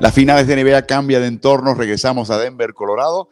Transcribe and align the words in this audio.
Las 0.00 0.14
finales 0.14 0.46
de 0.46 0.62
NBA 0.62 0.82
cambia 0.82 1.18
de 1.18 1.26
entorno, 1.26 1.74
regresamos 1.74 2.30
a 2.30 2.38
Denver, 2.38 2.72
Colorado, 2.72 3.30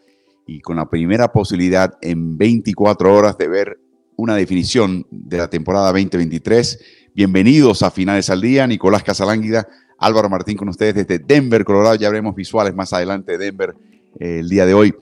y 0.49 0.61
con 0.61 0.77
la 0.77 0.91
primera 0.91 1.31
posibilidad 1.31 1.95
en 2.01 2.37
24 2.37 3.15
horas 3.15 3.39
de 3.39 3.47
ver 3.47 3.79
una 4.17 4.35
definición 4.35 5.07
de 5.13 5.39
la 5.39 5.49
temporada 5.49 5.93
2023. 5.93 6.81
Bienvenidos 7.15 7.85
a 7.85 7.93
Finales 7.93 8.31
al 8.31 8.41
Día, 8.41 8.67
Nicolás 8.67 9.05
Casalánguida, 9.05 9.69
Álvaro 9.97 10.29
Martín 10.29 10.57
con 10.57 10.69
ustedes 10.69 10.97
desde 10.97 11.21
Denver, 11.21 11.65
Colorado. 11.65 11.95
Ya 11.95 12.09
veremos 12.09 12.35
visuales 12.35 12.75
más 12.75 12.93
adelante 12.93 13.39
de 13.39 13.45
Denver 13.45 13.77
eh, 14.19 14.41
el 14.41 14.49
día 14.49 14.67
de 14.67 14.75
hoy. 14.75 14.93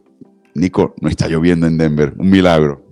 Nico, 0.55 0.95
no 1.01 1.09
está 1.09 1.29
lloviendo 1.29 1.67
en 1.67 1.79
Denver, 1.79 2.13
un 2.19 2.29
milagro. 2.29 2.85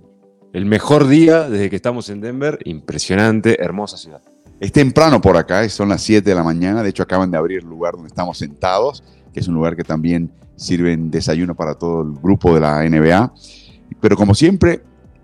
El 0.51 0.65
mejor 0.65 1.07
día 1.07 1.47
desde 1.47 1.69
que 1.69 1.75
estamos 1.75 2.09
en 2.09 2.21
Denver, 2.21 2.57
impresionante, 2.65 3.61
hermosa 3.63 3.97
ciudad. 3.97 4.32
Es 4.59 4.71
temprano 4.71 5.19
por 5.19 5.35
acá, 5.35 5.67
son 5.69 5.89
las 5.89 6.01
7 6.03 6.29
de 6.29 6.35
la 6.35 6.43
mañana, 6.43 6.83
de 6.83 6.89
hecho 6.89 7.03
acaban 7.03 7.29
de 7.31 7.37
abrir 7.37 7.59
el 7.59 7.65
lugar 7.65 7.93
donde 7.93 8.07
estamos 8.07 8.37
sentados, 8.37 9.03
que 9.33 9.39
es 9.39 9.47
un 9.47 9.55
lugar 9.55 9.75
que 9.75 9.83
también 9.83 10.31
sirve 10.55 10.93
en 10.93 11.11
desayuno 11.11 11.55
para 11.55 11.75
todo 11.75 12.03
el 12.03 12.13
grupo 12.13 12.53
de 12.53 12.61
la 12.61 12.87
NBA. 12.87 13.33
Pero 13.99 14.15
como 14.15 14.35
siempre, 14.35 14.81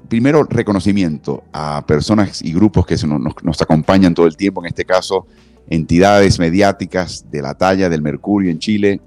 primero 0.10 0.44
reconocimiento 0.44 1.44
a 1.54 1.86
personas 1.86 2.42
y 2.42 2.52
grupos 2.54 2.86
que 2.86 2.96
nos, 3.44 3.62
acompañan 3.62 4.14
todo 4.14 4.28
el 4.28 4.36
tiempo, 4.36 4.62
en 4.62 4.68
este 4.68 4.84
caso 4.84 5.28
entidades 5.70 6.40
mediáticas 6.40 7.30
de 7.30 7.42
la 7.44 7.54
talla 7.54 7.90
del 7.90 8.02
Mercurio 8.02 8.50
en 8.50 8.58
Chile, 8.58 9.02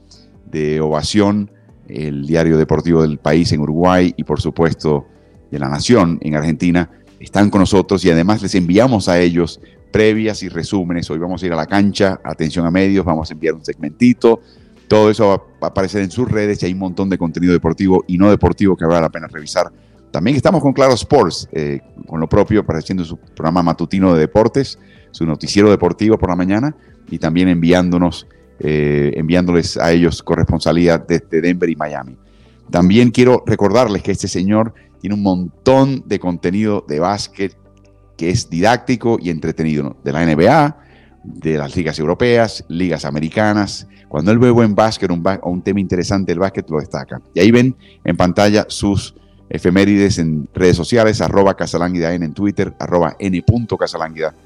de 0.47 0.81
Ovación, 0.81 1.51
el 1.89 2.25
diario 2.25 2.57
deportivo 2.57 3.03
del 3.03 3.19
país 3.19 3.53
en 3.53 3.61
Uruguay 3.61 4.15
y 4.17 4.23
por 4.23 4.41
supuesto 4.41 5.07
de 5.51 5.59
la 5.59 5.69
Nación 5.69 6.19
en 6.23 6.37
Argentina, 6.37 6.89
están 7.19 7.51
con 7.51 7.61
nosotros 7.61 8.05
y 8.05 8.11
además 8.11 8.43
les 8.43 8.55
enviamos 8.55 9.09
a 9.09 9.21
ellos 9.21 9.61
previas 9.93 10.43
y 10.43 10.49
resúmenes. 10.49 11.09
Hoy 11.11 11.19
vamos 11.19 11.43
a 11.43 11.47
ir 11.47 11.53
a 11.53 11.57
la 11.57 11.67
cancha, 11.67 12.21
atención 12.25 12.67
a 12.67 12.71
medios, 12.71 13.05
vamos 13.05 13.31
a 13.31 13.35
enviar 13.35 13.55
un 13.55 13.65
segmentito. 13.65 14.41
Todo 14.89 15.11
eso 15.11 15.29
va 15.29 15.67
a 15.67 15.71
aparecer 15.71 16.03
en 16.03 16.11
sus 16.11 16.29
redes 16.29 16.63
y 16.63 16.67
hay 16.67 16.73
un 16.73 16.81
montón 16.81 17.09
de 17.09 17.19
contenido 17.19 17.53
deportivo 17.53 18.03
y 18.09 18.19
no 18.19 18.31
deportivo 18.31 18.77
que 18.77 18.85
vale 18.87 19.03
la 19.03 19.11
pena 19.11 19.29
revisar. 19.29 19.71
También 20.11 20.37
estamos 20.37 20.61
con 20.61 20.73
Claro 20.73 20.95
Sports, 20.95 21.49
eh, 21.53 21.81
con 22.07 22.21
lo 22.21 22.29
propio, 22.29 22.61
apareciendo 22.61 23.05
su 23.05 23.17
programa 23.17 23.63
matutino 23.63 24.13
de 24.13 24.21
deportes, 24.21 24.79
su 25.11 25.25
noticiero 25.25 25.71
deportivo 25.71 26.19
por 26.19 26.31
la 26.31 26.37
mañana 26.37 26.75
y 27.11 27.19
también 27.19 27.49
enviándonos, 27.49 28.27
eh, 28.59 29.13
enviándoles 29.15 29.77
a 29.77 29.93
ellos 29.93 30.23
corresponsalía 30.23 30.99
desde 30.99 31.41
Denver 31.41 31.69
y 31.69 31.77
Miami. 31.77 32.17
También 32.71 33.11
quiero 33.11 33.43
recordarles 33.47 34.03
que 34.03 34.13
este 34.13 34.29
señor 34.29 34.75
tiene 35.01 35.15
un 35.15 35.23
montón 35.23 36.03
de 36.07 36.19
contenido 36.19 36.85
de 36.87 37.01
básquet, 37.01 37.57
que 38.23 38.31
es 38.31 38.49
didáctico 38.49 39.19
y 39.21 39.31
entretenido, 39.31 39.97
de 40.05 40.13
la 40.13 40.25
NBA, 40.25 40.77
de 41.25 41.59
las 41.59 41.75
ligas 41.75 41.99
europeas, 41.99 42.65
ligas 42.69 43.05
americanas. 43.05 43.89
Cuando 44.07 44.31
él 44.31 44.39
ve 44.39 44.49
buen 44.53 44.77
básquet 44.77 45.11
o 45.11 45.51
un 45.51 45.63
tema 45.63 45.81
interesante 45.81 46.31
del 46.31 46.39
básquet, 46.39 46.71
lo 46.71 46.79
destaca. 46.79 47.21
Y 47.35 47.41
ahí 47.41 47.51
ven 47.51 47.75
en 48.05 48.17
pantalla 48.17 48.65
sus 48.69 49.17
efemérides 49.51 50.21
en 50.21 50.49
redes 50.55 50.77
sociales, 50.77 51.21
arroba 51.21 51.57
Casalánguida 51.57 52.15
en 52.15 52.33
Twitter, 52.33 52.73
arroba 52.79 53.17
n.casalánguida 53.19 54.37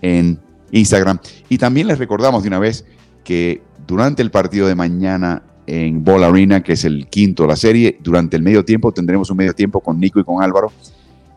en 0.00 0.40
Instagram. 0.70 1.18
Y 1.50 1.58
también 1.58 1.88
les 1.88 1.98
recordamos 1.98 2.42
de 2.42 2.48
una 2.48 2.58
vez 2.58 2.86
que 3.22 3.60
durante 3.86 4.22
el 4.22 4.30
partido 4.30 4.66
de 4.66 4.74
mañana 4.74 5.42
en 5.66 6.02
Ball 6.02 6.24
Arena, 6.24 6.62
que 6.62 6.72
es 6.72 6.86
el 6.86 7.06
quinto 7.08 7.42
de 7.42 7.50
la 7.50 7.56
serie, 7.56 7.98
durante 8.02 8.38
el 8.38 8.42
medio 8.42 8.64
tiempo 8.64 8.92
tendremos 8.92 9.28
un 9.28 9.36
medio 9.36 9.52
tiempo 9.54 9.82
con 9.82 10.00
Nico 10.00 10.20
y 10.20 10.24
con 10.24 10.42
Álvaro, 10.42 10.72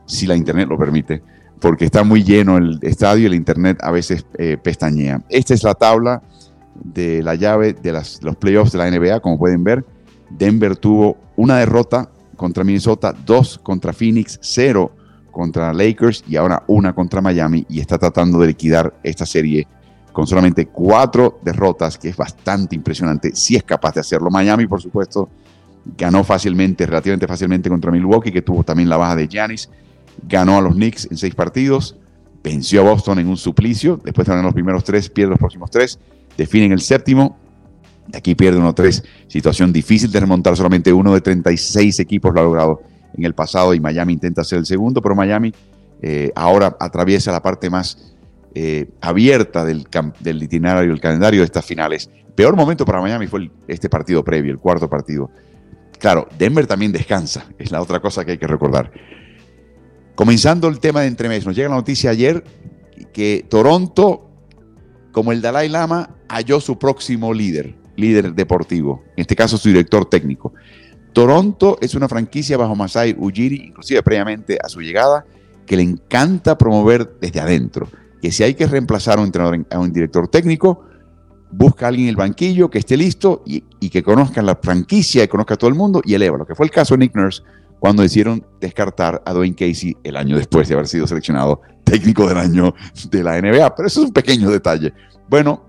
si 0.05 0.27
la 0.27 0.37
internet 0.37 0.69
lo 0.69 0.77
permite 0.77 1.38
porque 1.59 1.85
está 1.85 2.03
muy 2.03 2.23
lleno 2.23 2.57
el 2.57 2.79
estadio 2.81 3.23
y 3.23 3.25
el 3.27 3.35
internet 3.35 3.79
a 3.81 3.91
veces 3.91 4.25
eh, 4.37 4.57
pestañea. 4.61 5.21
Esta 5.29 5.53
es 5.53 5.63
la 5.63 5.73
tabla 5.73 6.21
de 6.75 7.21
la 7.21 7.35
llave 7.35 7.73
de 7.73 7.91
los 7.91 8.35
playoffs 8.39 8.71
de 8.71 8.77
la 8.77 8.89
NBA, 8.89 9.19
como 9.19 9.37
pueden 9.37 9.63
ver. 9.63 9.85
Denver 10.29 10.75
tuvo 10.77 11.17
una 11.35 11.57
derrota 11.57 12.09
contra 12.35 12.63
Minnesota, 12.63 13.13
dos 13.25 13.59
contra 13.61 13.91
Phoenix, 13.91 14.39
cero 14.41 14.91
contra 15.31 15.73
Lakers 15.73 16.23
y 16.27 16.37
ahora 16.37 16.63
una 16.67 16.93
contra 16.93 17.21
Miami 17.21 17.65
y 17.69 17.79
está 17.79 17.97
tratando 17.97 18.39
de 18.39 18.47
liquidar 18.47 18.93
esta 19.03 19.25
serie 19.25 19.67
con 20.13 20.25
solamente 20.25 20.65
cuatro 20.67 21.39
derrotas, 21.43 21.97
que 21.97 22.09
es 22.09 22.17
bastante 22.17 22.75
impresionante, 22.75 23.35
si 23.35 23.55
es 23.55 23.63
capaz 23.63 23.93
de 23.93 24.01
hacerlo. 24.01 24.29
Miami, 24.29 24.65
por 24.65 24.81
supuesto, 24.81 25.29
ganó 25.97 26.23
fácilmente, 26.23 26.85
relativamente 26.85 27.27
fácilmente 27.27 27.69
contra 27.69 27.91
Milwaukee, 27.91 28.31
que 28.31 28.41
tuvo 28.41 28.63
también 28.63 28.89
la 28.89 28.97
baja 28.97 29.15
de 29.15 29.27
Giannis 29.27 29.69
ganó 30.23 30.57
a 30.57 30.61
los 30.61 30.73
Knicks 30.73 31.07
en 31.09 31.17
seis 31.17 31.35
partidos, 31.35 31.97
venció 32.43 32.81
a 32.81 32.89
Boston 32.89 33.19
en 33.19 33.27
un 33.27 33.37
suplicio, 33.37 33.99
después 34.03 34.27
de 34.27 34.41
los 34.41 34.53
primeros 34.53 34.83
tres, 34.83 35.09
pierde 35.09 35.31
los 35.31 35.39
próximos 35.39 35.69
tres, 35.69 35.99
definen 36.37 36.71
el 36.71 36.81
séptimo, 36.81 37.37
de 38.07 38.17
aquí 38.17 38.35
pierde 38.35 38.59
uno 38.59 38.73
tres, 38.73 39.03
situación 39.27 39.71
difícil 39.71 40.11
de 40.11 40.19
remontar, 40.19 40.55
solamente 40.55 40.91
uno 40.91 41.13
de 41.13 41.21
36 41.21 41.99
equipos 41.99 42.33
lo 42.33 42.39
ha 42.39 42.43
logrado 42.43 42.81
en 43.15 43.25
el 43.25 43.33
pasado 43.33 43.73
y 43.73 43.79
Miami 43.79 44.13
intenta 44.13 44.43
ser 44.43 44.59
el 44.59 44.65
segundo, 44.65 45.01
pero 45.01 45.15
Miami 45.15 45.53
eh, 46.01 46.31
ahora 46.35 46.75
atraviesa 46.79 47.31
la 47.31 47.41
parte 47.41 47.69
más 47.69 48.15
eh, 48.55 48.89
abierta 49.01 49.65
del, 49.65 49.87
del, 50.19 50.43
itinerario, 50.43 50.89
del 50.89 51.01
calendario 51.01 51.41
de 51.41 51.45
estas 51.45 51.65
finales. 51.65 52.09
Peor 52.35 52.55
momento 52.55 52.85
para 52.85 53.01
Miami 53.01 53.27
fue 53.27 53.51
este 53.67 53.89
partido 53.89 54.23
previo, 54.23 54.51
el 54.51 54.59
cuarto 54.59 54.89
partido. 54.89 55.29
Claro, 55.99 56.27
Denver 56.37 56.65
también 56.65 56.91
descansa, 56.91 57.45
es 57.57 57.71
la 57.71 57.81
otra 57.81 57.99
cosa 57.99 58.23
que 58.23 58.31
hay 58.31 58.37
que 58.37 58.47
recordar. 58.47 58.91
Comenzando 60.19 60.67
el 60.67 60.81
tema 60.81 60.99
de 60.99 61.07
entremés, 61.07 61.45
nos 61.45 61.55
llega 61.55 61.69
la 61.69 61.75
noticia 61.75 62.09
ayer 62.09 62.43
que 63.13 63.45
Toronto, 63.49 64.29
como 65.13 65.31
el 65.31 65.41
Dalai 65.41 65.69
Lama, 65.69 66.09
halló 66.27 66.59
su 66.59 66.77
próximo 66.77 67.33
líder, 67.33 67.77
líder 67.95 68.33
deportivo, 68.33 69.01
en 69.15 69.21
este 69.21 69.37
caso 69.37 69.57
su 69.57 69.69
director 69.69 70.09
técnico. 70.09 70.51
Toronto 71.13 71.77
es 71.79 71.95
una 71.95 72.09
franquicia 72.09 72.57
bajo 72.57 72.75
Masai 72.75 73.15
Ujiri, 73.17 73.67
inclusive 73.67 74.03
previamente 74.03 74.57
a 74.61 74.67
su 74.67 74.81
llegada, 74.81 75.25
que 75.65 75.77
le 75.77 75.83
encanta 75.83 76.57
promover 76.57 77.15
desde 77.21 77.39
adentro. 77.39 77.87
Que 78.21 78.33
si 78.33 78.43
hay 78.43 78.55
que 78.55 78.67
reemplazar 78.67 79.19
a 79.19 79.21
un, 79.21 79.27
entrenador, 79.27 79.65
a 79.71 79.79
un 79.79 79.93
director 79.93 80.27
técnico, 80.27 80.83
busca 81.49 81.85
a 81.85 81.87
alguien 81.87 82.07
en 82.07 82.09
el 82.09 82.17
banquillo 82.17 82.69
que 82.69 82.79
esté 82.79 82.97
listo 82.97 83.41
y, 83.45 83.63
y, 83.79 83.89
que 83.89 84.03
conozca 84.03 84.41
la 84.41 84.59
franquicia, 84.61 85.23
y 85.23 85.29
conozca 85.29 85.53
a 85.53 85.57
todo 85.57 85.69
el 85.69 85.77
mundo 85.77 86.01
y 86.03 86.13
eleva. 86.13 86.37
Lo 86.37 86.45
que 86.45 86.55
fue 86.55 86.65
el 86.65 86.73
caso 86.73 86.95
de 86.95 87.05
Nick 87.05 87.15
Nurse 87.15 87.41
cuando 87.79 88.03
decidieron 88.03 88.45
descartar 88.59 89.21
a 89.25 89.33
Dwayne 89.33 89.55
Casey 89.55 89.95
el 90.03 90.17
año 90.17 90.37
después 90.37 90.67
de 90.67 90.73
haber 90.73 90.87
sido 90.87 91.07
seleccionado 91.07 91.61
técnico 91.83 92.27
del 92.27 92.37
año 92.37 92.73
de 93.09 93.23
la 93.23 93.41
NBA. 93.41 93.75
Pero 93.75 93.87
eso 93.87 94.01
es 94.01 94.07
un 94.07 94.13
pequeño 94.13 94.49
detalle. 94.49 94.93
Bueno, 95.29 95.65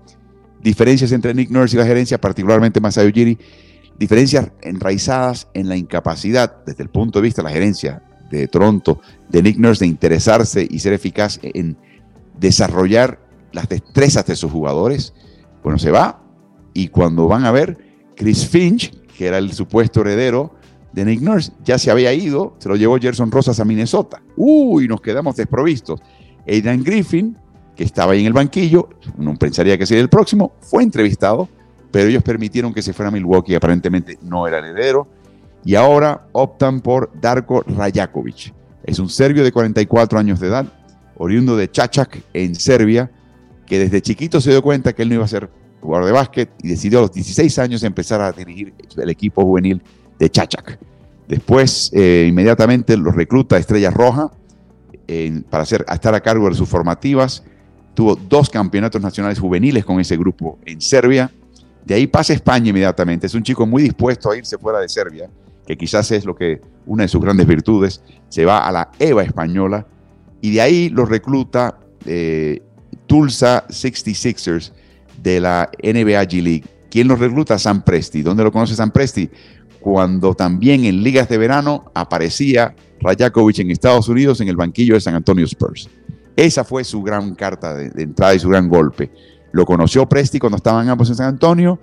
diferencias 0.61 1.11
entre 1.11 1.33
Nick 1.33 1.49
Nurse 1.49 1.75
y 1.75 1.79
la 1.79 1.85
gerencia, 1.85 2.19
particularmente 2.19 2.79
Masai 2.79 3.07
Ujiri, 3.07 3.37
diferencias 3.97 4.51
enraizadas 4.61 5.47
en 5.53 5.69
la 5.69 5.77
incapacidad 5.77 6.63
desde 6.65 6.83
el 6.83 6.89
punto 6.89 7.19
de 7.19 7.23
vista 7.23 7.41
de 7.41 7.47
la 7.47 7.53
gerencia 7.53 8.03
de 8.29 8.47
Toronto, 8.47 9.01
de 9.29 9.43
Nick 9.43 9.57
Nurse, 9.57 9.85
de 9.85 9.89
interesarse 9.89 10.67
y 10.69 10.79
ser 10.79 10.93
eficaz 10.93 11.39
en 11.43 11.77
desarrollar 12.39 13.19
las 13.51 13.69
destrezas 13.69 14.25
de 14.25 14.35
sus 14.35 14.51
jugadores. 14.51 15.13
Bueno, 15.63 15.77
se 15.77 15.91
va 15.91 16.23
y 16.73 16.87
cuando 16.87 17.27
van 17.27 17.45
a 17.45 17.51
ver, 17.51 17.77
Chris 18.15 18.47
Finch, 18.47 18.91
que 19.17 19.27
era 19.27 19.37
el 19.37 19.53
supuesto 19.53 20.01
heredero, 20.01 20.55
de 20.93 21.05
Nick 21.05 21.21
Nurse 21.21 21.51
ya 21.63 21.77
se 21.77 21.91
había 21.91 22.13
ido, 22.13 22.55
se 22.59 22.69
lo 22.69 22.75
llevó 22.75 22.97
Gerson 22.97 23.31
Rosas 23.31 23.59
a 23.59 23.65
Minnesota. 23.65 24.21
Uy, 24.35 24.87
nos 24.87 25.01
quedamos 25.01 25.35
desprovistos. 25.35 26.01
Aidan 26.47 26.83
Griffin, 26.83 27.37
que 27.75 27.83
estaba 27.83 28.13
ahí 28.13 28.21
en 28.21 28.27
el 28.27 28.33
banquillo, 28.33 28.89
no 29.17 29.35
pensaría 29.35 29.77
que 29.77 29.85
sería 29.85 30.01
el 30.01 30.09
próximo, 30.09 30.53
fue 30.59 30.83
entrevistado, 30.83 31.47
pero 31.91 32.09
ellos 32.09 32.23
permitieron 32.23 32.73
que 32.73 32.81
se 32.81 32.93
fuera 32.93 33.09
a 33.09 33.11
Milwaukee, 33.11 33.55
aparentemente 33.55 34.17
no 34.21 34.47
era 34.47 34.59
heredero, 34.59 35.07
y 35.63 35.75
ahora 35.75 36.27
optan 36.31 36.81
por 36.81 37.11
Darko 37.19 37.63
Rajakovic. 37.67 38.53
Es 38.83 38.99
un 38.99 39.09
serbio 39.09 39.43
de 39.43 39.51
44 39.51 40.19
años 40.19 40.39
de 40.39 40.47
edad, 40.47 40.65
oriundo 41.17 41.55
de 41.55 41.69
Chachak, 41.69 42.23
en 42.33 42.55
Serbia, 42.55 43.11
que 43.65 43.79
desde 43.79 44.01
chiquito 44.01 44.41
se 44.41 44.49
dio 44.49 44.61
cuenta 44.61 44.93
que 44.93 45.03
él 45.03 45.09
no 45.09 45.15
iba 45.15 45.25
a 45.25 45.27
ser 45.27 45.49
jugador 45.79 46.05
de 46.05 46.11
básquet 46.11 46.49
y 46.61 46.69
decidió 46.69 46.99
a 46.99 47.01
los 47.03 47.13
16 47.13 47.59
años 47.59 47.83
empezar 47.83 48.21
a 48.21 48.31
dirigir 48.31 48.73
el 48.97 49.09
equipo 49.09 49.43
juvenil 49.43 49.81
de 50.19 50.29
Chachac. 50.29 50.79
Después, 51.31 51.89
eh, 51.93 52.25
inmediatamente 52.27 52.97
los 52.97 53.15
recluta 53.15 53.57
Estrella 53.57 53.89
Roja 53.89 54.29
para 55.49 55.63
hacer, 55.63 55.85
estar 55.89 56.13
a 56.13 56.19
cargo 56.19 56.49
de 56.49 56.55
sus 56.55 56.67
formativas. 56.67 57.45
Tuvo 57.93 58.17
dos 58.17 58.49
campeonatos 58.49 59.01
nacionales 59.01 59.39
juveniles 59.39 59.85
con 59.85 60.01
ese 60.01 60.17
grupo 60.17 60.59
en 60.65 60.81
Serbia. 60.81 61.31
De 61.85 61.95
ahí 61.95 62.05
pasa 62.05 62.33
a 62.33 62.35
España 62.35 62.71
inmediatamente. 62.71 63.27
Es 63.27 63.33
un 63.33 63.43
chico 63.43 63.65
muy 63.65 63.81
dispuesto 63.81 64.29
a 64.29 64.35
irse 64.35 64.57
fuera 64.57 64.79
de 64.81 64.89
Serbia, 64.89 65.29
que 65.65 65.77
quizás 65.77 66.11
es 66.11 66.25
lo 66.25 66.35
que 66.35 66.59
una 66.85 67.03
de 67.03 67.07
sus 67.07 67.21
grandes 67.21 67.47
virtudes. 67.47 68.03
Se 68.27 68.43
va 68.43 68.67
a 68.67 68.71
la 68.73 68.91
EVA 68.99 69.23
española 69.23 69.87
y 70.41 70.51
de 70.51 70.59
ahí 70.59 70.89
lo 70.89 71.05
recluta 71.05 71.79
eh, 72.05 72.61
Tulsa 73.07 73.65
66ers 73.69 74.73
de 75.23 75.39
la 75.39 75.69
NBA 75.81 76.23
G 76.25 76.43
League. 76.43 76.65
¿Quién 76.89 77.07
lo 77.07 77.15
recluta? 77.15 77.57
Sam 77.57 77.83
Presti. 77.83 78.21
¿Dónde 78.21 78.43
lo 78.43 78.51
conoce 78.51 78.75
Sam 78.75 78.91
Presti? 78.91 79.29
Cuando 79.81 80.33
también 80.33 80.85
en 80.85 81.03
ligas 81.03 81.27
de 81.27 81.37
verano 81.37 81.91
aparecía 81.93 82.75
Rajakovic 83.01 83.59
en 83.59 83.71
Estados 83.71 84.07
Unidos 84.07 84.39
en 84.39 84.47
el 84.47 84.55
banquillo 84.55 84.93
de 84.93 85.01
San 85.01 85.15
Antonio 85.15 85.45
Spurs. 85.45 85.89
Esa 86.35 86.63
fue 86.63 86.83
su 86.83 87.01
gran 87.01 87.35
carta 87.35 87.73
de, 87.73 88.01
entrada 88.01 88.33
y 88.35 88.39
su 88.39 88.49
gran 88.49 88.69
golpe. 88.69 89.11
Lo 89.51 89.65
conoció 89.65 90.07
Presti 90.07 90.39
cuando 90.39 90.57
estaban 90.57 90.87
ambos 90.87 91.09
en 91.09 91.15
San 91.15 91.27
Antonio, 91.27 91.79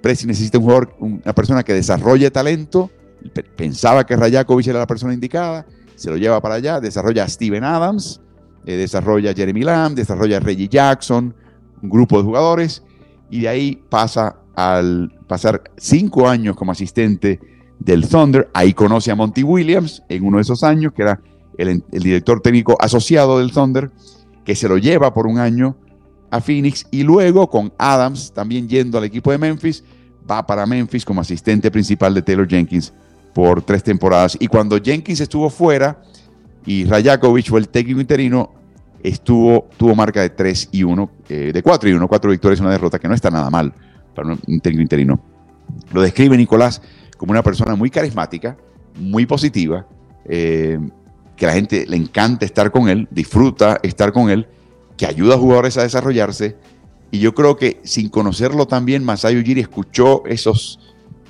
Presti 0.00 0.26
necesita 0.26 0.58
un 0.58 0.64
jugador, 0.64 0.96
una 0.98 1.32
persona 1.32 1.62
que 1.62 1.72
desarrolle 1.72 2.30
talento. 2.30 2.90
Pensaba 3.56 4.04
que 4.04 4.16
Rajakovic 4.16 4.66
era 4.66 4.80
la 4.80 4.86
persona 4.86 5.14
indicada, 5.14 5.64
se 5.94 6.10
lo 6.10 6.16
lleva 6.16 6.40
para 6.40 6.56
allá, 6.56 6.80
desarrolla 6.80 7.22
a 7.22 7.28
Steven 7.28 7.62
Adams, 7.62 8.20
eh, 8.66 8.76
desarrolla 8.76 9.30
a 9.30 9.34
Jeremy 9.34 9.62
Lamb, 9.62 9.94
desarrolla 9.94 10.38
a 10.38 10.40
Reggie 10.40 10.68
Jackson, 10.68 11.32
un 11.80 11.88
grupo 11.88 12.18
de 12.18 12.24
jugadores, 12.24 12.82
y 13.30 13.42
de 13.42 13.48
ahí 13.48 13.82
pasa 13.88 14.41
al 14.54 15.12
pasar 15.26 15.62
cinco 15.76 16.28
años 16.28 16.56
como 16.56 16.72
asistente 16.72 17.40
del 17.78 18.08
Thunder. 18.08 18.48
Ahí 18.54 18.72
conoce 18.72 19.10
a 19.10 19.14
Monty 19.14 19.42
Williams 19.42 20.02
en 20.08 20.24
uno 20.24 20.38
de 20.38 20.42
esos 20.42 20.62
años, 20.62 20.92
que 20.92 21.02
era 21.02 21.20
el, 21.58 21.82
director 21.90 22.40
técnico 22.40 22.76
asociado 22.80 23.38
del 23.38 23.52
Thunder, 23.52 23.90
que 24.44 24.54
se 24.54 24.68
lo 24.68 24.78
lleva 24.78 25.12
por 25.14 25.26
un 25.26 25.38
año 25.38 25.76
a 26.30 26.40
Phoenix 26.40 26.86
y 26.90 27.02
luego 27.02 27.48
con 27.48 27.72
Adams 27.78 28.32
también 28.32 28.68
yendo 28.68 28.98
al 28.98 29.04
equipo 29.04 29.30
de 29.30 29.38
Memphis, 29.38 29.84
va 30.30 30.46
para 30.46 30.66
Memphis 30.66 31.04
como 31.04 31.20
asistente 31.20 31.70
principal 31.70 32.14
de 32.14 32.22
Taylor 32.22 32.48
Jenkins 32.48 32.92
por 33.34 33.62
tres 33.62 33.82
temporadas. 33.82 34.36
Y 34.40 34.46
cuando 34.46 34.80
Jenkins 34.80 35.20
estuvo 35.20 35.50
fuera 35.50 36.00
y 36.64 36.84
Rajakovic 36.84 37.48
fue 37.48 37.60
el 37.60 37.68
técnico 37.68 38.00
interino, 38.00 38.50
estuvo, 39.02 39.68
tuvo 39.76 39.94
marca 39.94 40.22
de 40.22 40.30
3 40.30 40.68
y 40.72 40.84
1, 40.84 41.10
eh, 41.28 41.50
de 41.52 41.62
4 41.62 41.90
y 41.90 41.92
1, 41.92 42.08
4 42.08 42.30
victorias 42.30 42.60
y 42.60 42.62
una 42.62 42.70
derrota, 42.70 42.98
que 42.98 43.08
no 43.08 43.14
está 43.14 43.30
nada 43.30 43.50
mal 43.50 43.72
para 44.14 44.36
un 44.46 44.60
técnico 44.60 44.82
interino. 44.82 45.20
Lo 45.92 46.02
describe 46.02 46.36
Nicolás 46.36 46.82
como 47.16 47.32
una 47.32 47.42
persona 47.42 47.76
muy 47.76 47.90
carismática, 47.90 48.56
muy 48.98 49.26
positiva, 49.26 49.86
eh, 50.24 50.78
que 51.36 51.46
a 51.46 51.48
la 51.48 51.54
gente 51.54 51.86
le 51.86 51.96
encanta 51.96 52.44
estar 52.44 52.70
con 52.70 52.88
él, 52.88 53.08
disfruta 53.10 53.78
estar 53.82 54.12
con 54.12 54.30
él 54.30 54.48
que 54.96 55.06
ayuda 55.06 55.34
a 55.34 55.38
jugadores 55.38 55.76
a 55.78 55.82
desarrollarse. 55.82 56.56
Y 57.10 57.18
yo 57.18 57.34
creo 57.34 57.56
que 57.56 57.80
sin 57.84 58.08
conocerlo 58.08 58.66
también, 58.66 59.04
Masayo 59.04 59.40
Ujiri 59.40 59.60
escuchó 59.60 60.24
esos, 60.26 60.80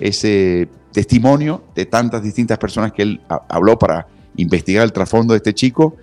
ese 0.01 0.69
testimonio 0.93 1.65
de 1.75 1.87
tantas 1.87 2.23
distintas 2.23 2.59
personas 2.59 2.93
que 2.93 3.03
él 3.03 3.21
habló 3.49 3.79
para 3.79 4.07
investigar 4.37 4.85
el 4.85 4.93
trasfondo 4.93 5.35
de 5.35 5.39
este 5.39 5.55
chico. 5.55 5.97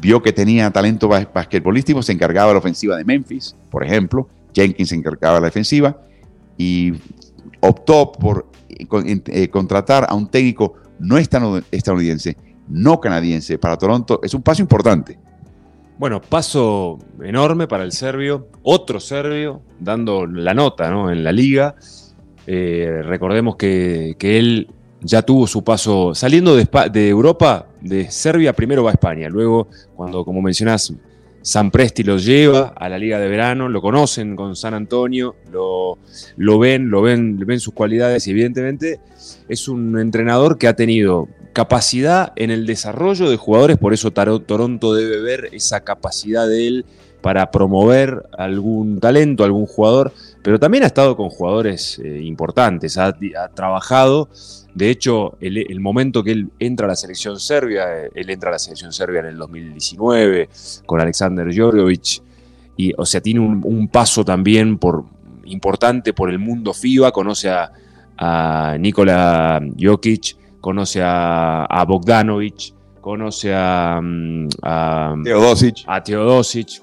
Vio 0.00 0.22
que 0.22 0.32
tenía 0.32 0.70
talento 0.70 1.08
basquetbolístico, 1.08 2.02
se 2.02 2.12
encargaba 2.12 2.48
de 2.48 2.54
la 2.54 2.58
ofensiva 2.58 2.96
de 2.96 3.04
Memphis, 3.04 3.56
por 3.70 3.84
ejemplo. 3.84 4.28
Jenkins 4.54 4.90
se 4.90 4.96
encargaba 4.96 5.36
de 5.36 5.40
la 5.40 5.46
defensiva 5.46 5.96
y 6.56 6.92
optó 7.60 8.12
por 8.12 8.46
eh, 8.68 9.48
contratar 9.48 10.06
a 10.08 10.14
un 10.14 10.28
técnico 10.28 10.74
no 10.98 11.18
estadounidense, 11.18 12.36
no 12.68 13.00
canadiense 13.00 13.58
para 13.58 13.76
Toronto. 13.76 14.20
Es 14.22 14.34
un 14.34 14.42
paso 14.42 14.62
importante 14.62 15.18
bueno, 16.02 16.20
paso 16.20 16.98
enorme 17.22 17.68
para 17.68 17.84
el 17.84 17.92
serbio, 17.92 18.48
otro 18.64 18.98
serbio, 18.98 19.62
dando 19.78 20.26
la 20.26 20.52
nota 20.52 20.88
en 20.88 21.22
la 21.22 21.30
liga. 21.30 21.76
Eh, 22.44 23.02
recordemos 23.04 23.54
que, 23.54 24.16
él 24.20 24.68
ya 25.00 25.22
tuvo 25.22 25.46
su 25.46 25.62
paso 25.62 26.12
saliendo 26.12 26.56
de, 26.56 26.68
de, 26.90 27.08
Europa, 27.08 27.68
de 27.80 28.10
Serbia, 28.10 28.52
primero 28.52 28.82
va 28.82 28.90
a 28.90 28.94
España, 28.94 29.28
luego 29.28 29.68
cuando, 29.94 30.24
como 30.24 30.42
mencionás, 30.42 30.92
San 31.42 31.70
Presti 31.70 32.02
lo 32.04 32.18
lleva 32.18 32.72
a 32.76 32.88
la 32.88 32.98
liga 32.98 33.18
de 33.18 33.28
verano, 33.28 33.68
lo 33.68 33.82
conocen 33.82 34.36
con 34.36 34.56
San 34.56 34.74
Antonio, 34.74 35.36
lo, 35.50 35.98
lo 36.36 36.58
ven, 36.58 36.88
lo 36.88 37.02
ven, 37.02 37.38
ven 37.38 37.60
sus 37.60 37.74
cualidades 37.74 38.26
y 38.26 38.30
evidentemente 38.30 39.00
es 39.48 39.68
un 39.68 39.98
entrenador 39.98 40.56
que 40.56 40.68
ha 40.68 40.76
tenido 40.76 41.28
capacidad 41.52 42.32
en 42.36 42.50
el 42.50 42.66
desarrollo 42.66 43.28
de 43.28 43.36
jugadores, 43.36 43.76
por 43.76 43.92
eso 43.92 44.10
Toronto 44.12 44.94
debe 44.94 45.20
ver 45.20 45.48
esa 45.52 45.80
capacidad 45.80 46.48
de 46.48 46.66
él 46.66 46.86
para 47.20 47.50
promover 47.50 48.24
algún 48.36 49.00
talento, 49.00 49.44
algún 49.44 49.66
jugador, 49.66 50.12
pero 50.42 50.58
también 50.58 50.84
ha 50.84 50.88
estado 50.88 51.16
con 51.16 51.30
jugadores 51.30 52.00
eh, 52.02 52.20
importantes, 52.22 52.98
ha, 52.98 53.12
trabajado, 53.54 54.28
de 54.74 54.88
hecho, 54.88 55.36
el, 55.40 55.80
momento 55.80 56.24
que 56.24 56.32
él 56.32 56.50
entra 56.58 56.86
a 56.86 56.88
la 56.88 56.96
selección 56.96 57.38
serbia, 57.38 58.04
eh, 58.04 58.10
él 58.14 58.30
entra 58.30 58.48
a 58.48 58.52
la 58.52 58.58
selección 58.58 58.92
serbia 58.92 59.20
en 59.20 59.26
el 59.26 59.36
2019 59.36 60.48
con 60.86 61.00
Alexander 61.00 61.46
Jorgovic, 61.54 62.22
y, 62.76 62.92
o 62.96 63.04
sea, 63.04 63.20
tiene 63.20 63.40
un, 63.40 63.88
paso 63.88 64.24
también 64.24 64.78
por, 64.78 65.04
importante 65.44 66.14
por 66.14 66.30
el 66.30 66.38
mundo 66.38 66.72
FIBA, 66.72 67.12
conoce 67.12 67.50
a, 67.50 67.70
a 68.16 68.76
Nikola 68.78 69.60
Jokic, 69.78 70.36
conoce 70.60 71.00
a, 71.02 71.84
Bogdanovich, 71.86 72.72
conoce 73.02 73.52
a, 73.54 74.00
mm, 74.02 74.48
a 74.62 75.14
Teodosic, 75.22 75.84
a 75.86 76.02
Teodosic 76.02 76.80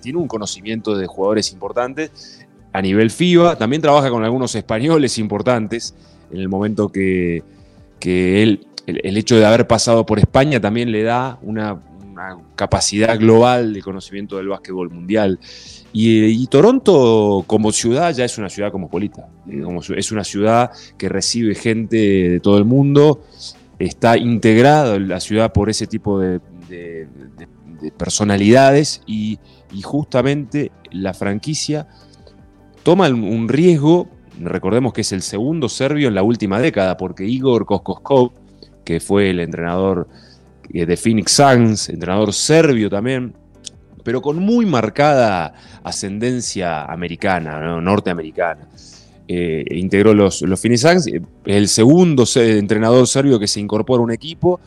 tiene 0.00 0.18
un 0.18 0.28
conocimiento 0.28 0.96
de 0.96 1.08
jugadores 1.08 1.52
importantes 1.52 2.46
a 2.72 2.80
nivel 2.80 3.10
FIBA, 3.10 3.56
también 3.56 3.82
trabaja 3.82 4.10
con 4.10 4.22
algunos 4.22 4.54
españoles 4.54 5.18
importantes 5.18 5.94
en 6.32 6.38
el 6.38 6.48
momento 6.48 6.88
que, 6.90 7.42
él, 8.00 8.66
el, 8.86 9.16
hecho 9.16 9.36
de 9.36 9.44
haber 9.44 9.66
pasado 9.66 10.04
por 10.06 10.18
España 10.18 10.60
también 10.60 10.90
le 10.90 11.02
da 11.02 11.38
una, 11.42 11.80
capacidad 12.56 13.18
global 13.18 13.72
de 13.72 13.82
conocimiento 13.82 14.36
del 14.36 14.48
básquetbol 14.48 14.90
mundial. 14.90 15.38
Y, 15.92 16.46
Toronto 16.46 17.44
como 17.46 17.72
ciudad 17.72 18.14
ya 18.14 18.24
es 18.24 18.38
una 18.38 18.48
ciudad 18.48 18.70
cosmopolita, 18.70 19.28
es 19.96 20.12
una 20.12 20.24
ciudad 20.24 20.70
que 20.96 21.08
recibe 21.08 21.54
gente 21.54 21.96
de 21.96 22.40
todo 22.40 22.58
el 22.58 22.64
mundo, 22.64 23.24
está 23.78 24.16
integrada 24.16 24.98
la 24.98 25.20
ciudad 25.20 25.52
por 25.52 25.68
ese 25.68 25.86
tipo 25.86 26.18
de, 26.20 26.40
personalidades 27.98 29.02
y, 29.06 29.38
justamente 29.82 30.70
la 30.90 31.14
franquicia 31.14 31.88
toma 32.82 33.08
un 33.08 33.48
riesgo, 33.48 34.08
recordemos 34.40 34.92
que 34.92 35.02
es 35.02 35.12
el 35.12 35.22
segundo 35.22 35.68
serbio 35.68 36.08
en 36.08 36.14
la 36.14 36.22
última 36.22 36.60
década, 36.60 36.96
porque 36.96 37.24
Igor 37.24 37.66
Koskoskov, 37.66 38.32
que 38.84 39.00
fue 39.00 39.30
el 39.30 39.40
entrenador 39.40 40.08
eh, 40.72 40.86
de 40.86 40.96
Phoenix 40.96 41.32
Suns, 41.32 41.88
entrenador 41.88 42.32
serbio 42.32 42.88
también, 42.90 43.34
pero 44.02 44.20
con 44.20 44.38
muy 44.38 44.66
marcada 44.66 45.54
ascendencia 45.82 46.84
americana, 46.84 47.80
norteamericana. 47.80 48.68
Eh, 49.28 49.64
integró 49.70 50.12
los, 50.14 50.42
los 50.42 50.60
Phoenix 50.60 50.80
Suns, 50.80 51.10
el 51.44 51.68
segundo 51.68 52.24
entrenador 52.34 53.06
serbio 53.06 53.38
que 53.38 53.46
se 53.46 53.60
incorpora 53.60 54.00
a 54.00 54.04
un 54.04 54.12
equipo 54.12 54.60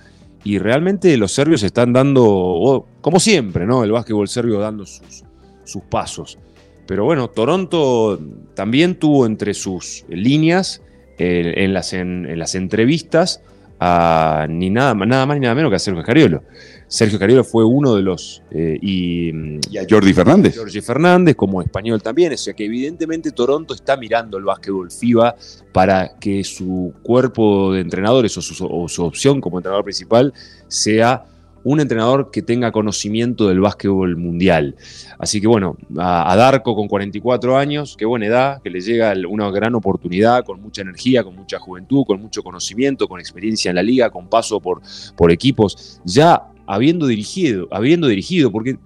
y 0.43 0.59
realmente 0.59 1.17
los 1.17 1.33
serbios 1.33 1.63
están 1.63 1.91
dando, 1.91 2.87
como 3.01 3.19
siempre, 3.19 3.65
¿no? 3.65 3.83
el 3.83 3.91
básquetbol 3.91 4.27
serbio 4.27 4.59
dando 4.59 4.85
sus, 4.85 5.23
sus 5.63 5.83
pasos. 5.83 6.37
Pero 6.85 7.05
bueno, 7.05 7.29
Toronto 7.29 8.19
también 8.53 8.95
tuvo 8.95 9.25
entre 9.25 9.53
sus 9.53 10.05
líneas 10.07 10.81
eh, 11.17 11.53
en, 11.57 11.73
las, 11.73 11.93
en, 11.93 12.37
las 12.37 12.55
entrevistas 12.55 13.41
a 13.79 14.47
ni 14.49 14.69
nada, 14.69 14.93
nada 14.93 15.25
más 15.25 15.37
ni 15.37 15.41
nada 15.41 15.55
menos 15.55 15.69
que 15.69 15.75
a 15.75 15.79
Sergio 15.79 16.03
Cariolo. 16.03 16.43
Sergio 16.87 17.17
Cariolo 17.17 17.43
fue 17.43 17.65
uno 17.65 17.95
de 17.95 18.03
los. 18.03 18.43
Eh, 18.51 18.77
y, 18.81 19.31
a 19.77 19.85
Jordi 19.89 20.13
Fernández. 20.13 20.57
Jordi 20.57 20.81
Fernández, 20.81 21.35
como 21.35 21.61
español 21.61 22.01
también. 22.01 22.33
O 22.33 22.37
sea 22.37 22.53
que 22.53 22.65
evidentemente 22.65 23.31
Toronto 23.31 23.73
está 23.73 23.97
mirando 23.97 24.37
el 24.37 24.43
básquetbol 24.43 24.91
FIBA 24.91 25.35
para 25.71 26.17
que 26.19 26.43
su 26.43 26.93
cuerpo 27.01 27.73
de 27.73 27.81
entrenadores 27.81 28.37
o 28.37 28.41
su, 28.41 29.03
opción 29.03 29.41
como 29.41 29.57
entrenador 29.57 29.83
principal 29.83 30.33
sea 30.67 31.25
un 31.65 31.79
entrenador 31.79 32.29
que 32.29 32.43
tenga 32.43 32.71
conocimiento 32.71 33.47
del 33.47 33.59
básquetbol 33.59 34.15
mundial. 34.17 34.75
Así 35.17 35.41
que 35.41 35.47
bueno, 35.47 35.77
a, 35.97 36.35
Darko 36.35 36.75
con 36.75 36.87
44 36.87 37.57
años, 37.57 37.95
qué 37.97 38.05
buena 38.05 38.27
edad, 38.27 38.61
que 38.61 38.69
le 38.69 38.81
llega 38.81 39.15
una 39.27 39.49
gran 39.49 39.73
oportunidad, 39.73 40.45
con 40.45 40.61
mucha 40.61 40.83
energía, 40.83 41.23
con 41.23 41.35
mucha 41.35 41.57
juventud, 41.57 42.05
con 42.05 42.21
mucho 42.21 42.43
conocimiento, 42.43 43.07
con 43.07 43.19
experiencia 43.19 43.69
en 43.69 43.75
la 43.75 43.83
liga, 43.83 44.11
con 44.11 44.29
paso 44.29 44.59
por, 44.59 44.83
por 45.17 45.31
equipos. 45.31 45.99
Ya 46.05 46.43
habiendo 46.67 47.07
dirigido, 47.07 47.67
habiendo 47.71 48.07
dirigido, 48.07 48.51
porque 48.51 48.77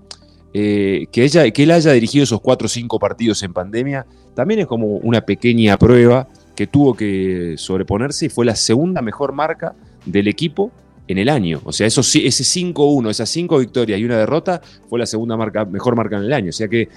eh, 0.53 1.07
que, 1.11 1.25
ella, 1.25 1.51
que 1.51 1.63
él 1.63 1.71
haya 1.71 1.91
dirigido 1.91 2.23
esos 2.23 2.39
cuatro 2.39 2.67
o 2.67 2.69
cinco 2.69 2.97
partidos 2.97 3.43
en 3.43 3.51
pandemia, 3.51 4.05
también 4.35 4.61
es 4.61 4.67
como 4.67 4.95
una 4.99 5.19
pequeña 5.19 5.77
prueba 5.77 6.29
que 6.55 6.65
tuvo 6.65 6.93
que 6.93 7.55
sobreponerse 7.57 8.27
y 8.27 8.29
fue 8.29 8.45
la 8.45 8.55
segunda 8.55 9.01
mejor 9.01 9.33
marca 9.33 9.75
del 10.05 10.29
equipo 10.29 10.71
en 11.09 11.17
el 11.17 11.27
año. 11.27 11.59
O 11.65 11.73
sea, 11.73 11.87
eso, 11.87 11.99
ese 12.01 12.43
5-1, 12.43 13.09
esas 13.09 13.29
cinco 13.29 13.57
victorias 13.57 13.99
y 13.99 14.05
una 14.05 14.17
derrota 14.17 14.61
fue 14.87 14.99
la 14.99 15.05
segunda 15.05 15.35
marca, 15.35 15.65
mejor 15.65 15.95
marca 15.97 16.15
en 16.15 16.23
el 16.23 16.31
año. 16.31 16.49
O 16.49 16.53
sea 16.53 16.69
que 16.69 16.87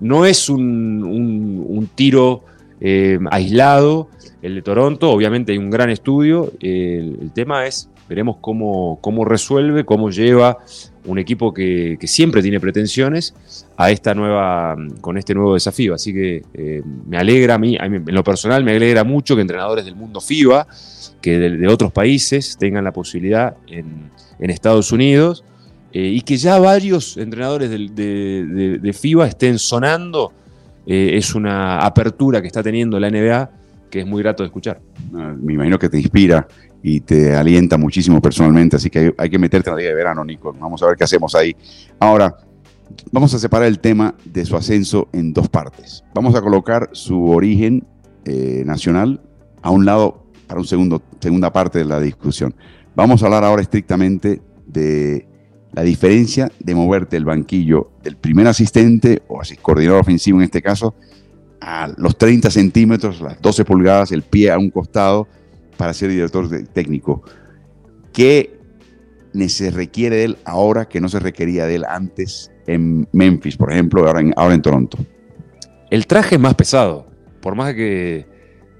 no 0.00 0.24
es 0.24 0.48
un, 0.48 1.90
tiro 1.94 2.44
eh, 2.80 3.18
aislado 3.30 4.08
el 4.40 4.54
de 4.54 4.62
Toronto, 4.62 5.10
obviamente 5.10 5.52
hay 5.52 5.58
un 5.58 5.70
gran 5.70 5.90
estudio, 5.90 6.52
el 6.60 7.30
tema 7.34 7.66
es 7.66 7.90
Veremos 8.08 8.36
cómo, 8.40 8.98
cómo 9.00 9.24
resuelve, 9.24 9.84
cómo 9.84 10.10
lleva 10.10 10.58
un 11.06 11.18
equipo 11.18 11.52
que, 11.52 11.98
siempre 12.02 12.42
tiene 12.42 12.60
pretensiones 12.60 13.34
a 13.76 13.90
esta 13.90 14.14
nueva, 14.14 14.76
con 15.00 15.16
este 15.18 15.34
nuevo 15.34 15.54
desafío. 15.54 15.94
Así 15.94 16.12
que 16.12 16.42
eh, 16.54 16.82
me 17.06 17.16
alegra 17.16 17.54
a 17.54 17.58
mí, 17.58 17.76
en 17.80 18.04
lo 18.14 18.22
personal, 18.22 18.64
me 18.64 18.76
alegra 18.76 19.04
mucho 19.04 19.34
que 19.34 19.42
entrenadores 19.42 19.84
del 19.84 19.96
mundo 19.96 20.20
FIBA, 20.20 20.66
que 21.20 21.38
de, 21.38 21.68
otros 21.68 21.92
países, 21.92 22.56
tengan 22.58 22.84
la 22.84 22.92
posibilidad 22.92 23.56
en, 23.68 24.10
Estados 24.38 24.92
Unidos 24.92 25.44
eh, 25.92 26.00
y 26.00 26.20
que 26.20 26.36
ya 26.36 26.58
varios 26.58 27.16
entrenadores 27.16 27.70
de, 27.70 28.92
FIBA 28.92 29.28
estén 29.28 29.58
sonando. 29.58 30.32
Eh, 30.88 31.16
es 31.16 31.34
una 31.34 31.80
apertura 31.80 32.40
que 32.40 32.46
está 32.46 32.62
teniendo 32.62 33.00
la 33.00 33.10
NBA 33.10 33.50
que 33.90 34.00
es 34.00 34.06
muy 34.06 34.22
grato 34.22 34.42
de 34.42 34.48
escuchar. 34.48 34.80
Me 35.10 35.54
imagino 35.54 35.78
que 35.78 35.88
te 35.88 35.98
inspira 35.98 36.46
y 36.82 37.00
te 37.00 37.34
alienta 37.34 37.76
muchísimo 37.76 38.20
personalmente, 38.20 38.76
así 38.76 38.90
que 38.90 39.14
hay 39.16 39.30
que 39.30 39.38
meterte 39.38 39.70
en 39.70 39.76
la 39.76 39.80
día 39.80 39.88
de 39.90 39.94
verano, 39.94 40.24
Nico. 40.24 40.54
Vamos 40.58 40.82
a 40.82 40.86
ver 40.86 40.96
qué 40.96 41.04
hacemos 41.04 41.34
ahí. 41.34 41.56
Ahora, 41.98 42.36
vamos 43.10 43.34
a 43.34 43.38
separar 43.38 43.66
el 43.66 43.80
tema 43.80 44.14
de 44.24 44.44
su 44.44 44.56
ascenso 44.56 45.08
en 45.12 45.32
dos 45.32 45.48
partes. 45.48 46.04
Vamos 46.14 46.34
a 46.34 46.40
colocar 46.40 46.90
su 46.92 47.30
origen 47.30 47.86
eh, 48.24 48.62
nacional 48.64 49.20
a 49.62 49.70
un 49.70 49.84
lado 49.84 50.26
para 50.46 50.60
una 50.60 51.00
segunda 51.20 51.52
parte 51.52 51.78
de 51.78 51.84
la 51.84 52.00
discusión. 52.00 52.54
Vamos 52.94 53.22
a 53.22 53.26
hablar 53.26 53.44
ahora 53.44 53.62
estrictamente 53.62 54.40
de 54.66 55.26
la 55.72 55.82
diferencia 55.82 56.50
de 56.58 56.74
moverte 56.74 57.16
el 57.16 57.24
banquillo 57.24 57.90
del 58.02 58.16
primer 58.16 58.46
asistente 58.46 59.22
o 59.28 59.40
así, 59.40 59.56
coordinador 59.56 60.00
ofensivo 60.00 60.38
en 60.38 60.44
este 60.44 60.62
caso 60.62 60.94
a 61.60 61.92
los 61.96 62.16
30 62.16 62.50
centímetros, 62.50 63.20
las 63.20 63.40
12 63.40 63.64
pulgadas, 63.64 64.12
el 64.12 64.22
pie 64.22 64.50
a 64.50 64.58
un 64.58 64.70
costado 64.70 65.26
para 65.76 65.94
ser 65.94 66.10
director 66.10 66.48
técnico. 66.72 67.22
¿Qué 68.12 68.56
se 69.48 69.70
requiere 69.70 70.16
de 70.16 70.24
él 70.24 70.38
ahora 70.44 70.88
que 70.88 71.00
no 71.00 71.08
se 71.08 71.20
requería 71.20 71.66
de 71.66 71.76
él 71.76 71.84
antes 71.84 72.50
en 72.66 73.06
Memphis, 73.12 73.56
por 73.56 73.72
ejemplo, 73.72 74.06
ahora 74.06 74.20
en, 74.20 74.32
ahora 74.36 74.54
en 74.54 74.62
Toronto? 74.62 74.98
El 75.90 76.06
traje 76.06 76.36
es 76.36 76.40
más 76.40 76.54
pesado. 76.54 77.06
Por 77.40 77.54
más 77.54 77.74
que, 77.74 78.26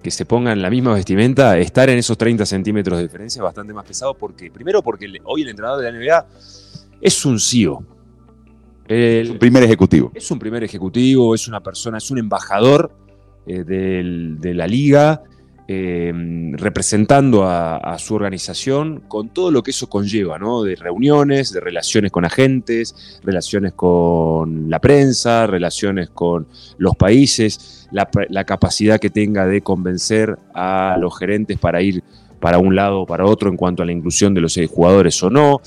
que 0.02 0.10
se 0.10 0.24
pongan 0.24 0.60
la 0.60 0.70
misma 0.70 0.94
vestimenta, 0.94 1.58
estar 1.58 1.88
en 1.88 1.98
esos 1.98 2.18
30 2.18 2.46
centímetros 2.46 2.98
de 2.98 3.04
diferencia 3.04 3.40
es 3.40 3.44
bastante 3.44 3.72
más 3.72 3.84
pesado 3.84 4.14
porque, 4.14 4.50
primero 4.50 4.82
porque 4.82 5.06
hoy 5.24 5.42
el 5.42 5.48
entrenador 5.48 5.82
de 5.82 5.92
la 5.92 5.98
NBA 5.98 6.26
es 7.00 7.24
un 7.24 7.38
CEO. 7.38 7.84
es 8.88 9.28
un 9.28 9.38
primer 9.38 9.62
ejecutivo. 9.62 10.10
Es 10.14 10.30
un 10.30 10.38
primer 10.38 10.64
ejecutivo, 10.64 11.34
es 11.34 11.46
una 11.46 11.62
persona, 11.62 11.98
es 11.98 12.10
un 12.10 12.18
embajador 12.18 12.90
eh, 13.46 13.62
de 13.62 14.54
la 14.54 14.66
liga, 14.66 15.22
eh, 15.68 16.12
representando 16.52 17.44
a, 17.44 17.96
su 17.98 18.14
organización 18.14 19.02
con 19.08 19.30
todo 19.30 19.50
lo 19.50 19.62
que 19.62 19.72
eso 19.72 19.88
conlleva, 19.88 20.38
¿no? 20.38 20.62
De 20.62 20.76
reuniones, 20.76 21.52
de 21.52 21.60
relaciones 21.60 22.12
con 22.12 22.24
agentes, 22.24 23.20
relaciones 23.24 23.72
con 23.72 24.70
la 24.70 24.80
prensa, 24.80 25.46
relaciones 25.46 26.10
con 26.10 26.46
los 26.78 26.94
países, 26.94 27.88
la, 27.90 28.08
la 28.28 28.44
capacidad 28.44 29.00
que 29.00 29.10
tenga 29.10 29.46
de 29.46 29.60
convencer 29.62 30.38
a 30.54 30.96
los 31.00 31.18
gerentes 31.18 31.58
para 31.58 31.82
ir 31.82 32.02
para 32.40 32.58
un 32.58 32.76
lado 32.76 33.00
o 33.00 33.06
para 33.06 33.24
otro 33.24 33.50
en 33.50 33.56
cuanto 33.56 33.82
a 33.82 33.86
la 33.86 33.92
inclusión 33.92 34.34
de 34.34 34.40
los 34.40 34.58
jugadores 34.70 35.20
o 35.22 35.30
no. 35.30 35.60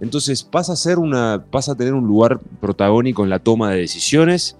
Entonces 0.00 0.42
pasa 0.42 0.72
a, 0.72 0.76
ser 0.76 0.98
una, 0.98 1.44
pasa 1.50 1.72
a 1.72 1.74
tener 1.76 1.94
un 1.94 2.06
lugar 2.06 2.40
protagónico 2.60 3.22
en 3.24 3.30
la 3.30 3.38
toma 3.38 3.70
de 3.70 3.78
decisiones 3.78 4.56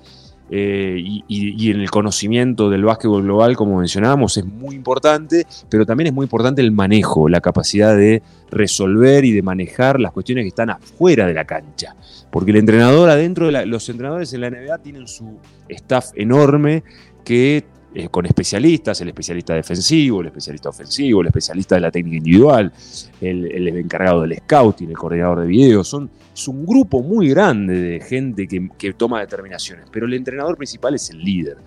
eh, 0.50 0.96
y, 1.26 1.70
en 1.70 1.80
el 1.80 1.90
conocimiento 1.90 2.68
del 2.68 2.84
básquetbol 2.84 3.22
global, 3.22 3.56
como 3.56 3.78
mencionábamos, 3.78 4.36
es 4.36 4.44
muy 4.44 4.76
importante, 4.76 5.46
pero 5.70 5.86
también 5.86 6.08
es 6.08 6.12
muy 6.12 6.24
importante 6.24 6.60
el 6.60 6.70
manejo, 6.70 7.28
la 7.28 7.40
capacidad 7.40 7.96
de 7.96 8.22
resolver 8.50 9.24
y 9.24 9.32
de 9.32 9.42
manejar 9.42 9.98
las 10.00 10.12
cuestiones 10.12 10.44
que 10.44 10.48
están 10.48 10.70
afuera 10.70 11.26
de 11.26 11.34
la 11.34 11.44
cancha. 11.44 11.96
Porque 12.30 12.50
el 12.50 12.58
entrenador 12.58 13.08
adentro, 13.08 13.50
de 13.50 13.66
los 13.66 13.88
entrenadores 13.88 14.32
en 14.32 14.42
la 14.42 14.50
NBA 14.50 14.78
tienen 14.78 15.08
su 15.08 15.38
staff 15.68 16.10
enorme 16.14 16.84
que 17.24 17.64
eh, 17.96 18.08
con 18.08 18.26
especialistas, 18.26 19.00
el 19.02 19.08
especialista 19.08 19.54
defensivo, 19.54 20.20
el 20.20 20.26
especialista 20.26 20.68
ofensivo, 20.68 21.20
el 21.20 21.28
especialista 21.28 21.76
de 21.76 21.80
la 21.80 21.92
técnica 21.92 22.16
individual, 22.16 22.72
el, 23.20 23.68
encargado 23.68 24.22
del 24.22 24.36
scouting, 24.38 24.88
el 24.90 24.96
coordinador 24.96 25.42
de 25.42 25.46
videos. 25.46 25.86
Son, 25.86 26.10
es 26.34 26.48
un 26.48 26.66
grupo 26.66 27.02
muy 27.02 27.28
grande 27.28 27.80
de 27.80 28.00
gente 28.00 28.48
que, 28.48 28.92
toma 28.94 29.20
determinaciones, 29.20 29.86
pero 29.92 30.06
el 30.06 30.14
entrenador 30.14 30.56
principal 30.56 30.96
es 30.96 31.08
el 31.10 31.18
líder. 31.18 31.58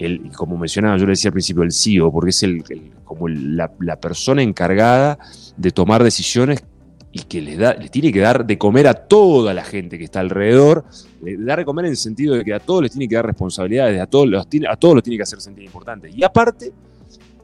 El, 0.00 0.32
como 0.32 0.58
mencionaba, 0.58 0.96
yo 0.96 1.04
le 1.04 1.12
decía 1.12 1.28
al 1.28 1.34
principio, 1.34 1.62
el 1.62 1.70
CEO, 1.70 2.10
porque 2.10 2.30
es 2.30 2.42
el, 2.42 2.64
como 3.04 3.28
la, 3.28 3.70
la 3.78 4.00
persona 4.00 4.42
encargada 4.42 5.16
de 5.56 5.70
tomar 5.70 6.02
decisiones 6.02 6.64
y 7.12 7.20
que 7.24 7.42
les, 7.42 7.58
da, 7.58 7.74
tiene 7.78 8.10
que 8.10 8.20
dar 8.20 8.46
de 8.46 8.56
comer 8.56 8.86
a 8.86 8.94
toda 8.94 9.52
la 9.52 9.62
gente 9.62 9.98
que 9.98 10.04
está 10.04 10.20
alrededor, 10.20 10.84
le 11.22 11.36
da 11.36 11.56
de 11.56 11.64
comer 11.64 11.84
en 11.84 11.90
el 11.90 11.96
sentido 11.98 12.34
de 12.34 12.42
que 12.42 12.54
a 12.54 12.58
todos 12.58 12.82
les 12.82 12.90
tiene 12.90 13.06
que 13.06 13.14
dar 13.14 13.26
responsabilidades, 13.26 14.00
a 14.00 14.06
todos 14.06 14.26
los, 14.26 14.46
a 14.68 14.76
todos 14.76 14.94
los 14.94 15.04
tiene 15.04 15.18
que 15.18 15.22
hacer 15.22 15.40
sentir 15.40 15.64
importantes. 15.64 16.16
Y 16.16 16.24
aparte, 16.24 16.72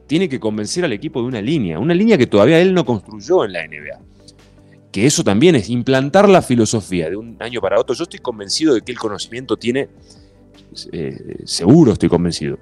tiene 0.07 0.27
que 0.27 0.39
convencer 0.39 0.83
al 0.83 0.91
equipo 0.91 1.21
de 1.21 1.27
una 1.27 1.39
línea, 1.39 1.77
una 1.77 1.93
línea 1.93 2.17
que 2.17 2.25
todavía 2.25 2.59
él 2.59 2.73
no 2.73 2.83
construyó 2.83 3.45
en 3.45 3.53
la 3.53 3.67
NBA. 3.67 3.99
Que 4.91 5.05
eso 5.05 5.23
también 5.23 5.53
es 5.53 5.69
implantar 5.69 6.27
la 6.27 6.41
filosofía 6.41 7.11
de 7.11 7.15
un 7.15 7.37
año 7.39 7.61
para 7.61 7.79
otro. 7.79 7.93
Yo 7.93 8.03
estoy 8.03 8.19
convencido 8.19 8.73
de 8.73 8.81
que 8.81 8.91
el 8.91 8.97
conocimiento 8.97 9.55
tiene, 9.55 9.87
eh, 10.91 11.43
seguro 11.43 11.93
estoy 11.93 12.09
convencido, 12.09 12.57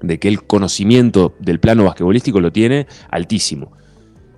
de 0.00 0.20
que 0.20 0.28
el 0.28 0.44
conocimiento 0.44 1.34
del 1.40 1.58
plano 1.58 1.82
basquetbolístico 1.82 2.40
lo 2.40 2.52
tiene 2.52 2.86
altísimo. 3.10 3.72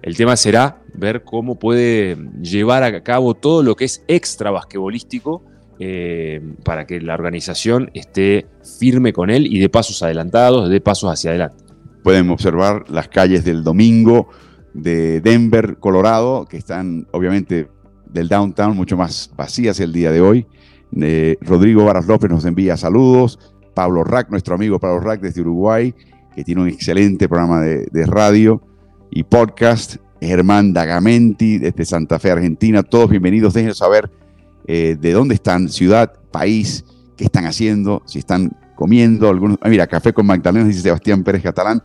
El 0.02 0.16
tema 0.16 0.36
será 0.36 0.82
ver 0.94 1.24
cómo 1.24 1.58
puede 1.58 2.16
llevar 2.40 2.82
a 2.82 3.02
cabo 3.02 3.34
todo 3.34 3.62
lo 3.62 3.76
que 3.76 3.84
es 3.84 4.02
extra 4.08 4.50
basquetbolístico 4.50 5.42
eh, 5.78 6.40
para 6.64 6.86
que 6.86 7.00
la 7.00 7.14
organización 7.14 7.90
esté 7.94 8.46
firme 8.78 9.12
con 9.12 9.30
él 9.30 9.46
y 9.46 9.60
dé 9.60 9.68
pasos 9.68 10.02
adelantados, 10.02 10.70
dé 10.70 10.80
pasos 10.80 11.10
hacia 11.10 11.30
adelante. 11.30 11.64
Pueden 12.02 12.30
observar 12.30 12.84
las 12.88 13.08
calles 13.08 13.44
del 13.44 13.62
domingo 13.62 14.28
de 14.72 15.20
Denver, 15.20 15.76
Colorado, 15.78 16.46
que 16.46 16.56
están 16.56 17.06
obviamente 17.12 17.68
del 18.06 18.28
downtown 18.28 18.74
mucho 18.74 18.96
más 18.96 19.30
vacías 19.36 19.80
el 19.80 19.92
día 19.92 20.10
de 20.10 20.22
hoy. 20.22 20.46
Eh, 20.98 21.36
Rodrigo 21.42 21.84
Varas 21.84 22.06
López 22.06 22.30
nos 22.30 22.44
envía 22.46 22.76
saludos. 22.76 23.38
Pablo 23.74 24.02
Rack, 24.02 24.30
nuestro 24.30 24.54
amigo 24.54 24.78
Pablo 24.78 25.00
Rack 25.00 25.20
desde 25.20 25.42
Uruguay, 25.42 25.94
que 26.34 26.42
tiene 26.42 26.62
un 26.62 26.68
excelente 26.68 27.28
programa 27.28 27.60
de, 27.60 27.86
de 27.90 28.06
radio 28.06 28.62
y 29.10 29.24
podcast. 29.24 29.96
Germán 30.20 30.74
Dagamenti 30.74 31.58
desde 31.58 31.84
Santa 31.84 32.18
Fe, 32.18 32.30
Argentina. 32.30 32.82
Todos 32.82 33.08
bienvenidos. 33.08 33.54
Déjenos 33.54 33.78
saber 33.78 34.10
eh, 34.66 34.96
de 35.00 35.12
dónde 35.12 35.34
están, 35.34 35.68
ciudad, 35.68 36.12
país, 36.30 36.84
qué 37.16 37.24
están 37.24 37.46
haciendo, 37.46 38.02
si 38.06 38.18
están 38.18 38.56
comiendo. 38.76 39.30
Algunos, 39.30 39.58
ah, 39.62 39.68
mira, 39.68 39.86
café 39.86 40.12
con 40.12 40.26
Magdalena, 40.26 40.66
dice 40.66 40.82
Sebastián 40.82 41.24
Pérez 41.24 41.42
Catalán. 41.42 41.82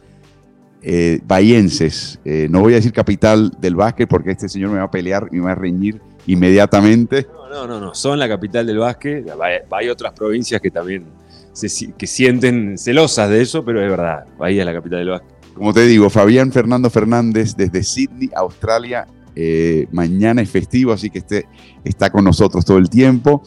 Eh, 0.81 1.19
eh, 1.27 2.47
no 2.51 2.59
voy 2.59 2.73
a 2.73 2.75
decir 2.75 2.91
capital 2.91 3.51
del 3.59 3.75
básquet 3.75 4.07
porque 4.07 4.31
este 4.31 4.47
señor 4.47 4.69
me 4.69 4.77
va 4.77 4.83
a 4.83 4.91
pelear 4.91 5.29
y 5.31 5.37
me 5.37 5.45
va 5.45 5.53
a 5.53 5.55
reñir 5.55 5.99
inmediatamente. 6.27 7.25
No, 7.33 7.49
no, 7.49 7.67
no, 7.67 7.79
no. 7.79 7.95
son 7.95 8.19
la 8.19 8.27
capital 8.27 8.67
del 8.67 8.77
básquet. 8.77 9.25
Hay 9.71 9.89
otras 9.89 10.13
provincias 10.13 10.61
que 10.61 10.69
también 10.69 11.05
se, 11.53 11.93
que 11.93 12.05
sienten 12.05 12.77
celosas 12.77 13.29
de 13.29 13.41
eso, 13.41 13.63
pero 13.63 13.81
es 13.81 13.89
verdad, 13.89 14.25
Bahía 14.37 14.61
es 14.61 14.65
la 14.65 14.73
capital 14.73 14.99
del 14.99 15.09
básquet. 15.09 15.34
Como 15.55 15.73
te 15.73 15.85
digo, 15.85 16.09
Fabián 16.09 16.51
Fernando 16.51 16.89
Fernández 16.89 17.55
desde 17.55 17.81
Sydney, 17.81 18.29
Australia. 18.35 19.07
Eh, 19.37 19.87
mañana 19.91 20.41
es 20.41 20.49
festivo, 20.49 20.91
así 20.91 21.09
que 21.09 21.19
este, 21.19 21.47
está 21.85 22.09
con 22.09 22.25
nosotros 22.25 22.65
todo 22.65 22.77
el 22.77 22.89
tiempo. 22.89 23.41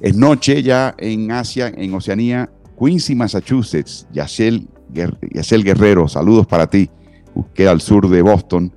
Es 0.00 0.16
noche 0.16 0.64
ya 0.64 0.94
en 0.98 1.30
Asia, 1.30 1.72
en 1.74 1.94
Oceanía, 1.94 2.50
Quincy, 2.78 3.14
Massachusetts. 3.14 4.08
Yacel, 4.12 4.66
Guerrero, 4.92 6.08
saludos 6.08 6.46
para 6.48 6.68
ti. 6.68 6.90
Queda 7.54 7.70
al 7.70 7.80
sur 7.80 8.08
de 8.08 8.20
Boston. 8.20 8.72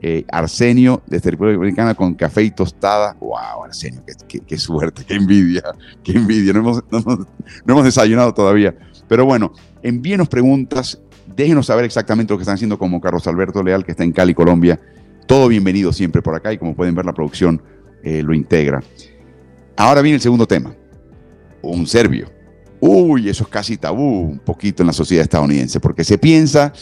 Eh, 0.00 0.24
Arsenio, 0.32 1.02
desde 1.06 1.30
República 1.30 1.58
Dominicana, 1.58 1.94
con 1.94 2.14
café 2.14 2.42
y 2.42 2.50
tostada. 2.50 3.14
¡Wow, 3.20 3.64
Arsenio! 3.66 4.02
Qué, 4.26 4.58
suerte, 4.58 5.04
qué 5.06 5.14
envidia! 5.14 5.62
¡Qué 6.02 6.12
envidia! 6.12 6.54
No 6.54 6.60
hemos, 6.60 6.82
no 6.90 7.26
hemos 7.68 7.84
desayunado 7.84 8.32
todavía. 8.32 8.74
Pero 9.06 9.26
bueno, 9.26 9.52
envíenos 9.82 10.28
preguntas 10.28 10.98
Déjenos 11.34 11.66
saber 11.66 11.84
exactamente 11.84 12.32
lo 12.32 12.38
que 12.38 12.42
están 12.42 12.54
haciendo 12.54 12.78
como 12.78 13.00
Carlos 13.00 13.26
Alberto 13.26 13.62
Leal, 13.62 13.84
que 13.84 13.92
está 13.92 14.04
en 14.04 14.12
Cali, 14.12 14.34
Colombia. 14.34 14.78
Todo 15.26 15.48
bienvenido 15.48 15.92
siempre 15.92 16.20
por 16.20 16.34
acá 16.34 16.52
y 16.52 16.58
como 16.58 16.74
pueden 16.74 16.94
ver 16.94 17.06
la 17.06 17.12
producción 17.12 17.62
eh, 18.02 18.22
lo 18.22 18.34
integra. 18.34 18.82
Ahora 19.76 20.02
viene 20.02 20.16
el 20.16 20.20
segundo 20.20 20.46
tema. 20.46 20.74
Un 21.62 21.86
serbio. 21.86 22.30
Uy, 22.80 23.28
eso 23.28 23.44
es 23.44 23.48
casi 23.48 23.76
tabú 23.76 24.22
un 24.22 24.38
poquito 24.40 24.82
en 24.82 24.88
la 24.88 24.92
sociedad 24.92 25.22
estadounidense, 25.22 25.78
porque 25.80 26.04
se 26.04 26.18
piensa 26.18 26.72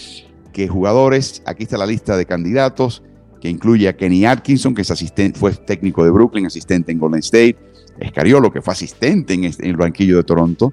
que 0.52 0.66
jugadores, 0.66 1.42
aquí 1.44 1.64
está 1.64 1.76
la 1.76 1.86
lista 1.86 2.16
de 2.16 2.24
candidatos, 2.26 3.02
que 3.40 3.48
incluye 3.48 3.88
a 3.88 3.96
Kenny 3.96 4.24
Atkinson, 4.24 4.74
que 4.74 4.82
es 4.82 4.90
asistente, 4.90 5.38
fue 5.38 5.52
técnico 5.52 6.04
de 6.04 6.10
Brooklyn, 6.10 6.46
asistente 6.46 6.90
en 6.90 6.98
Golden 6.98 7.20
State, 7.20 7.56
Escariolo, 7.98 8.50
que 8.50 8.62
fue 8.62 8.72
asistente 8.72 9.34
en, 9.34 9.44
en 9.44 9.54
el 9.60 9.76
banquillo 9.76 10.16
de 10.16 10.24
Toronto, 10.24 10.72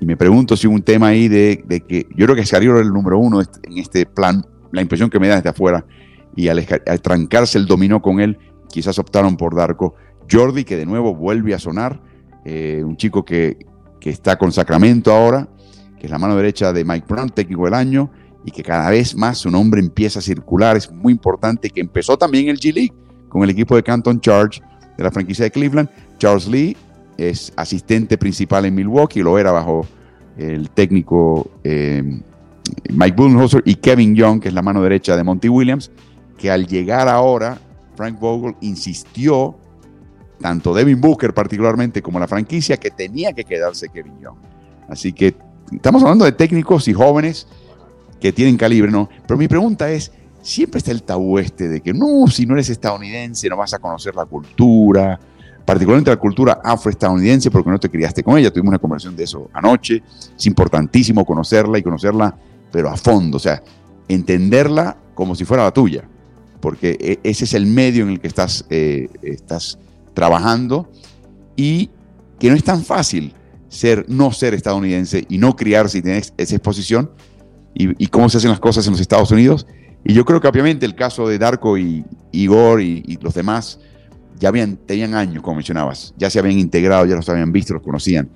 y 0.00 0.06
me 0.06 0.16
pregunto 0.16 0.56
si 0.56 0.66
un 0.66 0.82
tema 0.82 1.08
ahí 1.08 1.28
de, 1.28 1.62
que 1.86 2.06
yo 2.16 2.24
creo 2.24 2.34
que 2.34 2.42
Escariolo 2.42 2.78
era 2.78 2.86
el 2.86 2.92
número 2.92 3.18
uno 3.18 3.42
en 3.42 3.78
este 3.78 4.06
plan, 4.06 4.44
la 4.72 4.80
impresión 4.80 5.10
que 5.10 5.20
me 5.20 5.28
da 5.28 5.36
desde 5.36 5.50
afuera, 5.50 5.84
y 6.34 6.48
al, 6.48 6.64
trancarse 7.02 7.58
el 7.58 7.66
dominó 7.66 8.00
con 8.00 8.18
él, 8.18 8.38
quizás 8.68 8.98
optaron 8.98 9.36
por 9.36 9.54
Darko. 9.54 9.94
Jordi, 10.30 10.64
que 10.64 10.76
de 10.76 10.86
nuevo 10.86 11.14
vuelve 11.14 11.54
a 11.54 11.58
sonar, 11.58 12.00
eh, 12.46 12.82
un 12.84 12.96
chico 12.96 13.24
que, 13.24 13.58
que 14.00 14.08
está 14.08 14.38
con 14.38 14.52
Sacramento 14.52 15.12
ahora, 15.12 15.48
que 15.98 16.06
es 16.06 16.10
la 16.10 16.18
mano 16.18 16.34
derecha 16.34 16.72
de 16.72 16.82
Mike 16.82 17.06
Brown, 17.06 17.28
técnico 17.28 17.66
del 17.66 17.74
año, 17.74 18.10
y 18.44 18.52
que 18.52 18.62
cada 18.62 18.88
vez 18.88 19.14
más 19.14 19.36
su 19.36 19.50
nombre 19.50 19.80
empieza 19.80 20.20
a 20.20 20.22
circular, 20.22 20.78
es 20.78 20.90
muy 20.90 21.12
importante, 21.12 21.68
que 21.68 21.80
empezó 21.82 22.16
también 22.16 22.48
el 22.48 22.58
G-League 22.58 22.94
con 23.28 23.42
el 23.42 23.50
equipo 23.50 23.76
de 23.76 23.82
Canton 23.82 24.18
Charge 24.18 24.62
de 24.96 25.04
la 25.04 25.10
franquicia 25.10 25.44
de 25.44 25.50
Cleveland. 25.50 25.90
Charles 26.18 26.48
Lee 26.48 26.76
es 27.28 27.52
asistente 27.56 28.16
principal 28.16 28.64
en 28.64 28.74
Milwaukee, 28.74 29.20
lo 29.20 29.38
era 29.38 29.52
bajo 29.52 29.86
el 30.36 30.70
técnico 30.70 31.50
eh, 31.64 32.02
Mike 32.88 33.16
Budenholzer 33.16 33.62
y 33.64 33.74
Kevin 33.74 34.14
Young, 34.14 34.40
que 34.40 34.48
es 34.48 34.54
la 34.54 34.62
mano 34.62 34.82
derecha 34.82 35.16
de 35.16 35.24
Monty 35.24 35.48
Williams, 35.48 35.90
que 36.38 36.50
al 36.50 36.66
llegar 36.66 37.08
ahora, 37.08 37.58
Frank 37.94 38.18
Vogel 38.18 38.54
insistió, 38.60 39.56
tanto 40.40 40.72
Devin 40.72 41.00
Booker 41.00 41.34
particularmente 41.34 42.00
como 42.00 42.18
la 42.18 42.26
franquicia, 42.26 42.76
que 42.78 42.90
tenía 42.90 43.32
que 43.32 43.44
quedarse 43.44 43.88
Kevin 43.90 44.18
Young. 44.20 44.36
Así 44.88 45.12
que 45.12 45.34
estamos 45.70 46.02
hablando 46.02 46.24
de 46.24 46.32
técnicos 46.32 46.88
y 46.88 46.94
jóvenes 46.94 47.46
que 48.18 48.32
tienen 48.32 48.56
calibre, 48.56 48.90
¿no? 48.90 49.08
Pero 49.26 49.36
mi 49.36 49.48
pregunta 49.48 49.90
es, 49.90 50.12
siempre 50.42 50.78
está 50.78 50.90
el 50.90 51.02
tabú 51.02 51.38
este 51.38 51.68
de 51.68 51.80
que 51.80 51.92
no, 51.92 52.26
si 52.28 52.46
no 52.46 52.54
eres 52.54 52.70
estadounidense 52.70 53.48
no 53.48 53.56
vas 53.56 53.74
a 53.74 53.78
conocer 53.78 54.14
la 54.14 54.24
cultura, 54.24 55.20
particularmente 55.64 56.10
la 56.10 56.16
cultura 56.16 56.60
afroestadounidense 56.62 57.50
porque 57.50 57.70
no 57.70 57.78
te 57.78 57.88
criaste 57.88 58.22
con 58.22 58.38
ella. 58.38 58.50
Tuvimos 58.50 58.70
una 58.70 58.78
conversación 58.78 59.16
de 59.16 59.24
eso 59.24 59.48
anoche. 59.52 60.02
Es 60.36 60.46
importantísimo 60.46 61.24
conocerla 61.24 61.78
y 61.78 61.82
conocerla, 61.82 62.36
pero 62.70 62.88
a 62.90 62.96
fondo, 62.96 63.36
o 63.36 63.40
sea, 63.40 63.62
entenderla 64.08 64.96
como 65.14 65.34
si 65.34 65.44
fuera 65.44 65.64
la 65.64 65.70
tuya, 65.70 66.08
porque 66.60 66.96
e, 67.00 67.20
ese 67.28 67.44
es 67.44 67.54
el 67.54 67.66
medio 67.66 68.04
en 68.04 68.10
el 68.10 68.20
que 68.20 68.28
estás, 68.28 68.64
eh, 68.70 69.08
estás 69.22 69.78
trabajando 70.14 70.90
y 71.56 71.90
que 72.38 72.48
no 72.48 72.56
es 72.56 72.64
tan 72.64 72.82
fácil 72.82 73.34
ser, 73.68 74.04
no 74.08 74.32
ser 74.32 74.54
estadounidense 74.54 75.24
y 75.28 75.38
no 75.38 75.56
criarse 75.56 75.98
y 75.98 76.02
tener 76.02 76.24
esa 76.36 76.56
exposición 76.56 77.10
y, 77.72 78.06
cómo 78.08 78.28
se 78.28 78.38
hacen 78.38 78.50
las 78.50 78.60
cosas 78.60 78.86
en 78.86 78.92
los 78.92 79.00
Estados 79.00 79.30
Unidos. 79.30 79.66
Y 80.04 80.12
yo 80.12 80.24
creo 80.24 80.40
que 80.40 80.48
obviamente 80.48 80.84
el 80.86 80.94
caso 80.94 81.28
de 81.28 81.38
Darko 81.38 81.78
y 81.78 82.04
Igor 82.32 82.82
y, 82.82 83.18
los 83.22 83.34
demás 83.34 83.78
ya 84.40 84.48
habían, 84.48 84.76
tenían 84.78 85.14
años, 85.14 85.42
como 85.42 85.56
mencionabas, 85.56 86.14
ya 86.16 86.30
se 86.30 86.38
habían 86.38 86.58
integrado, 86.58 87.04
ya 87.04 87.14
los 87.14 87.28
habían 87.28 87.52
visto, 87.52 87.74
los 87.74 87.82
conocían. 87.82 88.28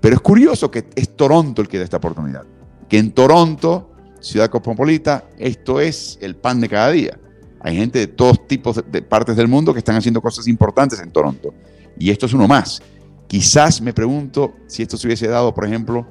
Pero 0.00 0.14
es 0.14 0.20
curioso 0.20 0.70
que 0.70 0.84
es 0.94 1.16
Toronto 1.16 1.62
el 1.62 1.68
que 1.68 1.78
da 1.78 1.84
esta 1.84 1.96
oportunidad. 1.96 2.44
Que 2.88 2.98
en 2.98 3.12
Toronto, 3.12 3.90
ciudad 4.20 4.50
cosmopolita, 4.50 5.24
esto 5.38 5.80
es 5.80 6.18
el 6.20 6.36
pan 6.36 6.60
de 6.60 6.68
cada 6.68 6.90
día. 6.90 7.18
Hay 7.60 7.76
gente 7.76 7.98
de 7.98 8.06
todos 8.06 8.46
tipos 8.46 8.82
de 8.90 9.02
partes 9.02 9.36
del 9.36 9.48
mundo 9.48 9.72
que 9.72 9.78
están 9.78 9.96
haciendo 9.96 10.20
cosas 10.20 10.46
importantes 10.46 11.00
en 11.00 11.10
Toronto. 11.10 11.54
Y 11.98 12.10
esto 12.10 12.26
es 12.26 12.34
uno 12.34 12.46
más. 12.46 12.82
Quizás 13.26 13.80
me 13.80 13.94
pregunto 13.94 14.54
si 14.66 14.82
esto 14.82 14.96
se 14.96 15.06
hubiese 15.06 15.26
dado, 15.26 15.54
por 15.54 15.64
ejemplo, 15.64 16.06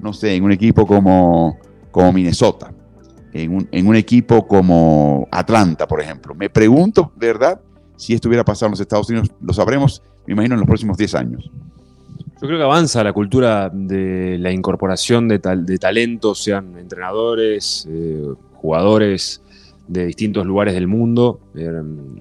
no 0.00 0.12
sé, 0.12 0.34
en 0.34 0.44
un 0.44 0.52
equipo 0.52 0.86
como, 0.86 1.58
como 1.90 2.12
Minnesota, 2.12 2.72
en 3.32 3.54
un, 3.54 3.68
en 3.70 3.86
un 3.86 3.96
equipo 3.96 4.46
como 4.46 5.26
Atlanta, 5.30 5.86
por 5.86 6.00
ejemplo. 6.00 6.34
Me 6.34 6.50
pregunto, 6.50 7.12
¿verdad? 7.16 7.60
Si 7.96 8.14
esto 8.14 8.28
hubiera 8.28 8.44
pasado 8.44 8.66
en 8.66 8.70
los 8.72 8.80
Estados 8.80 9.08
Unidos, 9.08 9.30
lo 9.40 9.52
sabremos, 9.52 10.02
me 10.26 10.32
imagino, 10.32 10.54
en 10.54 10.60
los 10.60 10.66
próximos 10.66 10.96
10 10.96 11.14
años. 11.14 11.50
Yo 12.40 12.48
creo 12.48 12.58
que 12.58 12.64
avanza 12.64 13.02
la 13.04 13.12
cultura 13.12 13.70
de 13.72 14.36
la 14.38 14.50
incorporación 14.50 15.28
de, 15.28 15.38
de 15.38 15.78
talentos, 15.78 16.42
sean 16.42 16.76
entrenadores, 16.76 17.86
eh, 17.88 18.34
jugadores 18.54 19.40
de 19.86 20.06
distintos 20.06 20.44
lugares 20.44 20.74
del 20.74 20.86
mundo. 20.86 21.40
Eh, 21.54 21.70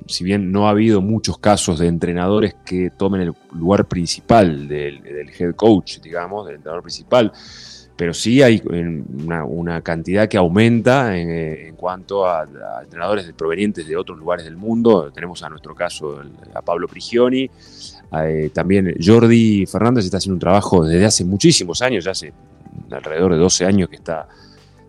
si 0.07 0.23
bien 0.23 0.51
no 0.51 0.67
ha 0.67 0.71
habido 0.71 1.01
muchos 1.01 1.37
casos 1.37 1.79
de 1.79 1.87
entrenadores 1.87 2.55
que 2.65 2.89
tomen 2.91 3.21
el 3.21 3.33
lugar 3.53 3.85
principal 3.87 4.67
del, 4.67 5.01
del 5.01 5.29
head 5.37 5.55
coach, 5.55 5.99
digamos, 5.99 6.45
del 6.45 6.55
entrenador 6.55 6.83
principal, 6.83 7.31
pero 7.95 8.13
sí 8.13 8.41
hay 8.41 8.61
una, 8.65 9.81
cantidad 9.81 10.27
que 10.27 10.37
aumenta 10.37 11.15
en, 11.17 11.75
cuanto 11.75 12.25
a, 12.25 12.47
entrenadores 12.83 13.31
provenientes 13.33 13.87
de 13.87 13.95
otros 13.95 14.17
lugares 14.17 14.45
del 14.45 14.57
mundo. 14.57 15.11
Tenemos 15.11 15.43
a 15.43 15.49
nuestro 15.49 15.75
caso 15.75 16.21
a 16.53 16.61
Pablo 16.61 16.87
Prigioni, 16.87 17.49
eh, 18.21 18.49
también 18.53 18.95
Jordi 19.03 19.65
Fernández 19.65 20.05
está 20.05 20.17
haciendo 20.17 20.35
un 20.35 20.39
trabajo 20.39 20.85
desde 20.85 21.05
hace 21.05 21.25
muchísimos 21.25 21.81
años, 21.81 22.05
ya 22.05 22.11
hace 22.11 22.33
alrededor 22.91 23.33
de 23.33 23.37
12 23.37 23.65
años 23.65 23.89
que 23.89 23.95
está 23.95 24.27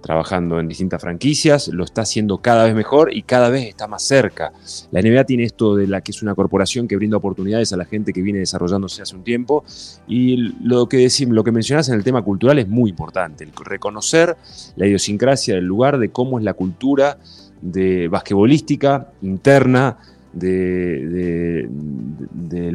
trabajando 0.04 0.60
en 0.60 0.68
distintas 0.68 1.00
franquicias, 1.00 1.68
lo 1.68 1.82
está 1.82 2.02
haciendo 2.02 2.36
cada 2.36 2.64
vez 2.64 2.74
mejor 2.74 3.14
y 3.14 3.22
cada 3.22 3.48
vez 3.48 3.66
está 3.66 3.88
más 3.88 4.02
cerca. 4.02 4.52
La 4.90 5.00
NBA 5.00 5.24
tiene 5.24 5.44
esto 5.44 5.74
de 5.76 5.86
la 5.86 6.02
que 6.02 6.10
es 6.10 6.22
una 6.22 6.34
corporación 6.34 6.86
que 6.86 6.96
brinda 6.96 7.16
oportunidades 7.16 7.72
a 7.72 7.78
la 7.78 7.86
gente 7.86 8.12
que 8.12 8.20
viene 8.20 8.40
desarrollándose 8.40 9.00
hace 9.00 9.16
un 9.16 9.24
tiempo 9.24 9.64
y 10.06 10.36
lo 10.62 10.90
que 10.90 10.98
decimos, 10.98 11.34
lo 11.34 11.42
que 11.42 11.52
mencionás 11.52 11.88
en 11.88 11.94
el 11.94 12.04
tema 12.04 12.20
cultural 12.20 12.58
es 12.58 12.68
muy 12.68 12.90
importante, 12.90 13.44
el 13.44 13.52
reconocer 13.64 14.36
la 14.76 14.86
idiosincrasia 14.86 15.54
del 15.54 15.64
lugar, 15.64 15.98
de 15.98 16.10
cómo 16.10 16.38
es 16.38 16.44
la 16.44 16.52
cultura 16.52 17.16
de 17.62 18.08
basquetbolística 18.08 19.08
interna 19.22 19.96
del 20.34 21.66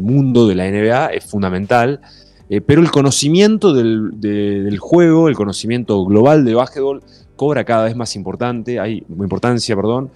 mundo 0.02 0.48
de 0.48 0.56
la 0.56 0.68
NBA 0.68 1.08
es 1.08 1.26
fundamental 1.26 2.02
eh, 2.50 2.62
pero 2.62 2.82
el 2.82 2.90
conocimiento 2.90 3.74
del, 3.74 4.78
juego, 4.80 5.30
el 5.30 5.36
conocimiento 5.36 6.04
global 6.04 6.44
de 6.44 6.56
básquetbol 6.56 7.04
cobra 7.36 7.64
cada 7.64 7.86
vez 7.86 7.96
más 7.96 8.16
importante, 8.16 8.80
hay, 8.80 9.04
importancia, 9.08 9.76
perdón, 9.76 10.10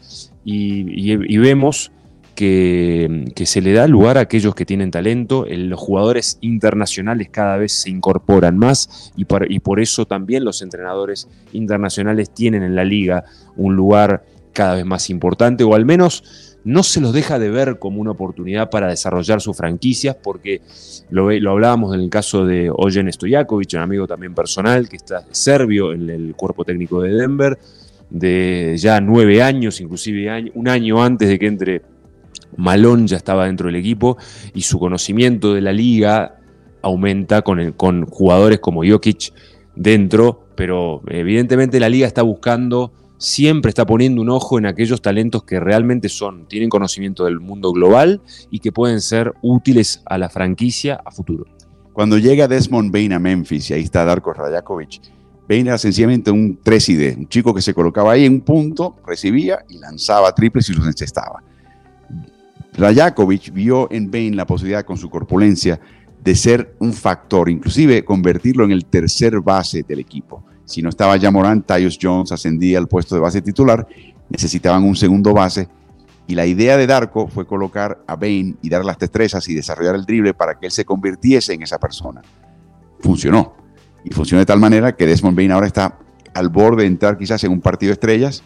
y, 0.43 1.37
vemos 1.37 1.91
que, 2.33 3.31
se 3.45 3.61
le 3.61 3.73
da 3.73 3.87
lugar 3.87 4.17
a 4.17 4.21
aquellos 4.21 4.55
que 4.55 4.65
tienen 4.65 4.89
talento, 4.89 5.45
los 5.47 5.79
jugadores 5.79 6.39
internacionales 6.41 7.29
cada 7.29 7.57
vez 7.57 7.71
se 7.71 7.91
incorporan 7.91 8.57
más 8.57 9.13
y 9.15 9.25
por, 9.25 9.49
y 9.49 9.59
por 9.59 9.79
eso 9.79 10.05
también 10.05 10.43
los 10.43 10.63
entrenadores 10.63 11.29
internacionales 11.53 12.31
tienen 12.33 12.63
en 12.63 12.75
la 12.75 12.83
liga 12.83 13.25
un 13.55 13.75
lugar 13.75 14.25
cada 14.53 14.75
vez 14.75 14.85
más 14.85 15.09
importante, 15.09 15.63
o 15.63 15.75
al 15.75 15.85
menos 15.85 16.52
no 16.65 16.83
se 16.83 17.01
los 17.01 17.13
deja 17.13 17.39
de 17.39 17.49
ver 17.49 17.79
como 17.79 17.99
una 17.99 18.11
oportunidad 18.11 18.69
para 18.69 18.87
desarrollar 18.87 19.41
sus 19.41 19.57
franquicias, 19.57 20.15
porque 20.15 20.61
lo, 21.09 21.29
hablábamos 21.29 21.93
en 21.93 22.01
el 22.01 22.09
caso 22.09 22.45
de 22.45 22.69
Ojen 22.69 23.11
Stojakovic, 23.11 23.73
un 23.73 23.79
amigo 23.79 24.07
también 24.07 24.33
personal 24.33 24.87
que 24.87 24.95
está 24.95 25.25
serbio 25.31 25.91
en 25.91 26.09
el 26.09 26.35
cuerpo 26.35 26.63
técnico 26.63 27.01
de 27.01 27.13
Denver, 27.13 27.57
de 28.09 28.75
ya 28.77 29.01
nueve 29.01 29.41
años, 29.41 29.81
inclusive 29.81 30.51
un 30.53 30.67
año 30.67 31.03
antes 31.03 31.27
de 31.27 31.39
que 31.39 31.47
entre 31.47 31.81
Malón 32.55 33.07
ya 33.07 33.17
estaba 33.17 33.45
dentro 33.45 33.67
del 33.67 33.75
equipo 33.75 34.17
y 34.53 34.61
su 34.61 34.79
conocimiento 34.79 35.53
de 35.53 35.61
la 35.61 35.73
liga 35.73 36.39
aumenta 36.81 37.41
con, 37.41 37.71
con 37.73 38.05
jugadores 38.05 38.59
como 38.59 38.83
Jokic 38.85 39.33
dentro, 39.75 40.47
pero 40.55 41.01
evidentemente 41.07 41.79
la 41.79 41.89
liga 41.89 42.05
está 42.05 42.21
buscando 42.21 42.93
siempre 43.23 43.69
está 43.69 43.85
poniendo 43.85 44.21
un 44.21 44.29
ojo 44.29 44.57
en 44.59 44.65
aquellos 44.65 45.01
talentos 45.01 45.43
que 45.43 45.57
realmente 45.57 46.09
son, 46.09 46.45
tienen 46.45 46.69
conocimiento 46.69 47.23
del 47.23 47.39
mundo 47.39 47.71
global 47.71 48.21
y 48.51 48.59
que 48.59 48.73
pueden 48.73 48.99
ser 48.99 49.33
útiles 49.41 50.01
a 50.05 50.17
la 50.17 50.29
franquicia 50.29 50.99
a 51.05 51.09
futuro. 51.09 51.45
Cuando 51.93 52.17
llega 52.17 52.49
Desmond 52.49 52.91
Bain 52.91 53.13
a 53.13 53.19
Memphis, 53.19 53.69
y 53.69 53.75
ahí 53.75 53.83
está 53.83 54.03
Darko 54.03 54.33
Rajakovic, 54.33 54.99
Bain 55.47 55.67
era 55.67 55.77
sencillamente 55.77 56.31
un 56.31 56.59
3 56.61 56.87
d 56.87 57.15
un 57.17 57.27
chico 57.29 57.53
que 57.53 57.61
se 57.61 57.73
colocaba 57.73 58.11
ahí 58.11 58.25
en 58.25 58.33
un 58.33 58.41
punto, 58.41 58.97
recibía 59.07 59.63
y 59.69 59.77
lanzaba 59.77 60.35
triples 60.35 60.69
y 60.69 60.73
los 60.73 60.85
encestaba. 60.85 61.41
Rajakovic 62.73 63.53
vio 63.53 63.89
en 63.89 64.11
Bain 64.11 64.35
la 64.35 64.45
posibilidad 64.45 64.83
con 64.83 64.97
su 64.97 65.09
corpulencia 65.09 65.79
de 66.21 66.35
ser 66.35 66.75
un 66.79 66.91
factor, 66.91 67.49
inclusive 67.49 68.03
convertirlo 68.03 68.65
en 68.65 68.71
el 68.71 68.85
tercer 68.85 69.39
base 69.39 69.83
del 69.83 69.99
equipo. 69.99 70.43
Si 70.73 70.81
no 70.81 70.89
estaba 70.89 71.15
ya 71.17 71.29
Morán, 71.29 71.61
Tyus 71.61 71.99
Jones 72.01 72.31
ascendía 72.31 72.79
al 72.79 72.87
puesto 72.87 73.13
de 73.13 73.21
base 73.21 73.43
titular, 73.43 73.87
necesitaban 74.27 74.83
un 74.83 74.95
segundo 74.95 75.31
base. 75.31 75.69
Y 76.25 76.33
la 76.33 76.47
idea 76.47 76.77
de 76.77 76.87
Darko 76.87 77.27
fue 77.27 77.45
colocar 77.45 78.03
a 78.07 78.15
Bain 78.15 78.57
y 78.59 78.69
darle 78.69 78.87
las 78.87 78.97
destrezas 78.97 79.47
y 79.49 79.53
desarrollar 79.53 79.93
el 79.93 80.05
drible 80.05 80.33
para 80.33 80.57
que 80.57 80.65
él 80.65 80.71
se 80.71 80.83
convirtiese 80.83 81.53
en 81.53 81.61
esa 81.61 81.77
persona. 81.77 82.23
Funcionó. 83.01 83.53
Y 84.03 84.11
funcionó 84.11 84.39
de 84.39 84.47
tal 84.47 84.59
manera 84.59 84.95
que 84.95 85.05
Desmond 85.05 85.37
Bain 85.37 85.51
ahora 85.51 85.67
está 85.67 85.99
al 86.33 86.49
borde 86.49 86.81
de 86.81 86.87
entrar 86.87 87.19
quizás 87.19 87.43
en 87.43 87.51
un 87.51 87.61
partido 87.61 87.91
de 87.91 87.93
estrellas. 87.93 88.41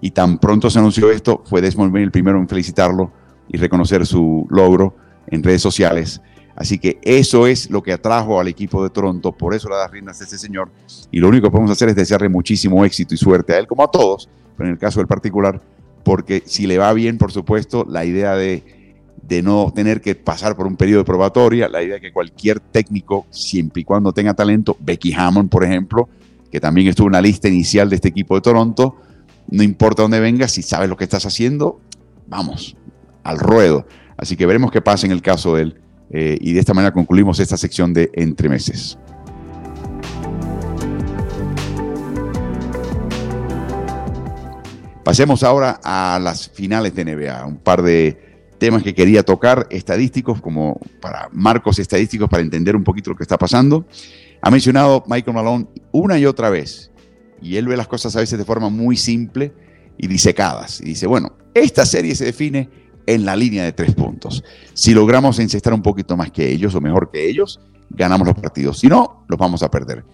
Y 0.00 0.10
tan 0.10 0.38
pronto 0.38 0.70
se 0.70 0.80
anunció 0.80 1.12
esto, 1.12 1.44
fue 1.46 1.60
Desmond 1.60 1.92
Bain 1.92 2.06
el 2.06 2.10
primero 2.10 2.40
en 2.40 2.48
felicitarlo 2.48 3.12
y 3.46 3.56
reconocer 3.56 4.04
su 4.04 4.48
logro 4.50 4.96
en 5.28 5.44
redes 5.44 5.62
sociales. 5.62 6.20
Así 6.58 6.80
que 6.80 6.98
eso 7.02 7.46
es 7.46 7.70
lo 7.70 7.84
que 7.84 7.92
atrajo 7.92 8.40
al 8.40 8.48
equipo 8.48 8.82
de 8.82 8.90
Toronto, 8.90 9.30
por 9.30 9.54
eso 9.54 9.68
le 9.68 9.76
da 9.76 9.86
riendas 9.86 10.20
a 10.20 10.24
este 10.24 10.36
señor. 10.36 10.72
Y 11.12 11.20
lo 11.20 11.28
único 11.28 11.46
que 11.46 11.52
podemos 11.52 11.70
hacer 11.70 11.88
es 11.90 11.94
desearle 11.94 12.28
muchísimo 12.28 12.84
éxito 12.84 13.14
y 13.14 13.16
suerte 13.16 13.52
a 13.52 13.58
él, 13.60 13.68
como 13.68 13.84
a 13.84 13.90
todos, 13.92 14.28
pero 14.56 14.66
en 14.66 14.72
el 14.72 14.78
caso 14.78 14.98
del 14.98 15.06
particular, 15.06 15.62
porque 16.02 16.42
si 16.44 16.66
le 16.66 16.76
va 16.76 16.92
bien, 16.94 17.16
por 17.16 17.30
supuesto, 17.30 17.86
la 17.88 18.04
idea 18.04 18.34
de, 18.34 18.64
no 19.44 19.72
tener 19.72 20.00
que 20.00 20.16
pasar 20.16 20.56
por 20.56 20.66
un 20.66 20.74
periodo 20.74 21.02
de 21.02 21.04
probatoria, 21.04 21.68
la 21.68 21.80
idea 21.80 21.94
de 21.94 22.00
que 22.00 22.12
cualquier 22.12 22.58
técnico, 22.58 23.26
siempre 23.30 23.82
y 23.82 23.84
cuando 23.84 24.12
tenga 24.12 24.34
talento, 24.34 24.76
Becky 24.80 25.12
Hammond, 25.12 25.50
por 25.50 25.62
ejemplo, 25.62 26.08
que 26.50 26.58
también 26.58 26.88
estuvo 26.88 27.06
en 27.06 27.12
la 27.12 27.22
lista 27.22 27.46
inicial 27.46 27.88
de 27.88 27.96
este 27.96 28.08
equipo 28.08 28.34
de 28.34 28.40
Toronto, 28.40 28.96
no 29.48 29.62
importa 29.62 30.02
dónde 30.02 30.18
vengas, 30.18 30.50
si 30.50 30.62
sabes 30.62 30.88
lo 30.88 30.96
que 30.96 31.04
estás 31.04 31.24
haciendo, 31.24 31.80
vamos, 32.26 32.76
al 33.22 33.38
ruedo. 33.38 33.86
Así 34.16 34.36
que 34.36 34.44
veremos 34.44 34.72
qué 34.72 34.80
pasa 34.80 35.06
en 35.06 35.12
el 35.12 35.22
caso 35.22 35.54
de 35.54 35.62
él 35.62 35.80
eh, 36.10 36.38
y 36.40 36.52
de 36.52 36.60
esta 36.60 36.74
manera 36.74 36.92
concluimos 36.92 37.40
esta 37.40 37.56
sección 37.56 37.92
de 37.92 38.10
Entre 38.14 38.48
Meses. 38.48 38.98
Pasemos 45.04 45.42
ahora 45.42 45.80
a 45.82 46.18
las 46.22 46.50
finales 46.50 46.94
de 46.94 47.04
NBA, 47.04 47.46
un 47.46 47.56
par 47.56 47.82
de 47.82 48.18
temas 48.58 48.82
que 48.82 48.94
quería 48.94 49.22
tocar, 49.22 49.66
estadísticos, 49.70 50.40
como 50.40 50.78
para 51.00 51.28
marcos 51.32 51.78
estadísticos 51.78 52.28
para 52.28 52.42
entender 52.42 52.76
un 52.76 52.84
poquito 52.84 53.10
lo 53.10 53.16
que 53.16 53.22
está 53.22 53.38
pasando. 53.38 53.86
Ha 54.42 54.50
mencionado 54.50 55.04
Michael 55.06 55.34
Malone 55.34 55.66
una 55.92 56.18
y 56.18 56.26
otra 56.26 56.50
vez 56.50 56.90
y 57.40 57.56
él 57.56 57.68
ve 57.68 57.76
las 57.76 57.88
cosas 57.88 58.14
a 58.16 58.20
veces 58.20 58.38
de 58.38 58.44
forma 58.44 58.68
muy 58.68 58.96
simple 58.96 59.52
y 59.96 60.06
disecadas. 60.06 60.80
Y 60.80 60.86
dice, 60.86 61.06
bueno, 61.06 61.36
esta 61.54 61.86
serie 61.86 62.14
se 62.14 62.26
define 62.26 62.68
en 63.08 63.24
la 63.24 63.34
línea 63.34 63.64
de 63.64 63.72
tres 63.72 63.94
puntos. 63.94 64.44
Si 64.74 64.92
logramos 64.92 65.38
encestar 65.38 65.72
un 65.72 65.80
poquito 65.80 66.14
más 66.14 66.30
que 66.30 66.46
ellos 66.52 66.74
o 66.74 66.80
mejor 66.82 67.10
que 67.10 67.26
ellos, 67.26 67.58
ganamos 67.88 68.28
los 68.28 68.36
partidos. 68.36 68.78
Si 68.78 68.86
no, 68.86 69.24
los 69.28 69.38
vamos 69.38 69.62
a 69.62 69.70
perder. 69.70 70.04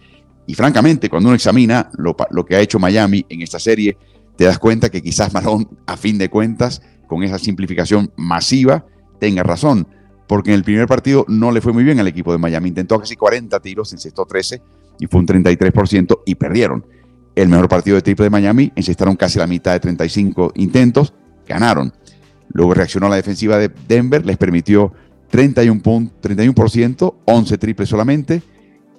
Y 0.46 0.54
francamente, 0.54 1.11
cuando 1.11 1.28
uno 1.28 1.35
examina 1.35 1.90
lo, 1.98 2.14
que 2.46 2.54
ha 2.54 2.61
hecho 2.61 2.78
Miami 2.78 3.26
en 3.28 3.42
esta 3.42 3.59
serie, 3.59 3.98
te 4.37 4.44
das 4.44 4.61
cuenta 4.61 4.90
que 4.90 5.02
quizás 5.02 5.35
Marón, 5.35 5.68
a 5.87 5.96
fin 5.96 6.18
de 6.18 6.30
cuentas, 6.30 6.83
con 7.09 7.24
esa 7.24 7.37
simplificación 7.40 8.12
masiva, 8.16 8.87
tenga 9.18 9.42
razón. 9.42 9.88
Porque 10.28 10.50
en 10.50 10.54
el 10.54 10.62
primer 10.62 10.87
partido 10.87 11.24
no 11.26 11.50
le 11.50 11.61
fue 11.61 11.72
muy 11.72 11.83
bien 11.83 11.98
al 11.98 12.07
equipo 12.07 12.30
de 12.30 12.38
Miami. 12.38 12.68
Intentó 12.68 13.00
casi 13.00 13.16
40 13.16 13.59
tiros, 13.59 13.92
encestó 13.92 14.24
13 14.24 14.62
y 15.00 15.09
fue 15.09 15.18
un 15.18 15.26
33% 15.26 16.20
y 16.26 16.37
perdieron. 16.37 16.87
El 17.35 17.48
mejor 17.48 17.68
partido 17.68 17.96
de 17.96 18.02
triple 18.02 18.26
de 18.26 18.30
Miami, 18.30 18.72
encestaron 18.76 19.16
casi 19.16 19.40
la 19.40 19.48
mitad 19.48 19.72
de 19.72 19.80
35 19.80 20.52
intentos, 20.54 21.12
ganaron. 21.48 21.92
Luego 22.54 22.72
reaccionó 22.72 23.08
la 23.08 23.16
defensiva 23.16 23.58
de 23.58 23.70
Denver, 23.86 24.24
les 24.24 24.38
permitió 24.38 24.92
31%, 25.30 26.12
31% 26.22 27.14
11 27.24 27.58
triples 27.58 27.88
solamente 27.88 28.42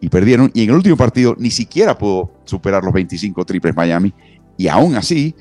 y 0.01 0.09
perdieron. 0.09 0.51
Y 0.53 0.63
en 0.63 0.69
el 0.69 0.75
último 0.75 0.97
partido 0.97 1.35
ni 1.39 1.49
siquiera 1.49 1.97
pudo 1.97 2.33
superar 2.43 2.83
los 2.83 2.93
25 2.93 3.45
triples 3.45 3.75
Miami. 3.75 4.13
Y 4.57 4.67
aún 4.67 4.95
así, 4.95 5.33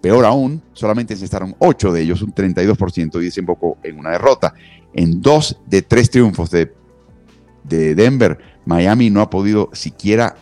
peor 0.00 0.24
aún, 0.24 0.62
solamente 0.72 1.12
encestaron 1.12 1.54
8 1.58 1.92
de 1.92 2.00
ellos, 2.00 2.22
un 2.22 2.34
32% 2.34 3.20
y 3.20 3.24
desembocó 3.26 3.76
en 3.82 3.98
una 3.98 4.10
derrota. 4.10 4.54
En 4.94 5.20
dos 5.20 5.60
de 5.66 5.82
tres 5.82 6.10
triunfos 6.10 6.50
de, 6.50 6.72
de 7.64 7.94
Denver, 7.94 8.38
Miami 8.64 9.10
no 9.10 9.20
ha 9.20 9.28
podido 9.28 9.68
siquiera 9.74 10.34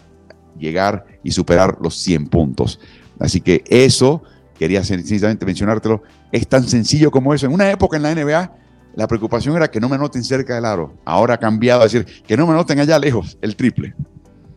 llegar 0.57 1.05
y 1.25 1.33
superar 1.33 1.79
los 1.81 1.97
100 1.97 2.29
puntos. 2.29 2.79
Así 3.19 3.41
que 3.41 3.65
eso, 3.67 4.23
quería 4.57 4.85
sencillamente 4.85 5.45
mencionártelo, 5.45 6.03
es 6.33 6.49
tan 6.49 6.65
sencillo 6.65 7.11
como 7.11 7.35
eso. 7.35 7.47
En 7.47 7.53
una 7.53 7.71
época 7.71 7.97
en 7.97 8.03
la 8.03 8.15
NBA, 8.15 8.53
la 8.95 9.07
preocupación 9.07 9.57
era 9.57 9.71
que 9.71 9.81
no 9.81 9.89
me 9.89 9.97
anoten 9.97 10.25
cerca 10.25 10.55
del 10.55 10.65
aro. 10.65 10.95
Ahora 11.05 11.35
ha 11.35 11.39
cambiado 11.39 11.81
a 11.81 11.85
decir 11.85 12.05
que 12.27 12.37
no 12.37 12.47
me 12.47 12.53
anoten 12.53 12.81
allá 12.81 12.99
lejos, 12.99 13.39
el 13.41 13.57
triple. 13.57 13.95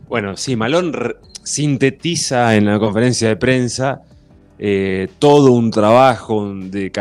Bueno, 0.08 0.36
sí, 0.36 0.56
Malón 0.56 0.92
sintetiza 1.42 2.54
en 2.56 2.66
la 2.66 2.78
conferencia 2.78 3.28
de 3.28 3.36
prensa 3.36 4.02
eh, 4.58 5.08
todo 5.18 5.52
un 5.52 5.70
trabajo 5.70 6.54
de, 6.54 6.92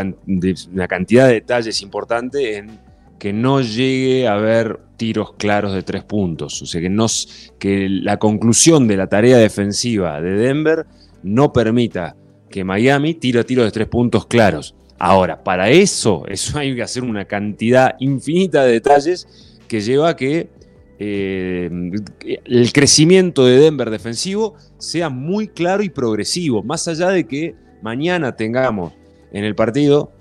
una 0.73 0.87
cantidad 0.87 1.27
de 1.27 1.33
detalles 1.33 1.81
importante 1.81 2.57
en 2.57 2.79
que 3.19 3.33
no 3.33 3.61
llegue 3.61 4.27
a 4.27 4.33
haber 4.33 4.79
tiros 4.97 5.33
claros 5.33 5.73
de 5.73 5.83
tres 5.83 6.03
puntos. 6.03 6.59
O 6.61 6.65
sea, 6.65 6.81
que, 6.81 6.89
que 7.59 7.87
la 7.87 8.17
conclusión 8.17 8.87
de 8.87 8.97
la 8.97 9.07
tarea 9.07 9.37
defensiva 9.37 10.19
de 10.21 10.31
Denver 10.31 10.87
no 11.21 11.53
permita 11.53 12.15
que 12.51 12.63
Miami 12.63 13.15
tire 13.15 13.43
tiros 13.43 13.65
de 13.65 13.71
tres 13.71 13.87
puntos 13.87 14.27
claros. 14.27 14.75
Ahora, 14.99 15.43
para 15.43 15.69
eso, 15.69 16.25
eso 16.27 16.59
hay 16.59 16.75
que 16.75 16.83
hacer 16.83 17.03
una 17.03 17.25
cantidad 17.25 17.95
infinita 17.99 18.63
de 18.63 18.73
detalles 18.73 19.57
que 19.67 19.81
lleva 19.81 20.09
a 20.09 20.15
que 20.15 20.49
eh, 20.99 21.69
el 22.45 22.73
crecimiento 22.73 23.45
de 23.45 23.57
Denver 23.57 23.89
defensivo 23.89 24.53
sea 24.77 25.09
muy 25.09 25.47
claro 25.47 25.81
y 25.81 25.89
progresivo, 25.89 26.61
más 26.61 26.87
allá 26.87 27.09
de 27.09 27.25
que 27.25 27.55
mañana 27.81 28.35
tengamos 28.35 28.93
en 29.31 29.43
el 29.43 29.55
partido 29.55 30.11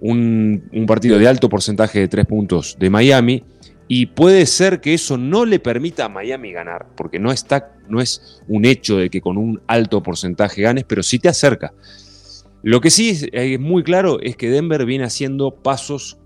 un, 0.00 0.62
partido 0.86 1.18
de 1.18 1.28
alto 1.28 1.48
porcentaje 1.48 2.00
de 2.00 2.08
tres 2.08 2.26
puntos 2.26 2.76
de 2.78 2.88
Miami 2.88 3.44
y 3.92 4.06
puede 4.06 4.46
ser 4.46 4.80
que 4.80 4.94
eso 4.94 5.18
no 5.18 5.44
le 5.44 5.58
permita 5.58 6.04
a 6.04 6.08
Miami 6.08 6.52
ganar, 6.52 6.86
porque 6.96 7.18
no, 7.18 7.32
está, 7.32 7.72
no 7.88 8.00
es 8.00 8.40
un 8.46 8.64
hecho 8.64 8.98
de 8.98 9.10
que 9.10 9.20
con 9.20 9.36
un 9.36 9.60
alto 9.66 10.00
porcentaje 10.00 10.62
ganes, 10.62 10.84
pero 10.84 11.02
sí 11.02 11.18
te 11.18 11.28
acerca. 11.28 11.74
Lo 12.62 12.80
que 12.80 12.90
sí 12.90 13.28
es, 13.32 13.58
muy 13.58 13.82
claro 13.82 14.20
es 14.20 14.36
que 14.36 14.48
Denver 14.48 14.86
viene 14.86 15.06
haciendo 15.06 15.56
pasos 15.56 16.18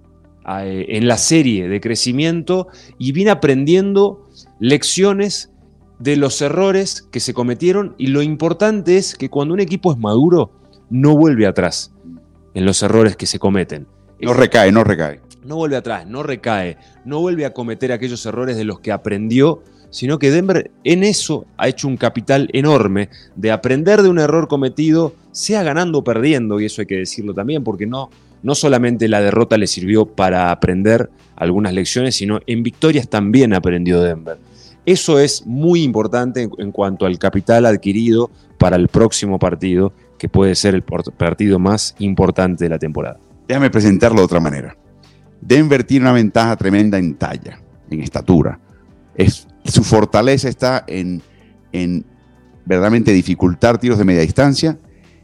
eh, 0.60 0.84
en 0.90 1.08
la 1.08 1.16
serie 1.16 1.66
de 1.66 1.80
crecimiento 1.80 2.68
y 2.98 3.12
viene 3.12 3.30
aprendiendo 3.30 4.28
lecciones 4.60 5.50
de 5.98 6.16
los 6.16 6.42
errores 6.42 7.00
que 7.10 7.20
se 7.20 7.32
cometieron 7.32 7.94
y 7.96 8.08
lo 8.08 8.20
importante 8.20 8.98
es 8.98 9.14
que 9.14 9.30
cuando 9.30 9.54
un 9.54 9.60
equipo 9.60 9.90
es 9.90 9.98
maduro 9.98 10.52
no 10.90 11.16
vuelve 11.16 11.46
atrás 11.46 11.94
en 12.52 12.66
los 12.66 12.82
errores 12.82 13.16
que 13.16 13.24
se 13.24 13.38
cometen. 13.38 13.86
No 14.20 14.34
recae, 14.34 14.70
no 14.70 14.84
recae. 14.84 15.22
No 15.44 15.56
vuelve 15.56 15.76
atrás, 15.76 16.06
no 16.06 16.22
recae, 16.22 16.78
no 17.04 17.20
vuelve 17.20 17.44
a 17.44 17.52
cometer 17.52 17.92
aquellos 17.92 18.24
errores 18.26 18.56
de 18.56 18.64
los 18.64 18.80
que 18.80 18.92
aprendió, 18.92 19.62
sino 19.90 20.18
que 20.18 20.30
Denver 20.30 20.70
en 20.82 21.04
eso 21.04 21.46
ha 21.56 21.68
hecho 21.68 21.86
un 21.86 21.96
capital 21.96 22.48
enorme 22.52 23.10
de 23.36 23.52
aprender 23.52 24.02
de 24.02 24.08
un 24.08 24.18
error 24.18 24.48
cometido, 24.48 25.14
sea 25.32 25.62
ganando 25.62 25.98
o 25.98 26.04
perdiendo, 26.04 26.58
y 26.58 26.64
eso 26.64 26.80
hay 26.80 26.86
que 26.86 26.96
decirlo 26.96 27.34
también, 27.34 27.62
porque 27.62 27.86
no, 27.86 28.10
no 28.42 28.54
solamente 28.54 29.06
la 29.06 29.20
derrota 29.20 29.56
le 29.58 29.66
sirvió 29.66 30.06
para 30.06 30.50
aprender 30.50 31.10
algunas 31.36 31.72
lecciones, 31.72 32.16
sino 32.16 32.40
en 32.46 32.62
victorias 32.62 33.08
también 33.08 33.54
aprendió 33.54 34.00
Denver. 34.00 34.38
Eso 34.86 35.18
es 35.18 35.46
muy 35.46 35.82
importante 35.82 36.48
en 36.58 36.72
cuanto 36.72 37.06
al 37.06 37.18
capital 37.18 37.64
adquirido 37.64 38.30
para 38.58 38.76
el 38.76 38.88
próximo 38.88 39.38
partido 39.38 39.92
que 40.18 40.28
puede 40.28 40.54
ser 40.54 40.74
el 40.74 40.82
partido 40.82 41.58
más 41.58 41.94
importante 41.98 42.64
de 42.64 42.70
la 42.70 42.78
temporada. 42.78 43.18
Déjame 43.46 43.70
presentarlo 43.70 44.18
de 44.18 44.24
otra 44.24 44.40
manera. 44.40 44.76
Denver 45.46 45.84
tiene 45.84 46.04
una 46.04 46.12
ventaja 46.12 46.56
tremenda 46.56 46.98
en 46.98 47.14
talla, 47.14 47.60
en 47.90 48.00
estatura. 48.00 48.58
Es, 49.14 49.46
su 49.64 49.84
fortaleza 49.84 50.48
está 50.48 50.84
en, 50.86 51.22
en 51.72 52.04
verdaderamente 52.64 53.12
dificultar 53.12 53.78
tiros 53.78 53.98
de 53.98 54.04
media 54.04 54.22
distancia. 54.22 54.78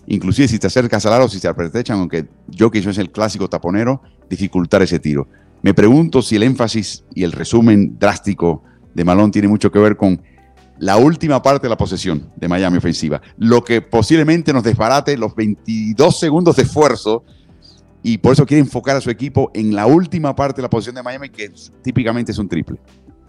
Inclusive 0.07 0.49
si 0.49 0.59
te 0.59 0.67
acercas 0.67 1.07
al 1.07 1.15
aro, 1.15 1.29
si 1.29 1.41
te 1.41 1.49
apretechan, 1.49 1.99
aunque 1.99 2.29
yo 2.49 2.71
que 2.71 2.83
yo 2.83 2.91
es 2.91 2.99
el 2.99 3.11
clásico 3.11 3.49
taponero, 3.49 4.03
dificultar 4.29 4.83
ese 4.83 4.99
tiro. 4.99 5.27
Me 5.63 5.75
pregunto 5.75 6.21
si 6.23 6.37
el 6.37 6.43
énfasis 6.43 7.05
y 7.15 7.23
el 7.23 7.33
resumen 7.33 7.99
drástico 7.99 8.63
de 8.95 9.05
Malón 9.05 9.31
tiene 9.31 9.49
mucho 9.49 9.71
que 9.71 9.79
ver 9.79 9.97
con 9.97 10.21
la 10.79 10.97
última 10.97 11.43
parte 11.43 11.67
de 11.67 11.71
la 11.71 11.77
posesión 11.77 12.31
de 12.37 12.49
Miami 12.49 12.79
ofensiva, 12.79 13.21
lo 13.37 13.63
que 13.63 13.83
posiblemente 13.83 14.53
nos 14.53 14.65
desbarate 14.65 15.17
los 15.17 15.35
22 15.35 16.19
segundos 16.19 16.57
de 16.57 16.63
esfuerzo 16.63 17.25
y 18.03 18.19
por 18.19 18.33
eso 18.33 18.47
quiere 18.47 18.61
enfocar 18.61 18.97
a 18.97 19.01
su 19.01 19.11
equipo 19.11 19.51
en 19.55 19.75
la 19.75 19.87
última 19.87 20.35
parte 20.35 20.57
de 20.57 20.63
la 20.63 20.71
posesión 20.71 20.95
de 20.95 21.03
Miami, 21.03 21.29
que 21.29 21.51
típicamente 21.83 22.33
es 22.33 22.39
un 22.39 22.49
triple. 22.49 22.79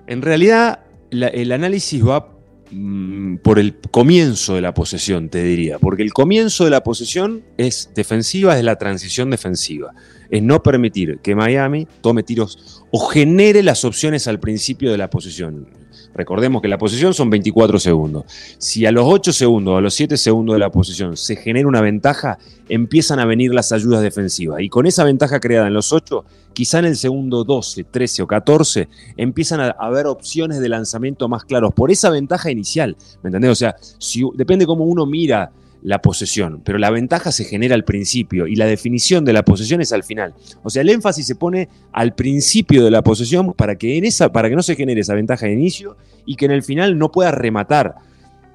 En 0.08 0.22
realidad, 0.22 0.80
el 1.12 1.52
análisis 1.52 2.06
va 2.06 2.34
mm, 2.72 3.38
por 3.38 3.60
el 3.60 3.80
comienzo 3.92 4.56
de 4.56 4.62
la 4.62 4.74
posesión, 4.74 5.30
te 5.30 5.44
diría, 5.44 5.78
porque 5.80 6.04
el 6.04 6.14
comienzo 6.14 6.64
de 6.64 6.72
la 6.72 6.84
posesión 6.84 7.44
es 7.58 7.92
defensiva, 7.96 8.58
es 8.58 8.64
la 8.64 8.78
transición 8.78 9.30
defensiva, 9.30 9.94
es 10.30 10.42
no 10.42 10.64
permitir 10.64 11.20
que 11.20 11.36
Miami 11.36 11.88
tome 12.02 12.24
tiros 12.24 12.84
o 12.92 13.08
genere 13.08 13.64
las 13.64 13.84
opciones 13.84 14.28
al 14.28 14.40
principio 14.40 14.92
de 14.92 14.98
la 14.98 15.10
posesión. 15.10 15.81
Recordemos 16.14 16.62
que 16.62 16.68
la 16.68 16.78
posición 16.78 17.14
son 17.14 17.30
24 17.30 17.80
segundos. 17.80 18.26
Si 18.58 18.86
a 18.86 18.92
los 18.92 19.06
8 19.08 19.32
segundos 19.32 19.78
a 19.78 19.82
los 19.82 19.94
7 19.94 20.18
segundos 20.18 20.56
de 20.56 20.60
la 20.60 20.70
posición 20.70 21.16
se 21.16 21.36
genera 21.36 21.68
una 21.68 21.82
ventaja, 21.82 22.38
empiezan 22.70 23.20
a 23.20 23.26
venir 23.26 23.54
las 23.54 23.72
ayudas 23.72 24.02
defensivas. 24.02 24.62
Y 24.62 24.70
con 24.70 24.86
esa 24.86 25.04
ventaja 25.04 25.40
creada 25.40 25.68
en 25.68 25.74
los 25.74 25.94
8, 25.94 26.26
quizá 26.54 26.80
en 26.80 26.86
el 26.86 26.96
segundo 26.96 27.44
12, 27.44 27.86
13 27.86 28.24
o 28.24 28.28
14, 28.28 28.88
empiezan 29.18 29.62
a 29.62 29.70
haber 29.72 30.08
opciones 30.08 30.60
de 30.60 30.70
lanzamiento 30.70 31.28
más 31.28 31.46
claros 31.46 31.74
por 31.74 31.92
esa 31.92 32.10
ventaja 32.10 32.52
inicial. 32.52 32.96
¿Me 33.24 33.30
entendés? 33.30 33.52
O 33.52 33.56
sea, 33.56 33.76
si, 33.98 34.24
depende 34.36 34.66
cómo 34.66 34.84
uno 34.86 35.06
mira 35.06 35.52
la 35.84 36.02
posesión, 36.02 36.62
pero 36.64 36.78
la 36.78 36.92
ventaja 36.92 37.32
se 37.32 37.46
genera 37.46 37.76
al 37.76 37.84
principio 37.84 38.48
y 38.48 38.56
la 38.56 38.66
definición 38.66 39.26
de 39.26 39.34
la 39.34 39.44
posesión 39.44 39.82
es 39.82 39.92
al 39.92 40.04
final. 40.04 40.34
O 40.64 40.70
sea, 40.70 40.82
el 40.82 40.90
énfasis 40.90 41.26
se 41.26 41.36
pone 41.36 41.70
al 41.92 42.14
principio 42.14 42.84
de 42.84 42.92
la 42.92 43.04
posesión 43.04 43.54
para 43.54 43.76
que, 43.76 43.98
en 43.98 44.06
esa, 44.06 44.32
para 44.32 44.50
que 44.50 44.56
no 44.56 44.64
se 44.64 44.76
genere 44.76 45.02
esa 45.02 45.16
ventaja 45.16 45.46
de 45.46 45.54
inicio 45.54 45.98
y 46.26 46.36
que 46.36 46.46
en 46.46 46.52
el 46.52 46.64
final 46.64 46.98
no 46.98 47.12
pueda 47.12 47.32
rematar 47.32 47.96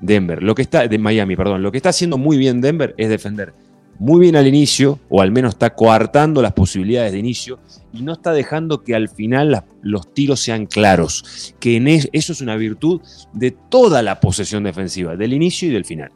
Denver, 0.01 0.43
lo 0.43 0.55
que 0.55 0.63
está 0.63 0.87
de 0.87 0.99
Miami, 0.99 1.37
perdón, 1.37 1.63
lo 1.63 1.73
que 1.73 1.79
está 1.79 1.89
haciendo 1.89 2.19
muy 2.19 2.37
bien 2.37 2.61
Denver 2.61 2.95
es 2.99 3.09
defender 3.09 3.55
muy 3.99 4.21
bien 4.21 4.37
al 4.37 4.47
inicio, 4.47 4.99
o 5.09 5.23
al 5.23 5.33
menos 5.33 5.55
está 5.55 5.75
coartando 5.75 6.43
las 6.43 6.53
posibilidades 6.53 7.13
de 7.13 7.19
inicio, 7.19 7.59
y 7.93 8.03
no 8.03 8.13
está 8.13 8.33
dejando 8.33 8.83
que 8.83 8.95
al 8.95 9.09
final 9.09 9.65
los 9.83 10.13
tiros 10.13 10.41
sean 10.41 10.67
claros. 10.67 11.55
Que 11.61 11.77
en 11.77 11.89
eso 11.89 12.09
es 12.13 12.41
una 12.41 12.57
virtud 12.57 13.01
de 13.33 13.53
toda 13.53 14.03
la 14.03 14.21
posesión 14.21 14.65
defensiva, 14.65 15.17
del 15.17 15.33
inicio 15.33 15.69
y 15.69 15.73
del 15.73 15.85
final. 15.85 16.13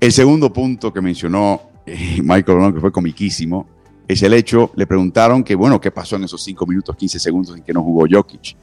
El 0.00 0.12
segundo 0.12 0.52
punto 0.52 0.92
que 0.92 1.00
mencionó 1.00 1.62
eh, 1.84 2.20
Michael 2.22 2.58
Ronald, 2.58 2.74
que 2.74 2.80
fue 2.80 2.92
comiquísimo, 2.92 3.66
es 4.06 4.22
el 4.22 4.32
hecho, 4.32 4.70
le 4.76 4.86
preguntaron 4.86 5.42
que, 5.42 5.54
bueno, 5.54 5.80
¿qué 5.80 5.90
pasó 5.90 6.16
en 6.16 6.24
esos 6.24 6.42
5 6.42 6.66
minutos, 6.66 6.96
15 6.96 7.18
segundos 7.18 7.56
en 7.56 7.62
que 7.62 7.72
no 7.72 7.82
jugó 7.82 8.06
Jokic? 8.10 8.56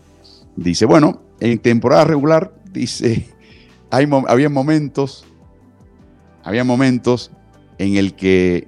Dice, 0.56 0.86
bueno, 0.86 1.22
en 1.40 1.60
temporada 1.60 2.06
regular, 2.06 2.56
dice, 2.72 3.30
hay, 3.92 4.08
había 4.28 4.50
momentos, 4.50 5.26
había 6.44 6.64
momentos 6.64 7.32
en 7.78 7.98
el 7.98 8.16
que 8.16 8.68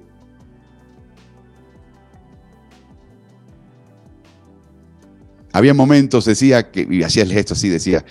había 5.52 5.74
momentos, 5.74 6.26
decía, 6.26 6.70
que, 6.70 6.86
y 6.88 7.02
hacía 7.02 7.22
el 7.22 7.32
gesto 7.32 7.54
así, 7.54 7.68
decía, 7.68 8.04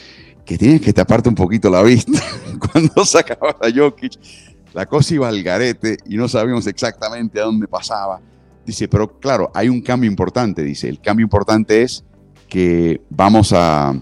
que 0.48 0.58
tienes 0.58 0.80
que 0.80 0.94
taparte 0.94 1.28
un 1.28 1.36
poquito 1.36 1.70
la 1.70 1.84
vista. 1.84 2.20
Cuando 2.72 3.06
sacabas 3.06 3.56
a 3.62 3.70
Jokic, 3.70 4.14
la 4.74 4.86
cosa 4.86 5.14
iba 5.14 5.28
al 5.28 5.44
garete 5.44 5.98
y 6.06 6.16
no 6.16 6.30
sabíamos 6.30 6.66
exactamente 6.68 7.40
a 7.40 7.44
dónde 7.44 7.68
pasaba. 7.68 8.22
Dice, 8.66 8.88
pero 8.88 9.20
claro, 9.20 9.52
hay 9.54 9.68
un 9.68 9.82
cambio 9.82 10.10
importante, 10.10 10.64
dice. 10.64 10.88
El 10.88 11.02
cambio 11.02 11.26
importante 11.26 11.84
es 11.84 12.06
que 12.48 13.02
vamos 13.10 13.52
a 13.54 13.94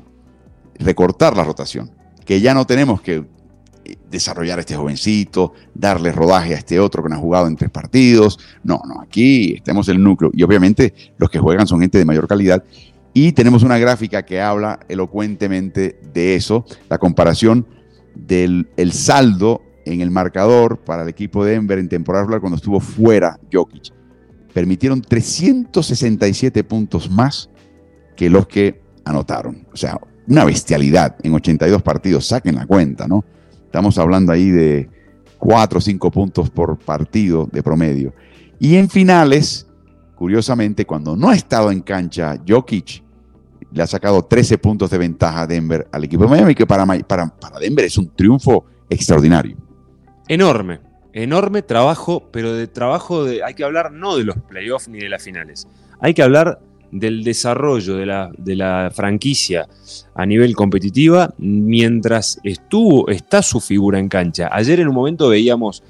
recortar 0.78 1.36
la 1.36 1.44
rotación, 1.44 1.92
que 2.24 2.40
ya 2.40 2.54
no 2.54 2.66
tenemos 2.66 3.02
que 3.02 3.26
desarrollar 4.10 4.60
a 4.60 4.62
este 4.62 4.76
jovencito, 4.76 5.54
darle 5.74 6.12
rodaje 6.12 6.54
a 6.54 6.58
este 6.58 6.80
otro 6.80 7.02
que 7.02 7.10
no 7.10 7.16
ha 7.16 7.20
jugado 7.20 7.48
en 7.48 7.56
tres 7.56 7.72
partidos. 7.72 8.40
No, 8.64 8.82
no, 8.88 9.02
aquí 9.02 9.60
tenemos 9.64 9.88
el 9.90 10.02
núcleo 10.02 10.30
y 10.34 10.44
obviamente 10.44 10.94
los 11.18 11.30
que 11.30 11.40
juegan 11.40 11.66
son 11.66 11.82
gente 11.82 11.98
de 11.98 12.06
mayor 12.06 12.28
calidad. 12.28 12.64
Y 13.18 13.32
tenemos 13.32 13.64
una 13.64 13.78
gráfica 13.78 14.24
que 14.24 14.42
habla 14.42 14.82
elocuentemente 14.90 15.98
de 16.14 16.36
eso, 16.36 16.66
la 16.90 16.98
comparación 16.98 17.66
del 18.14 18.68
el 18.76 18.92
saldo 18.92 19.62
en 19.86 20.02
el 20.02 20.12
marcador 20.12 20.80
para 20.80 21.04
el 21.04 21.08
equipo 21.08 21.46
de 21.46 21.54
Denver 21.54 21.80
en 21.80 21.88
temporada 21.88 22.26
regular 22.26 22.42
cuando 22.42 22.58
estuvo 22.58 22.82
fuera 22.82 23.40
Jokic. 23.54 23.94
Permitieron 24.54 25.02
367 25.02 26.66
puntos 26.66 27.10
más 27.10 27.50
que 28.18 28.30
los 28.30 28.48
que 28.48 28.82
anotaron. 29.06 29.66
O 29.72 29.78
sea, 29.78 29.98
una 30.28 30.44
bestialidad 30.44 31.16
en 31.24 31.36
82 31.36 31.82
partidos, 31.84 32.26
saquen 32.26 32.56
la 32.56 32.66
cuenta, 32.66 33.08
¿no? 33.08 33.24
Estamos 33.64 33.98
hablando 33.98 34.34
ahí 34.34 34.50
de 34.50 34.90
4 35.40 35.78
o 35.78 35.82
5 35.82 36.12
puntos 36.12 36.50
por 36.50 36.78
partido 36.80 37.48
de 37.50 37.64
promedio. 37.64 38.14
Y 38.60 38.76
en 38.76 38.90
finales, 38.90 39.68
curiosamente, 40.16 40.86
cuando 40.86 41.16
no 41.16 41.30
ha 41.30 41.36
estado 41.36 41.72
en 41.72 41.80
cancha 41.80 42.42
Jokic, 42.46 43.05
le 43.76 43.84
ha 43.84 43.88
sacado 43.88 44.24
13 44.24 44.58
puntos 44.58 44.90
de 44.90 44.98
ventaja 44.98 45.42
a 45.42 45.48
Denver 45.48 45.86
al 45.92 46.06
equipo 46.06 46.24
de 46.24 46.30
Miami, 46.30 46.56
que 46.56 46.66
para, 46.66 46.86
Denver 47.60 47.84
es 47.84 47.98
un 47.98 48.10
triunfo 48.16 48.66
extraordinario. 48.90 49.58
Enorme, 50.30 50.80
enorme 51.12 51.62
trabajo, 51.62 52.30
pero 52.32 52.54
de 52.54 52.68
trabajo 52.68 53.26
de, 53.26 53.44
hay 53.44 53.54
que 53.54 53.66
hablar 53.66 53.92
no 53.92 54.16
de 54.16 54.24
los 54.24 54.38
playoffs 54.38 54.88
ni 54.88 55.00
de 55.00 55.10
las 55.10 55.22
finales, 55.22 55.68
hay 56.00 56.14
que 56.14 56.24
hablar 56.24 56.62
del 56.94 57.26
desarrollo 57.26 57.98
de 57.98 58.06
la, 58.06 58.32
de 58.38 58.56
la, 58.56 58.92
franquicia 58.96 59.68
a 60.14 60.26
nivel 60.26 60.56
competitiva 60.56 61.34
mientras 61.38 62.40
estuvo, 62.46 63.10
está 63.10 63.42
su 63.42 63.60
figura 63.60 64.00
en 64.00 64.08
cancha. 64.08 64.48
Ayer 64.54 64.80
en 64.80 64.88
un 64.88 64.96
momento 64.96 65.28
veíamos 65.28 65.84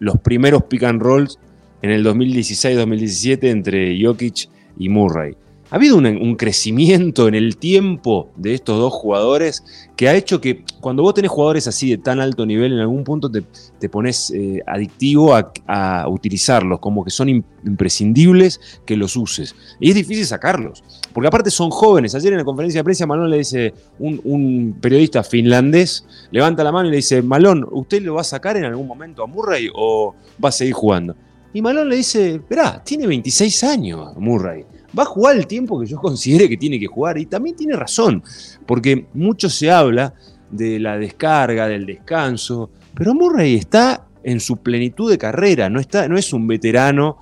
los 0.00 0.18
primeros 0.18 0.64
pick 0.64 0.82
and 0.82 1.00
rolls 1.00 1.38
en 1.82 1.90
el 1.90 2.04
2016-2017 2.04 3.48
entre 3.48 4.04
Jokic 4.04 4.48
y 4.76 4.88
Murray. 4.88 5.36
Ha 5.72 5.76
habido 5.76 5.96
un, 5.96 6.36
crecimiento 6.36 7.28
en 7.28 7.34
el 7.34 7.56
tiempo 7.56 8.28
de 8.36 8.52
estos 8.52 8.78
dos 8.78 8.92
jugadores 8.92 9.64
que 9.96 10.06
ha 10.06 10.14
hecho 10.14 10.38
que 10.38 10.66
cuando 10.82 11.02
vos 11.02 11.14
tenés 11.14 11.30
jugadores 11.30 11.66
así 11.66 11.88
de 11.88 11.96
tan 11.96 12.20
alto 12.20 12.44
nivel, 12.44 12.74
en 12.74 12.80
algún 12.80 13.04
punto 13.04 13.30
te, 13.30 13.88
pones 13.88 14.30
eh, 14.32 14.62
adictivo 14.66 15.34
a, 15.34 16.06
utilizarlos, 16.10 16.78
como 16.78 17.02
que 17.02 17.10
son 17.10 17.30
imprescindibles 17.30 18.60
que 18.84 18.98
los 18.98 19.16
uses. 19.16 19.56
Y 19.80 19.88
es 19.88 19.94
difícil 19.94 20.26
sacarlos, 20.26 20.84
porque 21.14 21.28
aparte 21.28 21.50
son 21.50 21.70
jóvenes. 21.70 22.14
Ayer 22.14 22.34
en 22.34 22.40
la 22.40 22.44
conferencia 22.44 22.80
de 22.80 22.84
prensa, 22.84 23.06
Malón 23.06 23.30
le 23.30 23.38
dice, 23.38 23.72
un, 23.98 24.20
un 24.24 24.76
periodista 24.78 25.22
finlandés 25.22 26.04
levanta 26.32 26.62
la 26.62 26.70
mano 26.70 26.88
y 26.88 26.90
le 26.90 26.96
dice, 26.96 27.22
Malón, 27.22 27.66
¿usted 27.70 28.02
lo 28.02 28.16
va 28.16 28.20
a 28.20 28.24
sacar 28.24 28.58
en 28.58 28.66
algún 28.66 28.86
momento 28.86 29.22
a 29.22 29.26
Murray 29.26 29.70
o 29.74 30.14
va 30.44 30.50
a 30.50 30.52
seguir 30.52 30.74
jugando? 30.74 31.16
Y 31.54 31.62
Malón 31.62 31.88
le 31.88 31.96
dice, 31.96 32.42
verá, 32.46 32.84
tiene 32.84 33.06
26 33.06 33.64
años 33.64 34.14
Murray 34.18 34.66
va 34.98 35.04
a 35.04 35.06
jugar 35.06 35.36
el 35.36 35.46
tiempo 35.46 35.80
que 35.80 35.86
yo 35.86 35.98
considere 35.98 36.48
que 36.48 36.56
tiene 36.56 36.78
que 36.78 36.86
jugar. 36.86 37.18
Y 37.18 37.26
también 37.26 37.56
tiene 37.56 37.76
razón, 37.76 38.22
porque 38.66 39.06
mucho 39.14 39.48
se 39.48 39.70
habla 39.70 40.14
de 40.50 40.78
la 40.78 40.98
descarga, 40.98 41.66
del 41.66 41.86
descanso, 41.86 42.70
pero 42.94 43.14
Murray 43.14 43.54
está 43.54 44.06
en 44.22 44.38
su 44.40 44.58
plenitud 44.58 45.10
de 45.10 45.18
carrera, 45.18 45.68
no, 45.68 45.80
está, 45.80 46.08
no 46.08 46.16
es 46.16 46.32
un 46.32 46.46
veterano, 46.46 47.18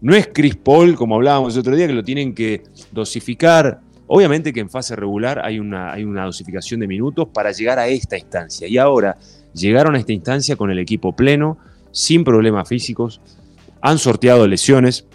no 0.00 0.14
es 0.14 0.28
Chris 0.32 0.56
Paul, 0.56 0.96
como 0.96 1.14
hablábamos 1.14 1.54
el 1.54 1.60
otro 1.60 1.76
día, 1.76 1.86
que 1.86 1.92
lo 1.92 2.02
tienen 2.02 2.34
que 2.34 2.64
dosificar. 2.90 3.80
Obviamente 4.08 4.52
que 4.52 4.60
en 4.60 4.68
fase 4.68 4.96
regular 4.96 5.40
hay 5.44 5.58
una, 5.58 5.92
hay 5.92 6.04
una 6.04 6.24
dosificación 6.24 6.80
de 6.80 6.88
minutos 6.88 7.28
para 7.32 7.52
llegar 7.52 7.78
a 7.78 7.86
esta 7.86 8.18
instancia. 8.18 8.66
Y 8.66 8.76
ahora 8.76 9.16
llegaron 9.54 9.94
a 9.94 9.98
esta 9.98 10.12
instancia 10.12 10.56
con 10.56 10.70
el 10.70 10.78
equipo 10.80 11.14
pleno, 11.14 11.56
sin 11.92 12.24
problemas 12.24 12.68
físicos, 12.68 13.20
han 13.80 13.98
sorteado 13.98 14.46
lesiones, 14.46 15.06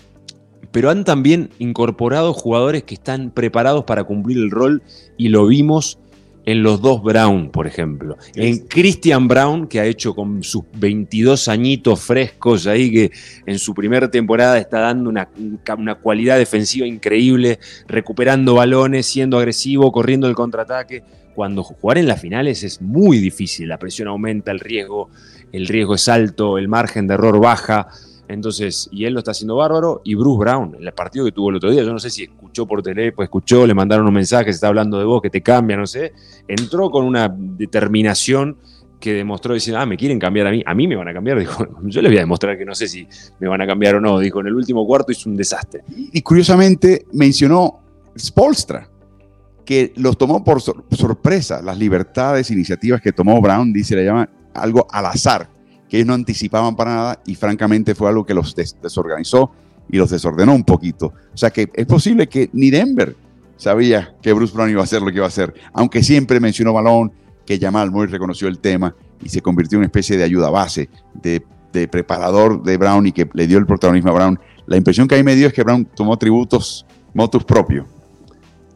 pero 0.77 0.91
han 0.91 1.03
también 1.03 1.49
incorporado 1.57 2.33
jugadores 2.33 2.83
que 2.83 2.93
están 2.93 3.31
preparados 3.31 3.83
para 3.85 4.03
cumplir 4.03 4.37
el 4.37 4.51
rol 4.51 4.83
y 5.17 5.29
lo 5.29 5.47
vimos 5.47 5.97
en 6.45 6.61
los 6.61 6.83
dos 6.83 7.01
Brown, 7.01 7.49
por 7.49 7.65
ejemplo. 7.65 8.15
En 8.35 8.59
Christian 8.59 9.27
Brown, 9.27 9.67
que 9.67 9.79
ha 9.79 9.85
hecho 9.85 10.13
con 10.13 10.43
sus 10.43 10.65
22 10.75 11.47
añitos 11.47 11.99
frescos 11.99 12.67
ahí, 12.67 12.91
que 12.91 13.11
en 13.47 13.57
su 13.57 13.73
primera 13.73 14.11
temporada 14.11 14.59
está 14.59 14.81
dando 14.81 15.09
una, 15.09 15.27
una, 15.75 15.95
cualidad 15.95 16.37
defensiva 16.37 16.85
increíble, 16.85 17.57
recuperando 17.87 18.53
balones, 18.53 19.07
siendo 19.07 19.39
agresivo, 19.39 19.91
corriendo 19.91 20.27
el 20.27 20.35
contraataque. 20.35 21.01
Cuando 21.33 21.63
jugar 21.63 21.97
en 21.97 22.07
las 22.07 22.21
finales 22.21 22.61
es 22.61 22.83
muy 22.83 23.17
difícil, 23.17 23.69
la 23.69 23.79
presión 23.79 24.09
aumenta, 24.09 24.51
el 24.51 24.59
riesgo, 24.59 25.09
el 25.51 25.67
riesgo 25.67 25.95
es 25.95 26.07
alto, 26.07 26.59
el 26.59 26.67
margen 26.67 27.07
de 27.07 27.15
error 27.15 27.39
baja. 27.41 27.87
Entonces, 28.27 28.89
y 28.91 29.05
él 29.05 29.13
lo 29.13 29.19
está 29.19 29.31
haciendo 29.31 29.55
bárbaro. 29.55 30.01
Y 30.03 30.15
Bruce 30.15 30.39
Brown, 30.39 30.75
en 30.79 30.85
el 30.85 30.93
partido 30.93 31.25
que 31.25 31.31
tuvo 31.31 31.49
el 31.49 31.55
otro 31.55 31.71
día, 31.71 31.83
yo 31.83 31.93
no 31.93 31.99
sé 31.99 32.09
si 32.09 32.23
escuchó 32.23 32.65
por 32.65 32.83
teléfono, 32.83 33.23
escuchó, 33.23 33.65
le 33.65 33.73
mandaron 33.73 34.05
un 34.07 34.13
mensaje, 34.13 34.45
se 34.45 34.55
está 34.55 34.67
hablando 34.67 34.99
de 34.99 35.05
vos, 35.05 35.21
que 35.21 35.29
te 35.29 35.41
cambia, 35.41 35.77
no 35.77 35.87
sé. 35.87 36.13
Entró 36.47 36.89
con 36.89 37.05
una 37.05 37.33
determinación 37.33 38.57
que 38.99 39.13
demostró 39.13 39.53
diciendo, 39.53 39.79
ah, 39.79 39.85
me 39.85 39.95
quieren 39.95 40.19
cambiar 40.19 40.47
a 40.47 40.51
mí, 40.51 40.63
a 40.65 40.73
mí 40.73 40.87
me 40.87 40.95
van 40.95 41.07
a 41.07 41.13
cambiar. 41.13 41.39
Dijo, 41.39 41.65
yo 41.83 42.01
les 42.01 42.11
voy 42.11 42.17
a 42.17 42.21
demostrar 42.21 42.57
que 42.57 42.65
no 42.65 42.75
sé 42.75 42.87
si 42.87 43.07
me 43.39 43.47
van 43.47 43.61
a 43.61 43.67
cambiar 43.67 43.95
o 43.95 44.01
no. 44.01 44.19
Dijo, 44.19 44.41
en 44.41 44.47
el 44.47 44.55
último 44.55 44.85
cuarto 44.85 45.11
hizo 45.11 45.29
un 45.29 45.37
desastre. 45.37 45.83
Y, 45.95 46.21
curiosamente 46.21 47.05
mencionó 47.13 47.79
Spolstra, 48.17 48.89
que 49.63 49.93
los 49.97 50.17
tomó 50.17 50.43
por 50.43 50.61
sorpresa, 50.61 51.61
las 51.61 51.77
libertades, 51.77 52.51
iniciativas 52.51 53.01
que 53.01 53.11
tomó 53.11 53.41
Brown, 53.41 53.71
dice, 53.71 53.95
le 53.95 54.05
llama 54.05 54.29
algo 54.53 54.87
al 54.89 55.05
azar 55.05 55.56
que 55.89 55.97
ellos 55.97 56.07
no 56.07 56.13
anticipaban 56.13 56.75
para 56.75 56.95
nada 56.95 57.19
y 57.25 57.35
francamente 57.35 57.95
fue 57.95 58.09
algo 58.09 58.25
que 58.25 58.33
los 58.33 58.55
desorganizó 58.55 59.51
y 59.89 59.97
los 59.97 60.09
desordenó 60.09 60.53
un 60.53 60.63
poquito. 60.63 61.13
O 61.33 61.37
sea 61.37 61.49
que 61.49 61.69
es 61.73 61.85
posible 61.85 62.27
que 62.27 62.49
ni 62.53 62.69
Denver 62.69 63.15
sabía 63.55 64.13
que 64.21 64.33
Bruce 64.33 64.53
Brown 64.53 64.69
iba 64.69 64.81
a 64.81 64.83
hacer 64.83 65.01
lo 65.01 65.07
que 65.07 65.15
iba 65.15 65.25
a 65.25 65.29
hacer, 65.29 65.53
aunque 65.73 66.03
siempre 66.03 66.39
mencionó 66.39 66.73
Balón, 66.73 67.11
que 67.45 67.59
Jamal 67.59 67.91
muy 67.91 68.07
reconoció 68.07 68.47
el 68.47 68.59
tema 68.59 68.93
y 69.23 69.29
se 69.29 69.41
convirtió 69.41 69.77
en 69.77 69.79
una 69.79 69.87
especie 69.87 70.17
de 70.17 70.23
ayuda 70.23 70.49
base, 70.49 70.89
de, 71.13 71.41
preparador 71.91 72.63
de 72.63 72.75
Brown 72.75 73.05
y 73.05 73.11
que 73.11 73.29
le 73.33 73.45
dio 73.45 73.59
el 73.59 73.67
protagonismo 73.67 74.09
a 74.09 74.13
Brown. 74.13 74.39
La 74.65 74.77
impresión 74.77 75.07
que 75.07 75.13
ahí 75.13 75.23
me 75.23 75.35
dio 75.35 75.47
es 75.47 75.53
que 75.53 75.61
Brown 75.61 75.85
tomó 75.85 76.17
tributos, 76.17 76.87
motus 77.13 77.43
propios. 77.43 77.85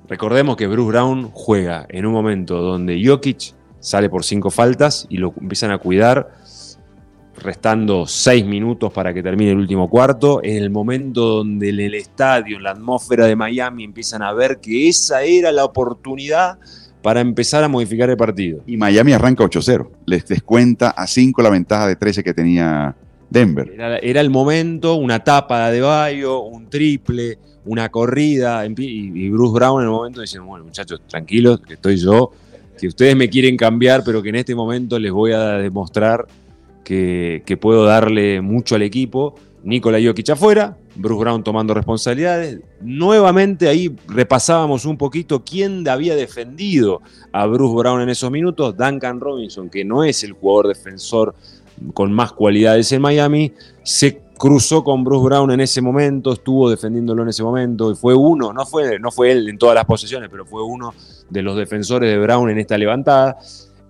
Recordemos 0.07 0.55
que 0.55 0.67
Bruce 0.67 0.89
Brown 0.89 1.31
juega 1.33 1.87
en 1.89 2.05
un 2.05 2.13
momento 2.13 2.61
donde 2.61 3.01
Jokic 3.03 3.55
sale 3.79 4.07
por 4.07 4.23
cinco 4.23 4.51
faltas 4.51 5.07
y 5.09 5.17
lo 5.17 5.33
empiezan 5.41 5.71
a 5.71 5.79
cuidar 5.79 6.40
restando 7.41 8.05
seis 8.05 8.45
minutos 8.45 8.91
para 8.93 9.13
que 9.13 9.23
termine 9.23 9.51
el 9.51 9.57
último 9.57 9.89
cuarto, 9.89 10.41
en 10.43 10.57
el 10.57 10.69
momento 10.69 11.37
donde 11.37 11.69
en 11.69 11.79
el 11.79 11.95
estadio, 11.95 12.57
en 12.57 12.63
la 12.63 12.71
atmósfera 12.71 13.25
de 13.25 13.35
Miami, 13.35 13.83
empiezan 13.83 14.21
a 14.21 14.33
ver 14.33 14.59
que 14.59 14.87
esa 14.87 15.23
era 15.23 15.51
la 15.51 15.65
oportunidad 15.65 16.57
para 17.01 17.19
empezar 17.19 17.63
a 17.63 17.67
modificar 17.67 18.09
el 18.09 18.17
partido. 18.17 18.61
Y 18.67 18.77
Miami 18.77 19.13
arranca 19.13 19.43
8-0, 19.43 19.89
les 20.05 20.25
descuenta 20.27 20.91
a 20.91 21.07
5 21.07 21.41
la 21.41 21.49
ventaja 21.49 21.87
de 21.87 21.95
13 21.95 22.23
que 22.23 22.33
tenía 22.33 22.95
Denver. 23.29 23.71
Era, 24.01 24.21
el 24.21 24.29
momento, 24.29 24.95
una 24.95 25.23
tapa 25.23 25.71
de 25.71 25.81
Bayo, 25.81 26.41
un 26.41 26.69
triple, 26.69 27.39
una 27.65 27.89
corrida, 27.89 28.65
y 28.65 29.29
Bruce 29.29 29.53
Brown 29.53 29.81
en 29.81 29.87
el 29.87 29.91
momento 29.91 30.21
dice, 30.21 30.39
bueno 30.39 30.65
muchachos, 30.65 31.01
tranquilos, 31.07 31.61
que 31.61 31.75
estoy 31.75 31.97
yo, 31.97 32.31
que 32.79 32.87
ustedes 32.87 33.15
me 33.15 33.29
quieren 33.29 33.57
cambiar, 33.57 34.03
pero 34.03 34.21
que 34.21 34.29
en 34.29 34.35
este 34.35 34.55
momento 34.55 34.99
les 34.99 35.11
voy 35.11 35.31
a 35.31 35.57
demostrar 35.57 36.27
que, 36.83 37.57
puedo 37.59 37.85
darle 37.85 38.41
mucho 38.41 38.75
al 38.75 38.81
equipo. 38.81 39.35
Nikola 39.63 39.99
Jokic 40.03 40.31
afuera, 40.31 40.75
Bruce 40.95 41.19
Brown 41.19 41.43
tomando 41.43 41.73
responsabilidades. 41.73 42.59
Nuevamente 42.81 43.67
ahí 43.67 43.95
repasábamos 44.07 44.85
un 44.85 44.97
poquito 44.97 45.43
quién 45.43 45.87
había 45.87 46.15
defendido 46.15 47.01
a 47.31 47.45
Bruce 47.45 47.75
Brown 47.75 48.01
en 48.01 48.09
esos 48.09 48.31
minutos. 48.31 48.75
Duncan 48.75 49.19
Robinson, 49.19 49.69
que 49.69 49.85
no 49.85 50.03
es 50.03 50.23
el 50.23 50.33
jugador 50.33 50.69
defensor 50.69 51.35
con 51.93 52.11
más 52.11 52.31
cualidades 52.33 52.91
en 52.91 53.01
Miami, 53.01 53.53
se 53.83 54.21
cruzó 54.41 54.83
con 54.83 55.03
Bruce 55.03 55.25
Brown 55.25 55.51
en 55.51 55.61
ese 55.61 55.81
momento, 55.81 56.33
estuvo 56.33 56.67
defendiéndolo 56.67 57.21
en 57.21 57.29
ese 57.29 57.43
momento 57.43 57.91
y 57.91 57.95
fue 57.95 58.15
uno, 58.15 58.51
no 58.51 58.65
fue, 58.65 58.97
no 58.99 59.11
fue 59.11 59.31
él 59.31 59.47
en 59.47 59.59
todas 59.59 59.75
las 59.75 59.85
posesiones, 59.85 60.29
pero 60.31 60.47
fue 60.47 60.63
uno 60.63 60.95
de 61.29 61.41
los 61.43 61.55
defensores 61.55 62.09
de 62.09 62.17
Brown 62.17 62.49
en 62.49 62.57
esta 62.57 62.75
levantada. 62.75 63.37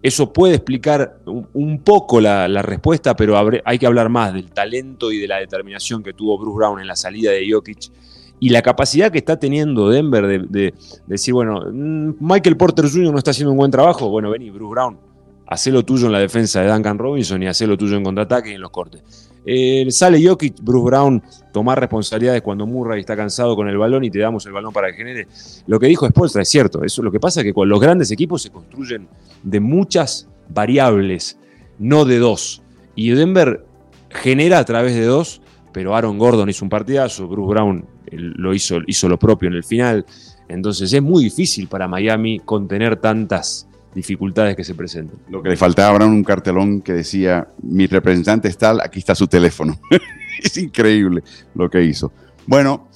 Eso 0.04 0.34
puede 0.34 0.56
explicar 0.56 1.20
un 1.26 1.82
poco 1.84 2.20
la, 2.20 2.48
respuesta, 2.62 3.16
pero 3.16 3.38
hay 3.64 3.78
que 3.78 3.86
hablar 3.86 4.10
más 4.10 4.34
del 4.34 4.52
talento 4.52 5.12
y 5.12 5.20
de 5.20 5.28
la 5.28 5.38
determinación 5.38 6.02
que 6.02 6.14
tuvo 6.14 6.40
Bruce 6.40 6.58
Brown 6.58 6.80
en 6.80 6.88
la 6.88 6.96
salida 6.96 7.32
de 7.32 7.52
Jokic 7.52 7.92
y 8.40 8.50
la 8.50 8.64
capacidad 8.64 9.12
que 9.12 9.20
está 9.20 9.40
teniendo 9.40 9.90
Denver 9.90 10.26
de, 10.26 10.40
de 10.40 10.74
decir, 11.06 11.36
bueno, 11.36 11.66
mm, 11.72 12.16
Michael 12.20 12.58
Porter 12.58 12.90
Jr. 12.90 13.12
no 13.12 13.20
está 13.20 13.30
haciendo 13.30 13.52
un 13.52 13.58
buen 13.58 13.70
trabajo, 13.70 14.10
bueno, 14.10 14.32
vení, 14.32 14.50
Bruce 14.50 14.72
Brown, 14.72 14.98
hacé 15.46 15.72
lo 15.72 15.86
tuyo 15.86 16.08
en 16.08 16.14
la 16.14 16.20
defensa 16.20 16.62
de 16.62 16.72
Duncan 16.72 16.98
Robinson 16.98 17.44
y 17.44 17.48
hacé 17.48 17.68
lo 17.68 17.78
tuyo 17.78 17.96
en 17.96 18.04
contraataque 18.04 18.50
y 18.50 18.54
en 18.54 18.62
los 18.62 18.72
cortes. 18.72 19.31
Eh, 19.46 19.88
sale 19.90 20.26
Jokic, 20.26 20.62
Bruce 20.62 20.86
Brown, 20.86 21.22
tomar 21.52 21.80
responsabilidades 21.80 22.42
cuando 22.42 22.68
Murray 22.68 23.02
está 23.02 23.16
cansado 23.16 23.56
con 23.56 23.68
el 23.68 23.78
balón 23.78 24.04
y 24.04 24.12
te 24.12 24.20
damos 24.20 24.46
el 24.46 24.52
balón 24.52 24.72
para 24.72 24.92
que 24.92 24.98
genere. 24.98 25.28
Lo 25.68 25.80
que 25.80 25.88
dijo 25.88 26.08
Spolstra 26.08 26.44
es 26.44 26.50
cierto. 26.50 26.84
Eso, 26.84 27.02
lo 27.02 27.12
que 27.12 27.20
pasa 27.20 27.42
es 27.42 27.46
que 27.46 27.54
con 27.54 27.68
los 27.68 27.80
grandes 27.80 28.12
equipos 28.12 28.44
se 28.44 28.52
construyen 28.52 29.08
de 29.44 29.60
muchas 29.60 30.28
variables, 30.50 31.38
no 31.80 32.06
de 32.06 32.20
dos. 32.20 32.62
Y 32.96 33.10
Denver 33.12 33.66
genera 34.10 34.60
a 34.60 34.66
través 34.66 34.94
de 34.94 35.06
dos, 35.06 35.42
pero 35.72 35.96
Aaron 35.96 36.18
Gordon 36.18 36.50
hizo 36.50 36.66
un 36.66 36.70
partidazo, 36.70 37.28
Bruce 37.28 37.50
Brown 37.50 37.86
lo 38.12 38.54
hizo, 38.54 38.80
hizo 38.88 39.08
lo 39.10 39.18
propio 39.18 39.48
en 39.48 39.56
el 39.56 39.64
final. 39.64 40.06
Entonces 40.48 40.92
es 40.92 41.02
muy 41.02 41.24
difícil 41.24 41.68
para 41.68 41.88
Miami 41.88 42.40
contener 42.40 42.98
tantas 42.98 43.68
dificultades 43.94 44.56
que 44.56 44.64
se 44.64 44.76
presentan. 44.76 45.18
Lo 45.30 45.42
que 45.42 45.50
le 45.50 45.58
faltaba 45.58 45.96
era 45.96 46.06
un 46.06 46.24
cartelón 46.24 46.82
que 46.82 46.94
decía, 46.94 47.48
mi 47.62 47.88
representante 47.88 48.48
es 48.48 48.58
tal, 48.58 48.82
aquí 48.82 49.00
está 49.00 49.16
su 49.16 49.28
teléfono. 49.28 49.80
es 50.44 50.58
increíble 50.58 51.24
lo 51.54 51.70
que 51.70 51.84
hizo. 51.84 52.12
Bueno, 52.48 52.88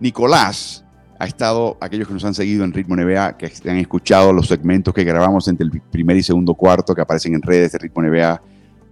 Nicolás 0.00 0.84
ha 1.18 1.26
estado, 1.26 1.76
aquellos 1.80 2.08
que 2.08 2.14
nos 2.14 2.24
han 2.24 2.34
seguido 2.34 2.64
en 2.64 2.72
Ritmo 2.72 2.96
NBA, 2.96 3.36
que 3.36 3.52
han 3.68 3.76
escuchado 3.76 4.32
los 4.32 4.48
segmentos 4.48 4.92
que 4.92 5.04
grabamos 5.04 5.46
entre 5.48 5.64
el 5.64 5.80
primer 5.80 6.16
y 6.16 6.22
segundo 6.22 6.54
cuarto, 6.54 6.94
que 6.94 7.00
aparecen 7.00 7.34
en 7.34 7.42
redes 7.42 7.72
de 7.72 7.78
Ritmo 7.78 8.02
NBA. 8.02 8.42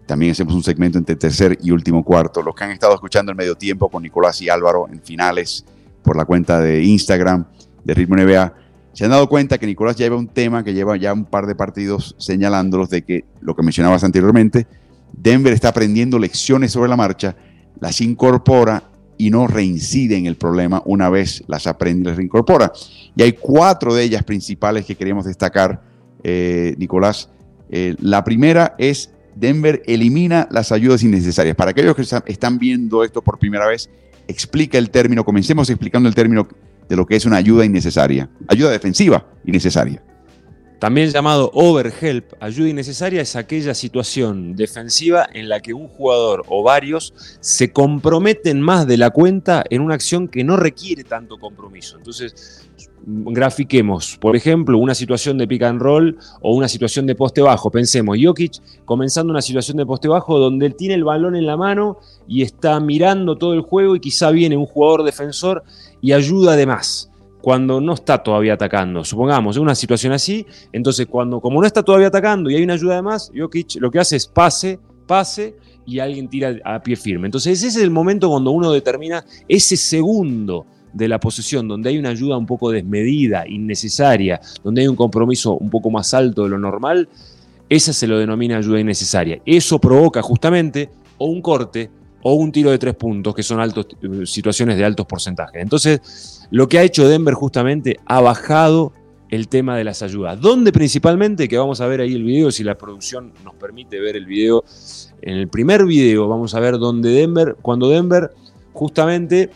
También 0.06 0.32
hacemos 0.32 0.54
un 0.54 0.62
segmento 0.62 0.98
entre 0.98 1.16
tercer 1.16 1.58
y 1.60 1.72
último 1.72 2.04
cuarto. 2.04 2.42
Los 2.42 2.54
que 2.54 2.64
han 2.64 2.70
estado 2.70 2.94
escuchando 2.94 3.32
el 3.32 3.36
medio 3.36 3.56
tiempo 3.56 3.88
con 3.88 4.02
Nicolás 4.02 4.40
y 4.42 4.48
Álvaro 4.48 4.88
en 4.90 5.02
finales 5.02 5.64
por 6.02 6.16
la 6.16 6.24
cuenta 6.24 6.60
de 6.60 6.82
Instagram 6.84 7.46
de 7.84 7.94
Ritmo 7.94 8.16
NBA, 8.16 8.54
se 8.92 9.04
han 9.04 9.10
dado 9.10 9.28
cuenta 9.28 9.58
que 9.58 9.66
Nicolás 9.66 9.96
lleva 9.96 10.16
un 10.16 10.26
tema 10.26 10.64
que 10.64 10.74
lleva 10.74 10.96
ya 10.96 11.12
un 11.12 11.24
par 11.24 11.46
de 11.46 11.54
partidos 11.54 12.16
señalándolos 12.18 12.90
de 12.90 13.02
que, 13.02 13.24
lo 13.40 13.54
que 13.54 13.62
mencionabas 13.62 14.04
anteriormente, 14.04 14.66
Denver 15.12 15.52
está 15.52 15.68
aprendiendo 15.68 16.18
lecciones 16.18 16.72
sobre 16.72 16.88
la 16.88 16.96
marcha, 16.96 17.36
las 17.80 18.00
incorpora 18.00 18.84
y 19.16 19.30
no 19.30 19.46
reincide 19.46 20.16
en 20.16 20.26
el 20.26 20.36
problema 20.36 20.82
una 20.86 21.10
vez 21.10 21.44
las 21.46 21.66
aprende 21.66 22.02
y 22.02 22.06
las 22.06 22.16
reincorpora. 22.16 22.72
Y 23.14 23.22
hay 23.22 23.32
cuatro 23.32 23.94
de 23.94 24.02
ellas 24.02 24.24
principales 24.24 24.86
que 24.86 24.96
queremos 24.96 25.24
destacar, 25.24 25.82
eh, 26.22 26.74
Nicolás. 26.78 27.28
Eh, 27.70 27.96
la 28.00 28.24
primera 28.24 28.74
es 28.78 29.10
Denver 29.34 29.82
elimina 29.86 30.48
las 30.50 30.72
ayudas 30.72 31.02
innecesarias. 31.02 31.54
Para 31.54 31.72
aquellos 31.72 31.94
que 31.94 32.02
están 32.32 32.58
viendo 32.58 33.04
esto 33.04 33.22
por 33.22 33.38
primera 33.38 33.66
vez, 33.66 33.90
explica 34.26 34.78
el 34.78 34.90
término, 34.90 35.24
comencemos 35.24 35.70
explicando 35.70 36.08
el 36.08 36.14
término 36.14 36.48
de 36.90 36.96
lo 36.96 37.06
que 37.06 37.14
es 37.14 37.24
una 37.24 37.36
ayuda 37.36 37.64
innecesaria, 37.64 38.28
ayuda 38.48 38.72
defensiva 38.72 39.24
innecesaria. 39.44 40.02
También 40.80 41.10
llamado 41.10 41.50
overhelp, 41.54 42.32
ayuda 42.40 42.70
innecesaria 42.70 43.20
es 43.20 43.36
aquella 43.36 43.74
situación 43.74 44.56
defensiva 44.56 45.28
en 45.32 45.48
la 45.48 45.60
que 45.60 45.72
un 45.72 45.86
jugador 45.88 46.42
o 46.48 46.62
varios 46.62 47.12
se 47.40 47.70
comprometen 47.70 48.60
más 48.60 48.86
de 48.86 48.96
la 48.96 49.10
cuenta 49.10 49.62
en 49.70 49.82
una 49.82 49.94
acción 49.94 50.26
que 50.26 50.42
no 50.42 50.56
requiere 50.56 51.04
tanto 51.04 51.36
compromiso. 51.36 51.98
Entonces, 51.98 52.66
grafiquemos, 53.06 54.16
por 54.18 54.36
ejemplo, 54.36 54.78
una 54.78 54.94
situación 54.94 55.38
de 55.38 55.46
pick 55.46 55.62
and 55.62 55.80
roll 55.80 56.18
o 56.40 56.54
una 56.54 56.66
situación 56.66 57.06
de 57.06 57.14
poste 57.14 57.40
bajo. 57.40 57.70
Pensemos, 57.70 58.16
Jokic 58.20 58.84
comenzando 58.84 59.30
una 59.30 59.42
situación 59.42 59.76
de 59.76 59.86
poste 59.86 60.08
bajo 60.08 60.38
donde 60.38 60.66
él 60.66 60.74
tiene 60.74 60.94
el 60.94 61.04
balón 61.04 61.36
en 61.36 61.46
la 61.46 61.56
mano 61.56 61.98
y 62.26 62.42
está 62.42 62.80
mirando 62.80 63.36
todo 63.36 63.54
el 63.54 63.60
juego 63.60 63.96
y 63.96 64.00
quizá 64.00 64.30
viene 64.30 64.56
un 64.56 64.66
jugador 64.66 65.04
defensor 65.04 65.62
y 66.00 66.12
ayuda 66.12 66.52
además 66.52 67.10
cuando 67.40 67.80
no 67.80 67.94
está 67.94 68.18
todavía 68.18 68.54
atacando. 68.54 69.04
Supongamos, 69.04 69.56
en 69.56 69.62
una 69.62 69.74
situación 69.74 70.12
así, 70.12 70.46
entonces 70.72 71.06
cuando 71.06 71.40
como 71.40 71.60
no 71.60 71.66
está 71.66 71.82
todavía 71.82 72.08
atacando 72.08 72.50
y 72.50 72.56
hay 72.56 72.62
una 72.62 72.74
ayuda 72.74 72.94
además, 72.94 73.32
Jokic 73.36 73.76
lo 73.80 73.90
que 73.90 73.98
hace 73.98 74.16
es 74.16 74.26
pase, 74.26 74.78
pase 75.06 75.56
y 75.86 75.98
alguien 75.98 76.28
tira 76.28 76.56
a 76.64 76.82
pie 76.82 76.96
firme. 76.96 77.26
Entonces 77.26 77.58
ese 77.58 77.68
es 77.68 77.76
el 77.76 77.90
momento 77.90 78.28
cuando 78.28 78.50
uno 78.50 78.72
determina 78.72 79.24
ese 79.48 79.76
segundo 79.76 80.66
de 80.92 81.08
la 81.08 81.20
posesión, 81.20 81.68
donde 81.68 81.88
hay 81.88 81.98
una 81.98 82.10
ayuda 82.10 82.36
un 82.36 82.46
poco 82.46 82.70
desmedida, 82.70 83.44
innecesaria, 83.46 84.40
donde 84.62 84.82
hay 84.82 84.88
un 84.88 84.96
compromiso 84.96 85.54
un 85.54 85.70
poco 85.70 85.90
más 85.90 86.12
alto 86.14 86.44
de 86.44 86.50
lo 86.50 86.58
normal, 86.58 87.08
esa 87.68 87.92
se 87.92 88.06
lo 88.06 88.18
denomina 88.18 88.58
ayuda 88.58 88.80
innecesaria. 88.80 89.40
Eso 89.46 89.80
provoca 89.80 90.20
justamente 90.22 90.90
o 91.18 91.26
un 91.26 91.40
corte 91.40 91.90
o 92.22 92.34
un 92.34 92.52
tiro 92.52 92.70
de 92.70 92.78
tres 92.78 92.94
puntos, 92.94 93.34
que 93.34 93.42
son 93.42 93.60
altos, 93.60 93.86
situaciones 94.24 94.76
de 94.76 94.84
altos 94.84 95.06
porcentajes. 95.06 95.62
Entonces, 95.62 96.46
lo 96.50 96.68
que 96.68 96.78
ha 96.78 96.82
hecho 96.82 97.08
Denver 97.08 97.34
justamente 97.34 97.98
ha 98.06 98.20
bajado 98.20 98.92
el 99.30 99.48
tema 99.48 99.76
de 99.76 99.84
las 99.84 100.02
ayudas. 100.02 100.40
¿Dónde 100.40 100.72
principalmente? 100.72 101.48
Que 101.48 101.56
vamos 101.56 101.80
a 101.80 101.86
ver 101.86 102.00
ahí 102.00 102.14
el 102.14 102.24
video, 102.24 102.50
si 102.50 102.64
la 102.64 102.76
producción 102.76 103.32
nos 103.44 103.54
permite 103.54 104.00
ver 104.00 104.16
el 104.16 104.26
video. 104.26 104.64
En 105.22 105.36
el 105.36 105.48
primer 105.48 105.84
video 105.84 106.28
vamos 106.28 106.54
a 106.54 106.60
ver 106.60 106.78
donde 106.78 107.10
Denver, 107.10 107.56
cuando 107.62 107.88
Denver 107.88 108.32
justamente 108.72 109.50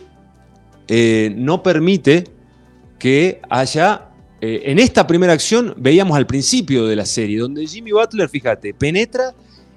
eh, 0.88 1.34
no 1.36 1.62
permite 1.62 2.24
que 2.98 3.40
haya... 3.50 4.10
Eh, 4.40 4.62
en 4.66 4.78
esta 4.78 5.06
primera 5.06 5.32
acción 5.32 5.74
veíamos 5.76 6.16
al 6.16 6.26
principio 6.26 6.86
de 6.86 6.96
la 6.96 7.06
serie, 7.06 7.38
donde 7.38 7.66
Jimmy 7.66 7.92
Butler, 7.92 8.28
fíjate, 8.28 8.74
penetra 8.74 9.34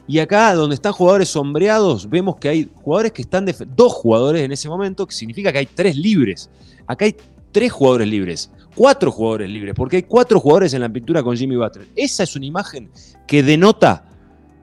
y 0.08 0.20
acá 0.20 0.54
donde 0.56 0.76
están 0.76 0.94
jugadores 0.94 1.30
sombreados, 1.30 2.10
vemos 2.10 2.38
que 2.38 2.50
hay 2.50 2.70
jugadores 2.74 3.12
que 3.12 3.22
están, 3.22 3.46
dos 3.76 3.94
jugadores 3.94 4.44
en 4.44 4.52
ese 4.52 4.70
momento, 4.70 5.06
que 5.06 5.14
significa 5.14 5.52
que 5.52 5.60
hay 5.60 5.66
tres 5.66 5.96
libres. 5.98 6.50
Acá 6.86 7.06
hay 7.06 7.16
tres 7.52 7.72
jugadores 7.72 8.08
libres, 8.08 8.50
cuatro 8.74 9.12
jugadores 9.12 9.50
libres, 9.50 9.74
porque 9.76 9.98
hay 9.98 10.04
cuatro 10.04 10.40
jugadores 10.40 10.74
en 10.74 10.82
la 10.82 10.90
pintura 10.90 11.22
con 11.22 11.36
Jimmy 11.36 11.58
Butler. 11.58 11.88
Esa 11.96 12.24
es 12.24 12.36
una 12.36 12.46
imagen 12.46 12.90
que 13.28 13.44
denota 13.44 14.06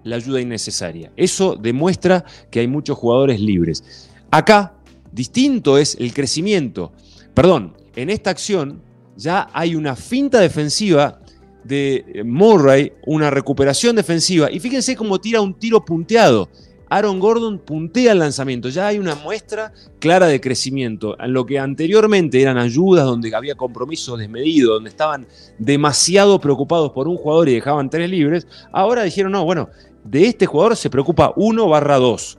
la 0.02 0.16
ayuda 0.16 0.40
innecesaria. 0.40 1.12
Eso 1.16 1.56
demuestra 1.56 2.24
que 2.50 2.60
hay 2.60 2.66
muchos 2.66 2.96
jugadores 2.96 3.40
libres. 3.40 4.10
Acá 4.30 4.74
Distinto 5.14 5.78
es 5.78 5.96
el 6.00 6.12
crecimiento. 6.12 6.90
Perdón, 7.34 7.76
en 7.94 8.10
esta 8.10 8.30
acción 8.30 8.82
ya 9.16 9.48
hay 9.52 9.76
una 9.76 9.94
finta 9.94 10.40
defensiva 10.40 11.20
de 11.64 12.22
Murray, 12.24 12.92
una 13.06 13.30
recuperación 13.30 13.96
defensiva. 13.96 14.50
Y 14.50 14.60
fíjense 14.60 14.94
cómo 14.96 15.20
tira 15.20 15.40
un 15.40 15.54
tiro 15.54 15.84
punteado. 15.84 16.48
Aaron 16.88 17.18
Gordon 17.18 17.58
puntea 17.58 18.12
el 18.12 18.20
lanzamiento. 18.20 18.68
Ya 18.68 18.86
hay 18.86 18.98
una 18.98 19.14
muestra 19.14 19.72
clara 19.98 20.26
de 20.26 20.40
crecimiento. 20.40 21.18
En 21.18 21.32
lo 21.32 21.44
que 21.44 21.58
anteriormente 21.58 22.40
eran 22.40 22.58
ayudas 22.58 23.04
donde 23.04 23.34
había 23.34 23.54
compromisos 23.54 24.18
desmedidos, 24.18 24.74
donde 24.74 24.90
estaban 24.90 25.26
demasiado 25.58 26.40
preocupados 26.40 26.92
por 26.92 27.08
un 27.08 27.16
jugador 27.16 27.48
y 27.48 27.54
dejaban 27.54 27.90
tres 27.90 28.08
libres, 28.08 28.46
ahora 28.70 29.02
dijeron, 29.02 29.32
no, 29.32 29.44
bueno, 29.44 29.70
de 30.04 30.26
este 30.26 30.46
jugador 30.46 30.76
se 30.76 30.90
preocupa 30.90 31.32
uno 31.36 31.68
barra 31.68 31.96
dos 31.96 32.38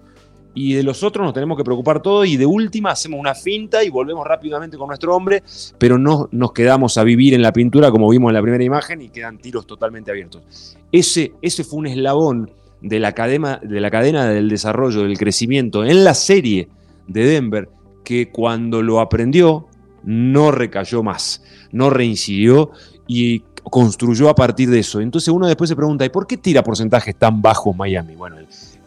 y 0.56 0.74
de 0.74 0.84
los 0.84 1.04
otros 1.04 1.26
nos 1.26 1.34
tenemos 1.34 1.58
que 1.58 1.64
preocupar 1.64 2.02
todo 2.02 2.26
y 2.26 2.38
de 2.38 2.46
última 2.46 2.92
hacemos 2.92 3.20
una 3.20 3.36
finta 3.36 3.84
y 3.84 3.90
volvemos 3.90 4.26
rápidamente 4.26 4.78
con 4.78 4.88
nuestro 4.88 5.16
hombre, 5.16 5.44
pero 5.78 5.98
no 5.98 6.30
nos 6.32 6.54
quedamos 6.54 6.98
a 6.98 7.04
vivir 7.04 7.34
en 7.34 7.42
la 7.42 7.52
pintura 7.52 7.92
como 7.92 8.10
vimos 8.10 8.30
en 8.30 8.36
la 8.36 8.42
primera 8.42 8.64
imagen 8.64 9.02
y 9.02 9.10
quedan 9.10 9.38
tiros 9.38 9.68
totalmente 9.68 10.12
abiertos. 10.12 10.78
Ese, 10.92 11.34
ese 11.42 11.64
fue 11.66 11.80
un 11.80 11.88
eslabón 11.88 12.50
de 12.82 13.00
la, 13.00 13.12
cadena, 13.12 13.60
de 13.62 13.82
la 13.82 13.92
cadena 13.92 14.30
del 14.30 14.48
desarrollo, 14.48 15.04
del 15.04 15.18
crecimiento 15.18 15.84
en 15.84 16.04
la 16.04 16.14
serie 16.14 16.70
de 17.08 17.26
Denver 17.26 17.70
que 18.04 18.32
cuando 18.32 18.82
lo 18.82 19.02
aprendió 19.02 19.68
no 20.04 20.52
recayó 20.52 21.04
más, 21.04 21.44
no 21.72 21.90
reincidió 21.90 22.72
y 23.08 23.42
construyó 23.64 24.30
a 24.30 24.36
partir 24.36 24.70
de 24.70 24.80
eso. 24.80 25.02
Entonces 25.02 25.30
uno 25.30 25.48
después 25.48 25.70
se 25.70 25.76
pregunta, 25.76 26.06
¿y 26.06 26.10
por 26.10 26.28
qué 26.28 26.38
tira 26.38 26.64
porcentajes 26.64 27.16
tan 27.16 27.42
bajos 27.42 27.76
Miami? 27.76 28.16
Bueno, 28.16 28.38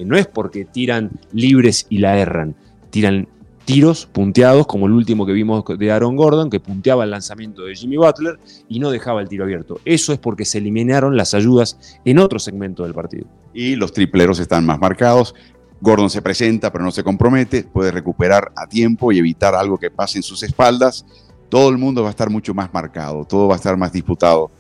no 0.04 0.16
es 0.16 0.26
porque 0.26 0.64
tiran 0.64 1.10
libres 1.32 1.86
y 1.88 1.98
la 1.98 2.18
erran, 2.18 2.54
tiran 2.90 3.28
tiros 3.68 4.06
punteados, 4.06 4.66
como 4.66 4.86
el 4.86 4.92
último 4.92 5.26
que 5.26 5.32
vimos 5.32 5.62
de 5.78 5.92
Aaron 5.92 6.16
Gordon, 6.16 6.48
que 6.48 6.58
punteaba 6.58 7.04
el 7.04 7.10
lanzamiento 7.10 7.64
de 7.64 7.74
Jimmy 7.74 7.98
Butler 7.98 8.38
y 8.66 8.78
no 8.78 8.90
dejaba 8.90 9.20
el 9.20 9.28
tiro 9.28 9.44
abierto. 9.44 9.78
Eso 9.84 10.14
es 10.14 10.18
porque 10.18 10.46
se 10.46 10.56
eliminaron 10.56 11.18
las 11.18 11.34
ayudas 11.34 11.78
en 12.06 12.18
otro 12.18 12.38
segmento 12.38 12.84
del 12.84 12.94
partido. 12.94 13.26
Y 13.52 13.76
los 13.76 13.92
tripleros 13.92 14.38
están 14.38 14.64
más 14.64 14.78
marcados. 14.78 15.34
Gordon 15.82 16.08
se 16.08 16.22
presenta, 16.22 16.72
pero 16.72 16.82
no 16.82 16.90
se 16.90 17.04
compromete, 17.04 17.64
puede 17.64 17.90
recuperar 17.90 18.52
a 18.56 18.66
tiempo 18.66 19.12
y 19.12 19.18
evitar 19.18 19.54
algo 19.54 19.76
que 19.76 19.90
pase 19.90 20.18
en 20.18 20.22
sus 20.22 20.42
espaldas. 20.42 21.04
Todo 21.50 21.68
el 21.68 21.76
mundo 21.76 22.02
va 22.02 22.08
a 22.08 22.12
estar 22.12 22.30
mucho 22.30 22.54
más 22.54 22.72
marcado, 22.72 23.26
todo 23.26 23.48
va 23.48 23.54
a 23.54 23.56
estar 23.56 23.76
más 23.76 23.92
disputado 23.92 24.50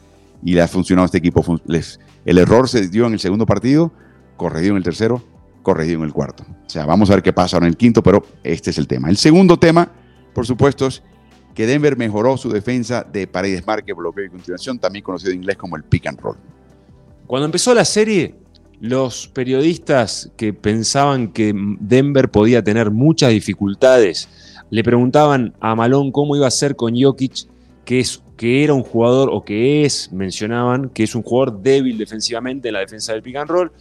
y 0.42 0.52
le 0.52 0.60
ha 0.60 0.68
funcionado 0.68 1.06
este 1.06 1.16
equipo. 1.16 1.42
el 2.26 2.38
error 2.38 2.68
se 2.68 2.88
dio 2.88 3.06
en 3.06 3.14
el 3.14 3.20
segundo 3.20 3.46
partido, 3.46 3.90
corregido 4.38 4.70
en 4.70 4.78
el 4.78 4.82
tercero, 4.82 5.22
corregido 5.62 5.98
en 5.98 6.04
el 6.04 6.14
cuarto. 6.14 6.44
O 6.48 6.70
sea, 6.70 6.86
vamos 6.86 7.10
a 7.10 7.14
ver 7.16 7.22
qué 7.22 7.34
pasa 7.34 7.56
ahora 7.56 7.66
en 7.66 7.72
el 7.72 7.76
quinto, 7.76 8.02
pero 8.02 8.24
este 8.42 8.70
es 8.70 8.78
el 8.78 8.88
tema. 8.88 9.10
El 9.10 9.18
segundo 9.18 9.58
tema, 9.58 9.92
por 10.32 10.46
supuesto, 10.46 10.86
es 10.86 11.02
que 11.54 11.66
Denver 11.66 11.98
mejoró 11.98 12.38
su 12.38 12.48
defensa 12.48 13.04
de 13.04 13.26
paredes 13.26 13.66
marque, 13.66 13.92
bloqueo 13.92 14.24
y 14.24 14.30
continuación, 14.30 14.78
también 14.78 15.04
conocido 15.04 15.32
en 15.32 15.40
inglés 15.40 15.58
como 15.58 15.76
el 15.76 15.82
pick 15.82 16.06
and 16.06 16.18
roll. 16.18 16.38
Cuando 17.26 17.44
empezó 17.44 17.74
la 17.74 17.84
serie, 17.84 18.34
los 18.80 19.28
periodistas 19.28 20.30
que 20.36 20.54
pensaban 20.54 21.28
que 21.28 21.52
Denver 21.80 22.30
podía 22.30 22.64
tener 22.64 22.90
muchas 22.90 23.30
dificultades 23.30 24.30
le 24.70 24.84
preguntaban 24.84 25.54
a 25.60 25.74
Malón 25.74 26.12
cómo 26.12 26.36
iba 26.36 26.46
a 26.46 26.50
ser 26.50 26.76
con 26.76 26.94
Jokic, 27.00 27.46
que, 27.84 28.00
es, 28.00 28.22
que 28.36 28.64
era 28.64 28.74
un 28.74 28.82
jugador, 28.82 29.30
o 29.32 29.42
que 29.42 29.84
es, 29.84 30.12
mencionaban, 30.12 30.90
que 30.90 31.04
es 31.04 31.14
un 31.14 31.22
jugador 31.22 31.62
débil 31.62 31.96
defensivamente 31.96 32.68
en 32.68 32.74
la 32.74 32.80
defensa 32.80 33.12
del 33.12 33.22
pick 33.22 33.36
and 33.36 33.48
roll. 33.48 33.72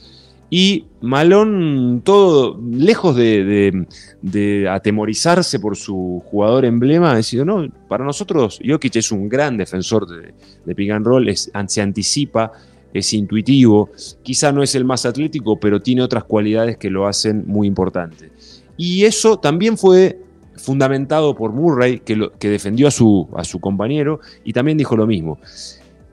Y 0.50 0.86
Malón, 1.02 2.02
todo 2.06 2.60
lejos 2.72 3.16
de, 3.18 4.68
atemorizarse 4.70 5.60
por 5.60 5.76
su 5.76 6.24
jugador 6.26 6.64
emblema, 6.64 7.12
ha 7.12 7.16
decidido, 7.16 7.46
no, 7.46 7.68
para 7.90 8.06
nosotros 8.06 8.60
Jokic 8.66 8.96
es 8.96 9.12
un 9.12 9.28
gran 9.28 9.58
defensor 9.58 10.08
de, 10.08 10.34
de 10.66 10.76
pick 10.76 10.92
and 10.92 11.06
roll, 11.06 11.28
es, 11.28 11.52
se 11.68 11.82
anticipa, 11.82 12.54
es 12.94 13.14
intuitivo, 13.14 13.90
quizá 14.24 14.54
no 14.54 14.64
es 14.64 14.74
el 14.76 14.86
más 14.86 15.06
atlético, 15.06 15.60
pero 15.60 15.82
tiene 15.82 16.02
otras 16.02 16.24
cualidades 16.24 16.78
que 16.78 16.90
lo 16.90 17.08
hacen 17.08 17.44
muy 17.46 17.68
importante. 17.68 18.32
Y 18.78 19.04
eso 19.04 19.40
también 19.40 19.78
fue 19.78 20.20
fundamentado 20.56 21.36
por 21.36 21.52
Murray, 21.52 22.00
que, 22.00 22.30
que 22.40 22.50
defendió 22.50 22.88
a 22.88 22.92
su, 22.92 23.28
a 23.36 23.44
su 23.44 23.60
compañero, 23.60 24.22
y 24.46 24.54
también 24.54 24.78
dijo 24.78 24.96
lo 24.96 25.06
mismo. 25.06 25.40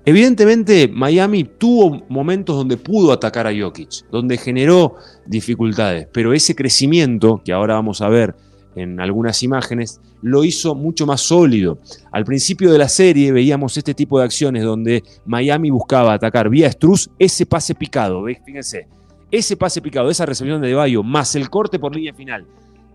Evidentemente, 0.06 0.86
Miami 0.88 1.44
tuvo 1.44 2.02
momentos 2.08 2.56
donde 2.56 2.76
pudo 2.76 3.10
atacar 3.10 3.46
a 3.46 3.52
Jokic, 3.58 4.08
donde 4.10 4.36
generó 4.36 4.96
dificultades, 5.26 6.06
pero 6.12 6.34
ese 6.34 6.54
crecimiento, 6.54 7.40
que 7.42 7.54
ahora 7.54 7.74
vamos 7.74 8.02
a 8.02 8.08
ver 8.10 8.34
en 8.76 9.00
algunas 9.00 9.42
imágenes, 9.42 10.02
lo 10.20 10.44
hizo 10.44 10.74
mucho 10.74 11.06
más 11.06 11.22
sólido. 11.22 11.78
Al 12.12 12.24
principio 12.24 12.70
de 12.70 12.78
la 12.78 12.88
serie 12.88 13.32
veíamos 13.32 13.78
este 13.78 13.94
tipo 13.94 14.18
de 14.18 14.24
acciones 14.26 14.62
donde 14.62 15.02
Miami 15.24 15.70
buscaba 15.70 16.12
atacar 16.12 16.50
vía 16.50 16.70
Struz 16.70 17.08
ese 17.18 17.46
pase 17.46 17.74
picado, 17.74 18.24
fíjense, 18.44 18.88
ese 19.30 19.56
pase 19.56 19.80
picado, 19.80 20.10
esa 20.10 20.26
recepción 20.26 20.60
de 20.60 20.74
Bayo, 20.74 21.02
más 21.02 21.34
el 21.34 21.48
corte 21.48 21.78
por 21.78 21.94
línea 21.94 22.12
final 22.12 22.46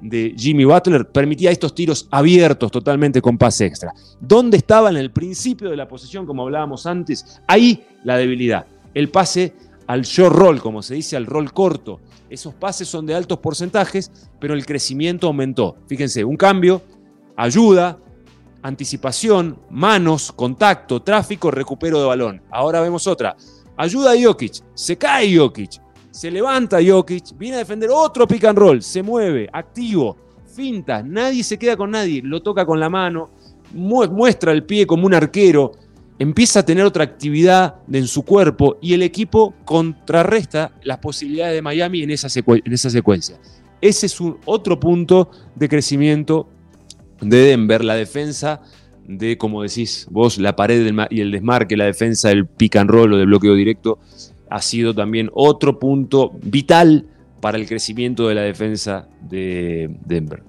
de 0.02 0.34
Jimmy 0.38 0.66
Butler, 0.66 1.08
permitía 1.10 1.52
estos 1.52 1.76
tiros 1.76 2.08
abiertos 2.12 2.72
totalmente 2.72 3.22
con 3.22 3.38
pase 3.38 3.66
extra. 3.66 3.94
¿Dónde 4.20 4.58
estaba 4.58 4.90
en 4.90 4.98
el 4.98 5.12
principio 5.12 5.70
de 5.70 5.78
la 5.78 5.88
posesión, 5.88 6.26
como 6.26 6.44
hablábamos 6.44 6.86
antes? 6.86 7.42
Ahí 7.48 7.86
la 8.04 8.18
debilidad. 8.18 8.66
El 8.94 9.10
pase 9.10 9.54
al 9.88 10.04
short 10.04 10.36
roll, 10.36 10.62
como 10.62 10.82
se 10.82 10.96
dice, 10.96 11.18
al 11.18 11.26
rol 11.26 11.52
corto. 11.52 12.00
Esos 12.30 12.54
pases 12.54 12.88
son 12.88 13.06
de 13.06 13.16
altos 13.16 13.40
porcentajes, 13.40 14.12
pero 14.40 14.54
el 14.54 14.66
crecimiento 14.66 15.28
aumentó. 15.28 15.78
Fíjense, 15.88 16.24
un 16.24 16.38
cambio, 16.38 16.82
ayuda, 17.36 17.98
anticipación, 18.62 19.58
manos, 19.70 20.32
contacto, 20.32 21.02
tráfico, 21.02 21.50
recupero 21.50 22.00
de 22.00 22.06
balón. 22.06 22.42
Ahora 22.52 22.82
vemos 22.82 23.08
otra. 23.08 23.36
Ayuda 23.78 24.12
a 24.12 24.22
Jokic, 24.22 24.62
se 24.74 24.98
cae 24.98 25.36
Jokic, 25.38 25.82
se 26.12 26.32
levanta 26.32 26.80
Jokic, 26.86 27.38
viene 27.38 27.58
a 27.58 27.60
defender 27.60 27.90
otro 27.92 28.28
pick 28.28 28.46
and 28.46 28.58
roll, 28.58 28.82
se 28.82 29.04
mueve, 29.04 29.50
activo, 29.52 30.18
finta, 30.54 31.04
nadie 31.04 31.44
se 31.44 31.58
queda 31.58 31.78
con 31.78 31.92
nadie, 31.92 32.22
lo 32.24 32.42
toca 32.42 32.66
con 32.66 32.80
la 32.80 32.90
mano, 32.90 33.32
muestra 33.74 34.52
el 34.52 34.64
pie 34.64 34.88
como 34.88 35.06
un 35.06 35.14
arquero, 35.14 35.72
empieza 36.18 36.60
a 36.60 36.66
tener 36.66 36.84
otra 36.84 37.04
actividad 37.04 37.76
en 37.92 38.08
su 38.08 38.24
cuerpo 38.24 38.78
y 38.82 38.94
el 38.94 39.04
equipo 39.04 39.54
contrarresta 39.64 40.74
las 40.84 40.98
posibilidades 40.98 41.56
de 41.56 41.62
Miami 41.62 42.04
en 42.04 42.12
esa, 42.12 42.28
en 42.38 42.74
esa 42.74 42.90
secuencia. 42.90 43.40
Ese 43.82 44.08
es 44.08 44.20
un 44.20 44.38
otro 44.46 44.80
punto 44.80 45.32
de 45.56 45.70
crecimiento 45.70 46.50
de 47.22 47.38
Denver, 47.38 47.84
la 47.84 47.96
defensa 47.96 48.62
de, 49.08 49.38
como 49.38 49.64
decís 49.64 50.08
vos, 50.12 50.38
la 50.38 50.56
pared 50.56 50.94
y 51.10 51.22
el 51.22 51.32
desmarque, 51.32 51.78
la 51.78 51.86
defensa 51.86 52.30
del 52.30 52.46
pick 52.46 52.76
and 52.76 52.90
roll 52.90 53.14
o 53.14 53.18
del 53.18 53.28
bloqueo 53.28 53.56
directo, 53.56 54.00
ha 54.50 54.62
sido 54.62 54.94
también 54.94 55.30
otro 55.34 55.80
punto 55.80 56.32
vital 56.42 57.06
para 57.42 57.58
el 57.58 57.68
crecimiento 57.68 58.28
de 58.28 58.36
la 58.36 58.42
defensa 58.42 59.08
de 59.22 59.96
Denver. 60.06 60.44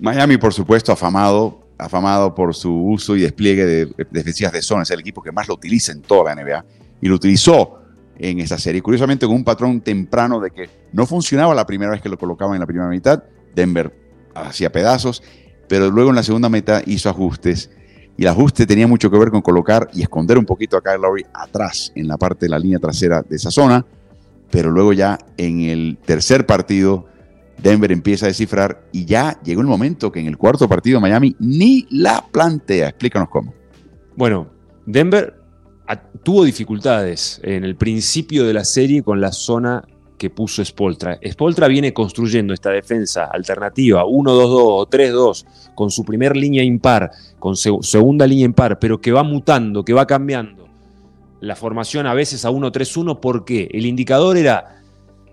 Miami, 0.00 0.36
por 0.36 0.52
supuesto, 0.52 0.92
afamado, 0.92 1.66
afamado 1.78 2.34
por 2.34 2.54
su 2.54 2.72
uso 2.72 3.16
y 3.16 3.22
despliegue 3.22 3.64
de 3.64 4.06
defensivas 4.10 4.52
de 4.52 4.62
zona. 4.62 4.82
Es 4.82 4.90
el 4.90 5.00
equipo 5.00 5.22
que 5.22 5.32
más 5.32 5.48
lo 5.48 5.54
utiliza 5.54 5.92
en 5.92 6.02
toda 6.02 6.34
la 6.34 6.42
NBA 6.42 6.64
y 7.00 7.08
lo 7.08 7.16
utilizó 7.16 7.78
en 8.18 8.40
esa 8.40 8.58
serie. 8.58 8.82
Curiosamente, 8.82 9.26
con 9.26 9.36
un 9.36 9.44
patrón 9.44 9.80
temprano 9.80 10.40
de 10.40 10.50
que 10.50 10.70
no 10.92 11.06
funcionaba 11.06 11.54
la 11.54 11.66
primera 11.66 11.90
vez 11.90 12.00
que 12.00 12.08
lo 12.08 12.18
colocaban 12.18 12.54
en 12.54 12.60
la 12.60 12.66
primera 12.66 12.88
mitad. 12.88 13.22
Denver 13.54 13.92
hacía 14.34 14.72
pedazos, 14.72 15.22
pero 15.68 15.90
luego 15.90 16.10
en 16.10 16.16
la 16.16 16.22
segunda 16.22 16.48
mitad 16.48 16.82
hizo 16.86 17.08
ajustes 17.08 17.70
y 18.16 18.22
el 18.22 18.28
ajuste 18.28 18.66
tenía 18.66 18.86
mucho 18.86 19.10
que 19.10 19.18
ver 19.18 19.30
con 19.30 19.42
colocar 19.42 19.88
y 19.92 20.02
esconder 20.02 20.38
un 20.38 20.44
poquito 20.44 20.76
a 20.76 20.82
Kyle 20.82 21.00
Lowry 21.00 21.24
atrás, 21.32 21.92
en 21.94 22.06
la 22.06 22.16
parte 22.16 22.46
de 22.46 22.50
la 22.50 22.58
línea 22.58 22.78
trasera 22.78 23.22
de 23.22 23.36
esa 23.36 23.50
zona. 23.50 23.84
Pero 24.50 24.70
luego 24.70 24.92
ya 24.92 25.18
en 25.36 25.62
el 25.62 25.98
tercer 26.04 26.46
partido, 26.46 27.06
Denver 27.60 27.90
empieza 27.90 28.26
a 28.26 28.28
descifrar 28.28 28.86
y 28.92 29.04
ya 29.04 29.40
llegó 29.42 29.62
el 29.62 29.66
momento 29.66 30.12
que 30.12 30.20
en 30.20 30.26
el 30.26 30.36
cuarto 30.36 30.68
partido 30.68 31.00
Miami 31.00 31.34
ni 31.40 31.86
la 31.90 32.24
plantea. 32.30 32.90
Explícanos 32.90 33.28
cómo. 33.30 33.52
Bueno, 34.16 34.48
Denver 34.86 35.34
tuvo 36.22 36.44
dificultades 36.44 37.40
en 37.42 37.64
el 37.64 37.76
principio 37.76 38.44
de 38.44 38.54
la 38.54 38.64
serie 38.64 39.02
con 39.02 39.20
la 39.20 39.32
zona 39.32 39.84
que 40.18 40.30
puso 40.30 40.64
Spoltra. 40.64 41.18
Spoltra 41.30 41.68
viene 41.68 41.92
construyendo 41.92 42.54
esta 42.54 42.70
defensa 42.70 43.24
alternativa 43.26 44.04
1-2-2 44.04 44.48
o 44.50 44.86
3-2 44.88 45.44
con 45.74 45.90
su 45.90 46.04
primer 46.04 46.36
línea 46.36 46.62
impar, 46.62 47.10
con 47.38 47.56
segunda 47.56 48.26
línea 48.26 48.46
impar, 48.46 48.78
pero 48.78 49.00
que 49.00 49.12
va 49.12 49.22
mutando, 49.22 49.84
que 49.84 49.92
va 49.92 50.06
cambiando 50.06 50.64
la 51.40 51.56
formación 51.56 52.06
a 52.06 52.14
veces 52.14 52.44
a 52.44 52.50
1-3-1 52.50 53.20
porque 53.20 53.68
el 53.72 53.86
indicador 53.86 54.36
era 54.36 54.82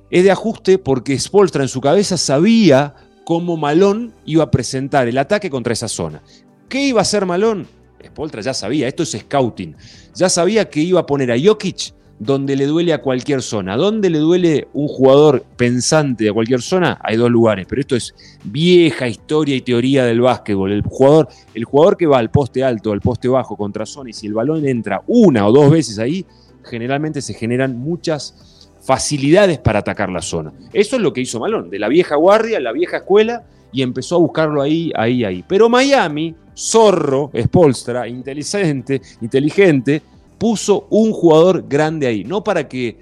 es 0.09 0.25
de 0.25 0.32
ajuste 0.32 0.77
porque 0.77 1.17
Spolstra 1.17 1.63
en 1.63 1.69
su 1.69 1.79
cabeza 1.79 2.17
sabía 2.17 2.95
cómo 3.23 3.55
Malón 3.55 4.13
iba 4.25 4.43
a 4.43 4.51
presentar 4.51 5.07
el 5.07 5.17
ataque 5.17 5.49
contra 5.49 5.71
esa 5.71 5.88
zona. 5.88 6.21
¿Qué 6.67 6.84
iba 6.86 6.99
a 6.99 7.03
hacer 7.03 7.25
Malón? 7.25 7.65
Spolstra 8.05 8.41
ya 8.41 8.53
sabía, 8.53 8.89
esto 8.89 9.03
es 9.03 9.11
scouting. 9.11 9.75
Ya 10.13 10.27
sabía 10.27 10.69
que 10.69 10.82
iba 10.82 10.99
a 10.99 11.05
poner 11.05 11.32
a 11.32 11.36
Jokic 11.41 11.93
donde 12.22 12.55
le 12.55 12.67
duele 12.67 12.93
a 12.93 13.01
cualquier 13.01 13.41
zona. 13.41 13.76
¿Dónde 13.76 14.11
le 14.11 14.19
duele 14.19 14.67
un 14.74 14.88
jugador 14.88 15.43
pensante 15.57 16.30
a 16.30 16.34
cualquier 16.34 16.61
zona? 16.61 16.99
Hay 17.01 17.17
dos 17.17 17.32
lugares, 17.32 17.65
pero 17.67 17.82
esto 17.82 17.95
es 17.95 18.13
vieja 18.43 19.07
historia 19.07 19.55
y 19.55 19.61
teoría 19.61 20.05
del 20.05 20.22
básquetbol. 20.22 20.72
El 20.72 20.84
jugador, 20.84 21.30
el 21.55 21.65
jugador 21.65 21.97
que 21.97 22.05
va 22.05 22.19
al 22.19 22.30
poste 22.30 22.63
alto, 22.63 22.91
al 22.91 23.01
poste 23.01 23.28
bajo 23.28 23.57
contra 23.57 23.88
zona 23.88 24.11
y 24.11 24.13
si 24.13 24.28
el 24.28 24.36
balón 24.36 24.67
entra 24.67 25.01
una 25.07 25.47
o 25.47 25.51
dos 25.51 25.72
veces 25.72 25.97
ahí, 25.97 26.24
generalmente 26.63 27.24
se 27.24 27.34
generan 27.34 27.76
muchas 27.76 28.69
facilidades 28.82 29.57
para 29.57 29.80
atacar 29.80 30.11
la 30.11 30.22
zona. 30.22 30.53
Eso 30.74 30.97
es 30.97 31.01
lo 31.01 31.13
que 31.13 31.22
hizo 31.22 31.39
Malón, 31.39 31.72
de 31.72 31.80
la 31.80 31.88
vieja 31.88 32.17
guardia, 32.17 32.59
la 32.59 32.72
vieja 32.72 32.97
escuela, 32.97 33.45
y 33.72 33.82
empezó 33.82 34.17
a 34.17 34.19
buscarlo 34.19 34.61
ahí, 34.61 34.91
ahí, 34.95 35.24
ahí. 35.24 35.43
Pero 35.47 35.69
Miami, 35.69 36.36
zorro, 36.55 37.32
espolstra, 37.34 38.07
inteligente, 38.07 39.01
inteligente, 39.22 40.01
puso 40.41 40.87
un 40.89 41.11
jugador 41.11 41.67
grande 41.69 42.07
ahí, 42.07 42.23
no 42.23 42.43
para 42.43 42.67
que 42.67 42.97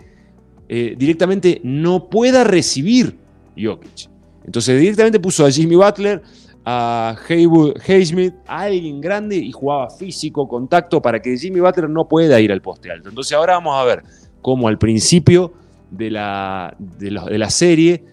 eh, 0.68 0.94
directamente 0.98 1.62
no 1.64 2.10
pueda 2.10 2.44
recibir 2.44 3.18
Jokic. 3.58 4.10
Entonces 4.44 4.78
directamente 4.78 5.22
puso 5.22 5.46
a 5.46 5.50
Jimmy 5.50 5.78
Butler, 5.78 6.22
a 6.66 7.16
Haysmith, 7.88 8.34
a 8.46 8.64
alguien 8.64 9.00
grande 9.00 9.38
y 9.38 9.54
jugaba 9.54 9.90
físico, 9.90 10.50
contacto, 10.50 11.02
para 11.02 11.22
que 11.22 11.38
Jimmy 11.38 11.62
Butler 11.62 11.90
no 11.90 12.10
pueda 12.10 12.42
ir 12.42 12.52
al 12.52 12.62
poste 12.62 12.92
alto. 12.92 13.08
Entonces 13.08 13.32
ahora 13.32 13.54
vamos 13.54 13.80
a 13.80 13.86
ver 13.86 14.04
cómo 14.42 14.68
al 14.68 14.78
principio 14.78 15.54
de 15.92 16.12
la, 16.12 16.76
de 16.78 17.38
la 17.38 17.50
serie 17.50 18.04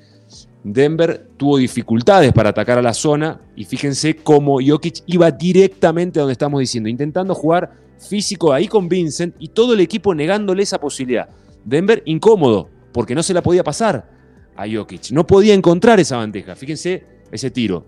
Denver 0.62 1.30
tuvo 1.36 1.56
dificultades 1.56 2.32
para 2.32 2.50
atacar 2.50 2.78
a 2.78 2.82
la 2.82 2.94
zona 2.94 3.40
y 3.56 3.64
fíjense 3.64 4.14
cómo 4.14 4.58
Jokic 4.64 5.02
iba 5.06 5.32
directamente 5.32 6.20
a 6.20 6.22
donde 6.22 6.34
estamos 6.34 6.60
diciendo, 6.60 6.88
intentando 6.88 7.34
jugar 7.34 7.85
físico 7.98 8.52
ahí 8.52 8.68
con 8.68 8.88
Vincent 8.88 9.34
y 9.38 9.48
todo 9.48 9.74
el 9.74 9.80
equipo 9.80 10.14
negándole 10.14 10.62
esa 10.62 10.80
posibilidad. 10.80 11.28
Denver 11.64 12.02
incómodo, 12.06 12.70
porque 12.92 13.14
no 13.14 13.22
se 13.22 13.34
la 13.34 13.42
podía 13.42 13.64
pasar 13.64 14.08
a 14.56 14.64
Jokic. 14.68 15.10
No 15.10 15.26
podía 15.26 15.54
encontrar 15.54 16.00
esa 16.00 16.16
bandeja. 16.16 16.54
Fíjense 16.56 17.04
ese 17.30 17.50
tiro. 17.50 17.86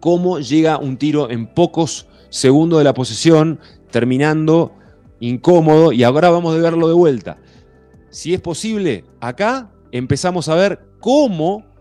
Cómo 0.00 0.38
llega 0.40 0.78
un 0.78 0.96
tiro 0.96 1.30
en 1.30 1.46
pocos 1.46 2.08
segundos 2.28 2.78
de 2.78 2.84
la 2.84 2.94
posesión, 2.94 3.60
terminando 3.90 4.72
incómodo, 5.20 5.92
y 5.92 6.02
ahora 6.02 6.30
vamos 6.30 6.54
a 6.54 6.58
verlo 6.58 6.88
de 6.88 6.94
vuelta. 6.94 7.38
Si 8.10 8.34
es 8.34 8.40
posible, 8.40 9.04
acá 9.20 9.70
empezamos 9.92 10.48
a 10.48 10.54
ver 10.54 10.80
cómo 11.00 11.71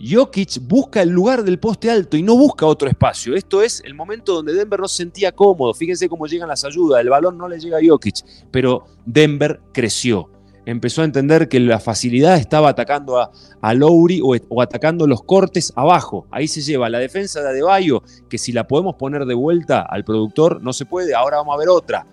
Jokic 0.00 0.58
busca 0.66 1.02
el 1.02 1.10
lugar 1.10 1.44
del 1.44 1.58
poste 1.58 1.90
alto 1.90 2.16
y 2.16 2.22
no 2.22 2.36
busca 2.36 2.66
otro 2.66 2.88
espacio. 2.88 3.34
Esto 3.34 3.62
es 3.62 3.80
el 3.84 3.94
momento 3.94 4.34
donde 4.34 4.52
Denver 4.52 4.80
no 4.80 4.88
se 4.88 4.98
sentía 4.98 5.32
cómodo. 5.32 5.72
Fíjense 5.72 6.08
cómo 6.08 6.26
llegan 6.26 6.48
las 6.48 6.64
ayudas. 6.64 7.00
El 7.00 7.10
balón 7.10 7.38
no 7.38 7.48
le 7.48 7.60
llega 7.60 7.78
a 7.78 7.80
Jokic. 7.86 8.24
Pero 8.50 8.84
Denver 9.06 9.60
creció. 9.72 10.30
Empezó 10.66 11.02
a 11.02 11.04
entender 11.04 11.48
que 11.48 11.60
la 11.60 11.78
facilidad 11.78 12.38
estaba 12.38 12.70
atacando 12.70 13.18
a, 13.18 13.74
Lowry 13.74 14.20
o, 14.22 14.62
atacando 14.62 15.06
los 15.06 15.22
cortes 15.22 15.72
abajo. 15.76 16.26
Ahí 16.30 16.48
se 16.48 16.62
lleva 16.62 16.88
la 16.88 16.98
defensa 16.98 17.42
de 17.42 17.50
Adebayo, 17.50 18.02
que 18.30 18.38
si 18.38 18.50
la 18.50 18.66
podemos 18.66 18.96
poner 18.96 19.26
de 19.26 19.34
vuelta 19.34 19.82
al 19.82 20.04
productor, 20.04 20.62
no 20.62 20.72
se 20.72 20.86
puede. 20.86 21.14
Ahora 21.14 21.36
vamos 21.36 21.54
a 21.54 21.58
ver 21.58 21.68
otra. 21.68 22.06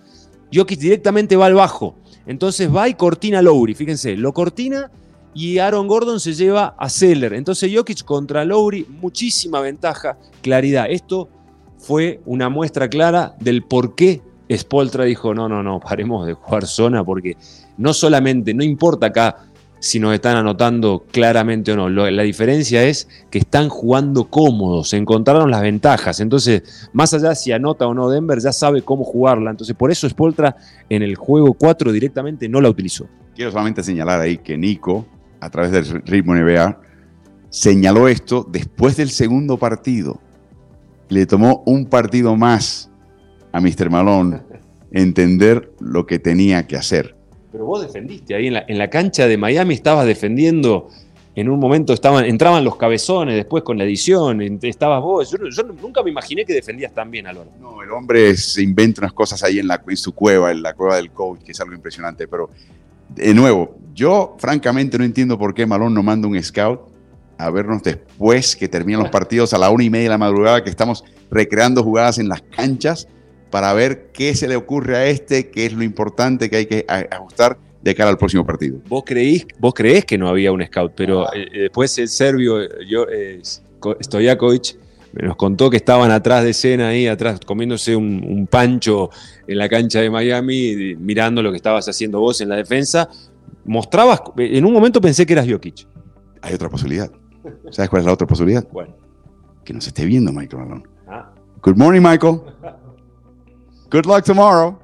Jokic 0.54 0.80
directamente 0.80 1.38
va 1.38 1.46
al 1.46 1.54
bajo. 1.54 1.96
Entonces 2.26 2.74
va 2.74 2.90
y 2.90 2.94
cortina 2.94 3.40
a 3.40 3.42
Lowry. 3.42 3.74
Fíjense, 3.74 4.18
lo 4.18 4.34
cortina 4.34 4.92
y 5.34 5.60
Aaron 5.60 5.88
Gordon 5.88 6.20
se 6.20 6.34
lleva 6.34 6.76
a 6.78 6.90
Seller. 6.90 7.34
Entonces 7.34 7.72
Jokic 7.74 8.04
contra 8.04 8.46
Lowry, 8.46 8.86
muchísima 8.90 9.62
ventaja, 9.62 10.18
claridad. 10.42 10.88
Esto 10.90 11.30
fue 11.78 12.22
una 12.26 12.50
muestra 12.50 12.90
clara 12.90 13.36
del 13.40 13.64
por 13.64 13.96
qué 13.96 14.22
Spoltra 14.58 15.06
dijo, 15.06 15.34
no, 15.34 15.48
no, 15.48 15.64
no, 15.64 15.80
paremos 15.80 16.28
de 16.28 16.34
jugar 16.34 16.66
zona 16.66 17.04
porque 17.04 17.38
no 17.78 17.94
solamente, 17.94 18.54
no 18.54 18.64
importa 18.64 19.08
acá 19.08 19.48
si 19.80 20.00
nos 20.00 20.14
están 20.14 20.38
anotando 20.38 21.06
claramente 21.12 21.72
o 21.72 21.76
no. 21.76 21.90
la 21.90 22.22
diferencia 22.22 22.84
es 22.84 23.08
que 23.32 23.40
están 23.40 23.68
jugando 23.68 24.26
cómodos, 24.26 24.94
encontraron 24.94 25.50
las 25.50 25.62
ventajas. 25.62 26.20
Entonces, 26.20 26.90
más 26.94 27.14
allá 27.16 27.34
si 27.34 27.52
anota 27.52 27.88
o 27.88 27.94
no 27.94 28.08
Denver, 28.10 28.40
ya 28.40 28.54
sabe 28.54 28.84
cómo 28.84 29.04
jugarla. 29.04 29.50
Entonces, 29.50 29.76
por 29.76 29.90
eso 29.90 30.08
Spoltra 30.08 30.56
en 30.88 31.02
el 31.02 31.16
juego 31.16 31.54
4 31.54 31.92
directamente 31.92 32.48
no 32.48 32.62
la 32.62 32.70
utilizó. 32.70 33.08
Quiero 33.34 33.50
solamente 33.50 33.82
señalar 33.82 34.22
ahí 34.22 34.38
que 34.38 34.56
Nico, 34.56 35.08
a 35.42 35.50
través 35.50 35.72
del 35.72 36.02
ritmo 36.04 36.36
NBA, 36.36 36.80
señaló 37.50 38.08
esto 38.08 38.48
después 38.50 38.96
del 38.96 39.10
segundo 39.10 39.58
partido. 39.58 40.22
Le 41.10 41.26
tomó 41.26 41.64
un 41.66 41.88
partido 41.88 42.38
más 42.38 42.90
a 43.52 43.60
Mr. 43.60 43.90
Malone 43.90 44.40
entender 44.92 45.74
lo 45.80 46.06
que 46.06 46.20
tenía 46.20 46.68
que 46.68 46.78
hacer. 46.78 47.16
Pero 47.52 47.66
vos 47.66 47.82
defendiste 47.82 48.34
ahí 48.34 48.48
en 48.48 48.78
la, 48.78 48.90
cancha 48.90 49.28
de 49.28 49.38
Miami, 49.38 49.74
estabas 49.74 50.06
defendiendo. 50.06 50.88
En 51.34 51.50
un 51.50 51.60
momento 51.60 51.94
estaban, 51.94 52.26
entraban 52.26 52.64
los 52.64 52.76
cabezones, 52.76 53.36
después 53.36 53.64
con 53.64 53.78
la 53.78 53.84
edición, 53.84 54.42
estabas 54.62 55.02
vos. 55.02 55.32
Yo, 55.32 55.64
nunca 55.64 56.04
me 56.04 56.12
imaginé 56.12 56.46
que 56.46 56.54
defendías 56.54 56.94
tan 56.94 57.10
bien, 57.10 57.28
Álvaro. 57.28 57.50
No, 57.60 57.82
el 57.82 57.92
hombre 57.92 58.36
se 58.36 58.62
inventa 58.62 59.02
unas 59.02 59.14
cosas 59.14 59.42
ahí 59.44 59.60
en, 59.60 59.68
la, 59.68 59.82
en 59.86 59.98
su 59.98 60.14
cueva, 60.14 60.52
en 60.52 60.62
la 60.62 60.74
cueva 60.74 60.98
del 60.98 61.12
coach, 61.12 61.42
que 61.42 61.52
es 61.52 61.60
algo 61.62 61.74
impresionante. 61.74 62.28
Pero, 62.28 62.50
de 63.16 63.34
nuevo, 63.34 63.78
yo 63.94 64.36
francamente 64.40 64.98
no 64.98 65.04
entiendo 65.04 65.38
por 65.38 65.54
qué 65.54 65.66
Malón 65.66 65.94
no 65.94 66.04
manda 66.04 66.28
un 66.28 66.42
scout 66.42 66.82
a 67.38 67.50
vernos 67.50 67.82
después 67.84 68.56
que 68.56 68.68
terminan 68.68 69.02
los 69.02 69.12
partidos 69.12 69.54
a 69.54 69.58
la 69.58 69.70
una 69.70 69.84
y 69.84 69.90
media 69.90 70.04
de 70.04 70.10
la 70.10 70.18
madrugada, 70.18 70.64
que 70.64 70.70
estamos 70.70 71.04
recreando 71.30 71.84
jugadas 71.84 72.20
en 72.20 72.30
las 72.30 72.42
canchas 72.42 73.08
para 73.50 73.74
ver 73.74 74.12
qué 74.14 74.36
se 74.36 74.48
le 74.48 74.56
ocurre 74.56 74.96
a 74.96 75.06
este, 75.08 75.50
qué 75.50 75.66
es 75.66 75.74
lo 75.74 75.84
importante 75.84 76.50
que 76.50 76.56
hay 76.56 76.66
que 76.68 76.86
ajustar 76.88 77.58
de 77.82 77.96
cara 77.96 78.12
al 78.12 78.18
próximo 78.18 78.46
partido. 78.46 78.80
Vos 78.88 79.04
creís, 79.06 79.46
vos 79.60 79.74
creés 79.74 80.06
que 80.06 80.18
no 80.18 80.28
había 80.28 80.52
un 80.52 80.64
scout, 80.64 80.94
pero 80.96 81.26
eh, 81.34 81.48
eh, 81.52 81.60
después 81.64 81.98
el 81.98 82.08
serbio, 82.08 82.60
yo, 82.88 83.08
eh, 83.12 83.42
Stojakovic, 84.02 84.78
nos 85.14 85.36
contó 85.36 85.70
que 85.70 85.78
estaban 85.78 86.12
atrás 86.12 86.44
de 86.44 86.52
escena 86.52 86.90
ahí, 86.90 87.08
atrás, 87.08 87.40
comiéndose 87.46 87.96
un, 87.96 88.48
pancho 88.50 89.10
en 89.48 89.58
la 89.58 89.68
cancha 89.68 90.00
de 90.00 90.10
Miami, 90.10 90.96
mirando 90.96 91.44
lo 91.44 91.52
que 91.52 91.58
estabas 91.58 91.88
haciendo 91.88 92.20
vos 92.20 92.42
en 92.42 92.50
la 92.50 92.56
defensa. 92.56 93.10
Mostrabas, 93.66 94.22
en 94.38 94.66
un 94.66 94.74
momento 94.74 95.02
pensé 95.02 95.26
que 95.26 95.34
eras 95.34 95.48
Jokic. 95.50 95.88
Hay 96.42 96.54
otra 96.54 96.70
posibilidad. 96.70 97.12
¿Sabes 97.72 97.90
cuál 97.90 98.02
es 98.02 98.06
la 98.06 98.14
otra 98.14 98.28
posibilidad? 98.28 98.66
Bueno. 98.72 98.96
Que 99.64 99.74
nos 99.74 99.86
esté 99.86 100.06
viendo 100.06 100.32
Michael 100.32 100.64
Malone. 100.64 100.84
Ah. 101.08 101.32
Good 101.62 101.76
morning, 101.76 102.02
Michael. 102.02 102.42
Good 103.92 104.06
luck 104.06 104.24
tomorrow. 104.24 104.80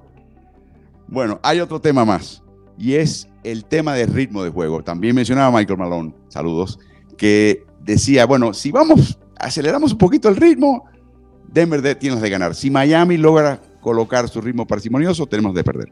Bueno, 1.07 1.39
hay 1.41 1.61
otro 1.61 1.79
tema 1.79 2.03
más 2.05 2.43
y 2.77 2.95
es 2.95 3.27
el 3.43 3.65
tema 3.65 3.93
del 3.93 4.13
ritmo 4.13 4.43
de 4.43 4.49
juego. 4.49 4.83
También 4.83 5.15
mencionaba 5.15 5.57
Michael 5.57 5.79
Malone, 5.79 6.13
saludos, 6.27 6.79
que 7.17 7.65
decía, 7.81 8.25
bueno, 8.25 8.53
si 8.53 8.71
vamos, 8.71 9.17
aceleramos 9.39 9.91
un 9.93 9.97
poquito 9.97 10.29
el 10.29 10.35
ritmo, 10.35 10.85
Denver 11.47 11.95
tiene 11.95 12.19
de 12.19 12.29
ganar. 12.29 12.55
Si 12.55 12.69
Miami 12.69 13.17
logra 13.17 13.59
colocar 13.81 14.27
su 14.27 14.41
ritmo 14.41 14.67
parsimonioso, 14.67 15.25
tenemos 15.27 15.55
de 15.55 15.63
perder. 15.63 15.91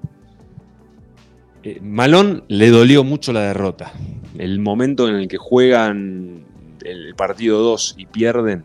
Eh, 1.64 1.80
Malone 1.82 2.44
le 2.48 2.70
dolió 2.70 3.04
mucho 3.04 3.34
la 3.34 3.42
derrota. 3.42 3.92
El 4.38 4.60
momento 4.60 5.08
en 5.08 5.16
el 5.16 5.28
que 5.28 5.38
juegan 5.38 6.46
el 6.84 7.16
partido 7.16 7.60
2 7.62 7.96
y 7.98 8.06
pierden, 8.06 8.64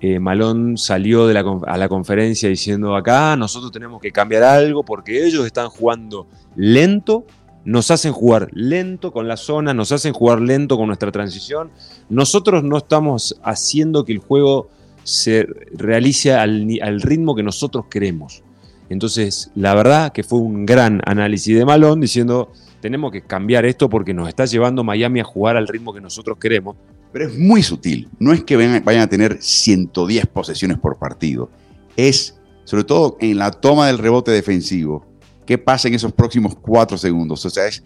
eh, 0.00 0.20
Malón 0.20 0.78
salió 0.78 1.26
a 1.26 1.76
la 1.76 1.88
conferencia 1.88 2.48
diciendo 2.48 2.94
acá 2.94 3.34
nosotros 3.34 3.72
tenemos 3.72 4.00
que 4.00 4.12
cambiar 4.12 4.44
algo 4.44 4.84
porque 4.84 5.26
ellos 5.26 5.44
están 5.44 5.68
jugando 5.70 6.28
lento, 6.54 7.26
nos 7.64 7.90
hacen 7.90 8.12
jugar 8.12 8.48
lento 8.52 9.12
con 9.12 9.28
la 9.28 9.36
zona, 9.36 9.74
nos 9.74 9.92
hacen 9.92 10.12
jugar 10.12 10.40
lento 10.40 10.76
con 10.76 10.86
nuestra 10.86 11.12
transición. 11.12 11.70
Nosotros 12.08 12.64
no 12.64 12.78
estamos 12.78 13.38
haciendo 13.42 14.04
que 14.04 14.12
el 14.12 14.18
juego 14.18 14.70
se 15.04 15.46
realice 15.72 16.34
al, 16.34 17.00
ritmo 17.00 17.34
que 17.34 17.42
nosotros 17.42 17.86
queremos. 17.90 18.42
Entonces, 18.88 19.50
la 19.54 19.74
verdad 19.74 20.12
que 20.12 20.22
fue 20.22 20.38
un 20.38 20.64
gran 20.64 21.02
análisis 21.04 21.56
de 21.56 21.64
Malón 21.64 22.00
diciendo, 22.00 22.52
tenemos 22.80 23.12
que 23.12 23.22
cambiar 23.22 23.66
esto 23.66 23.88
porque 23.88 24.14
nos 24.14 24.28
está 24.28 24.46
llevando 24.46 24.84
Miami 24.84 25.20
a 25.20 25.24
jugar 25.24 25.56
al 25.56 25.68
ritmo 25.68 25.92
que 25.92 26.00
nosotros 26.00 26.38
queremos 26.38 26.76
pero 27.12 27.26
es 27.26 27.38
muy 27.38 27.62
sutil. 27.62 28.08
No 28.18 28.32
es 28.32 28.44
que 28.44 28.56
vayan 28.56 29.02
a 29.02 29.08
tener 29.08 29.38
110 29.40 30.26
posesiones 30.26 30.78
por 30.78 30.98
partido. 30.98 31.50
Es, 31.96 32.38
sobre 32.64 32.84
todo 32.84 33.16
en 33.20 33.38
la 33.38 33.50
toma 33.50 33.86
del 33.86 33.98
rebote 33.98 34.30
defensivo, 34.30 35.06
qué 35.48 35.56
pasa 35.56 35.88
en 35.88 35.94
esos 35.94 36.12
próximos 36.12 36.54
cuatro 36.54 36.98
segundos. 36.98 37.42
O 37.46 37.48
sea, 37.48 37.66
es 37.66 37.82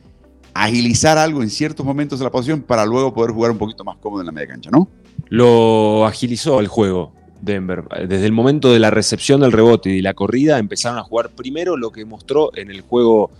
agilizar 0.53 1.17
algo 1.17 1.45
en 1.45 1.49
ciertos 1.49 1.87
momentos 1.87 2.19
de 2.19 2.25
la 2.25 2.31
posición 2.33 2.61
para 2.61 2.85
luego 2.85 3.15
poder 3.15 3.31
jugar 3.31 3.53
un 3.53 3.59
poquito 3.59 3.85
más 3.85 3.99
cómodo 3.99 4.21
en 4.21 4.27
la 4.27 4.33
media 4.33 4.49
cancha, 4.49 4.69
¿no? 4.73 4.89
Lo 5.29 6.05
agilizó 6.05 6.59
el 6.59 6.67
juego 6.67 7.13
Denver. 7.41 7.85
Desde 8.09 8.27
el 8.27 8.33
momento 8.33 8.73
de 8.73 8.81
la 8.81 8.91
recepción 8.91 9.43
del 9.43 9.53
rebote 9.53 9.91
y 9.91 10.03
la 10.03 10.13
corrida 10.13 10.59
empezaron 10.59 10.99
a 10.99 11.05
jugar 11.05 11.31
primero 11.31 11.77
lo 11.77 11.93
que 11.93 12.05
mostró 12.05 12.51
en 12.57 12.69
el 12.69 12.81
juego 12.81 13.31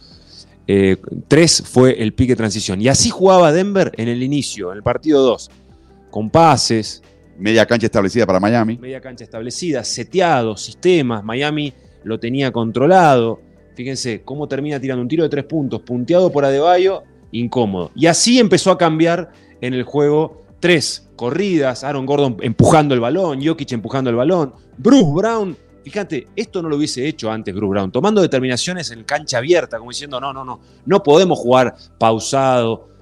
3 0.67 0.69
eh, 0.69 1.65
fue 1.65 2.01
el 2.01 2.15
pique 2.15 2.37
transición. 2.37 2.81
Y 2.81 2.87
así 2.87 3.11
jugaba 3.11 3.51
Denver 3.51 3.91
en 3.97 4.07
el 4.07 4.23
inicio, 4.23 4.71
en 4.71 4.77
el 4.77 4.83
partido 4.85 5.21
2 5.23 5.51
con 6.13 6.31
pases. 6.31 7.03
Media 7.37 7.67
cancha 7.67 7.87
establecida 7.87 8.25
para 8.25 8.39
Miami. 8.39 8.79
Media 8.79 9.01
cancha 9.01 9.25
establecida, 9.25 9.83
seteado, 9.83 10.57
sistemas. 10.57 11.25
Miami 11.25 11.75
lo 12.05 12.21
tenía 12.21 12.53
controlado. 12.53 13.41
Fíjense 13.75 14.23
cómo 14.25 14.49
termina 14.49 14.79
tirando 14.79 15.03
un 15.03 15.09
tiro 15.09 15.23
de 15.23 15.29
tres 15.29 15.45
puntos, 15.45 15.81
punteado 15.83 16.31
por 16.31 16.45
Adebayo, 16.45 17.03
incómodo. 17.33 17.91
Y 17.95 18.07
así 18.07 18.39
empezó 18.39 18.71
a 18.71 18.79
cambiar 18.79 19.33
en 19.61 19.75
el 19.75 19.85
juego 19.85 20.43
tres 20.61 21.09
corridas, 21.17 21.85
Aaron 21.85 22.07
Gordon 22.07 22.37
empujando 22.41 22.95
el 22.95 23.01
balón, 23.01 23.45
Jokic 23.45 23.73
empujando 23.73 24.11
el 24.11 24.17
balón, 24.17 24.55
Bruce 24.77 25.13
Brown. 25.13 25.57
Fíjate, 25.85 26.29
esto 26.37 26.63
no 26.63 26.69
lo 26.69 26.77
hubiese 26.77 27.07
hecho 27.07 27.31
antes 27.31 27.55
Bruce 27.55 27.71
Brown, 27.71 27.91
tomando 27.91 28.23
determinaciones 28.23 28.91
en 28.93 29.03
cancha 29.05 29.39
abierta, 29.39 29.79
como 29.79 29.91
diciendo, 29.91 30.21
no, 30.21 30.33
no, 30.33 30.45
no, 30.45 30.61
no 30.87 31.03
podemos 31.03 31.39
jugar 31.39 31.75
pausado, 31.99 32.93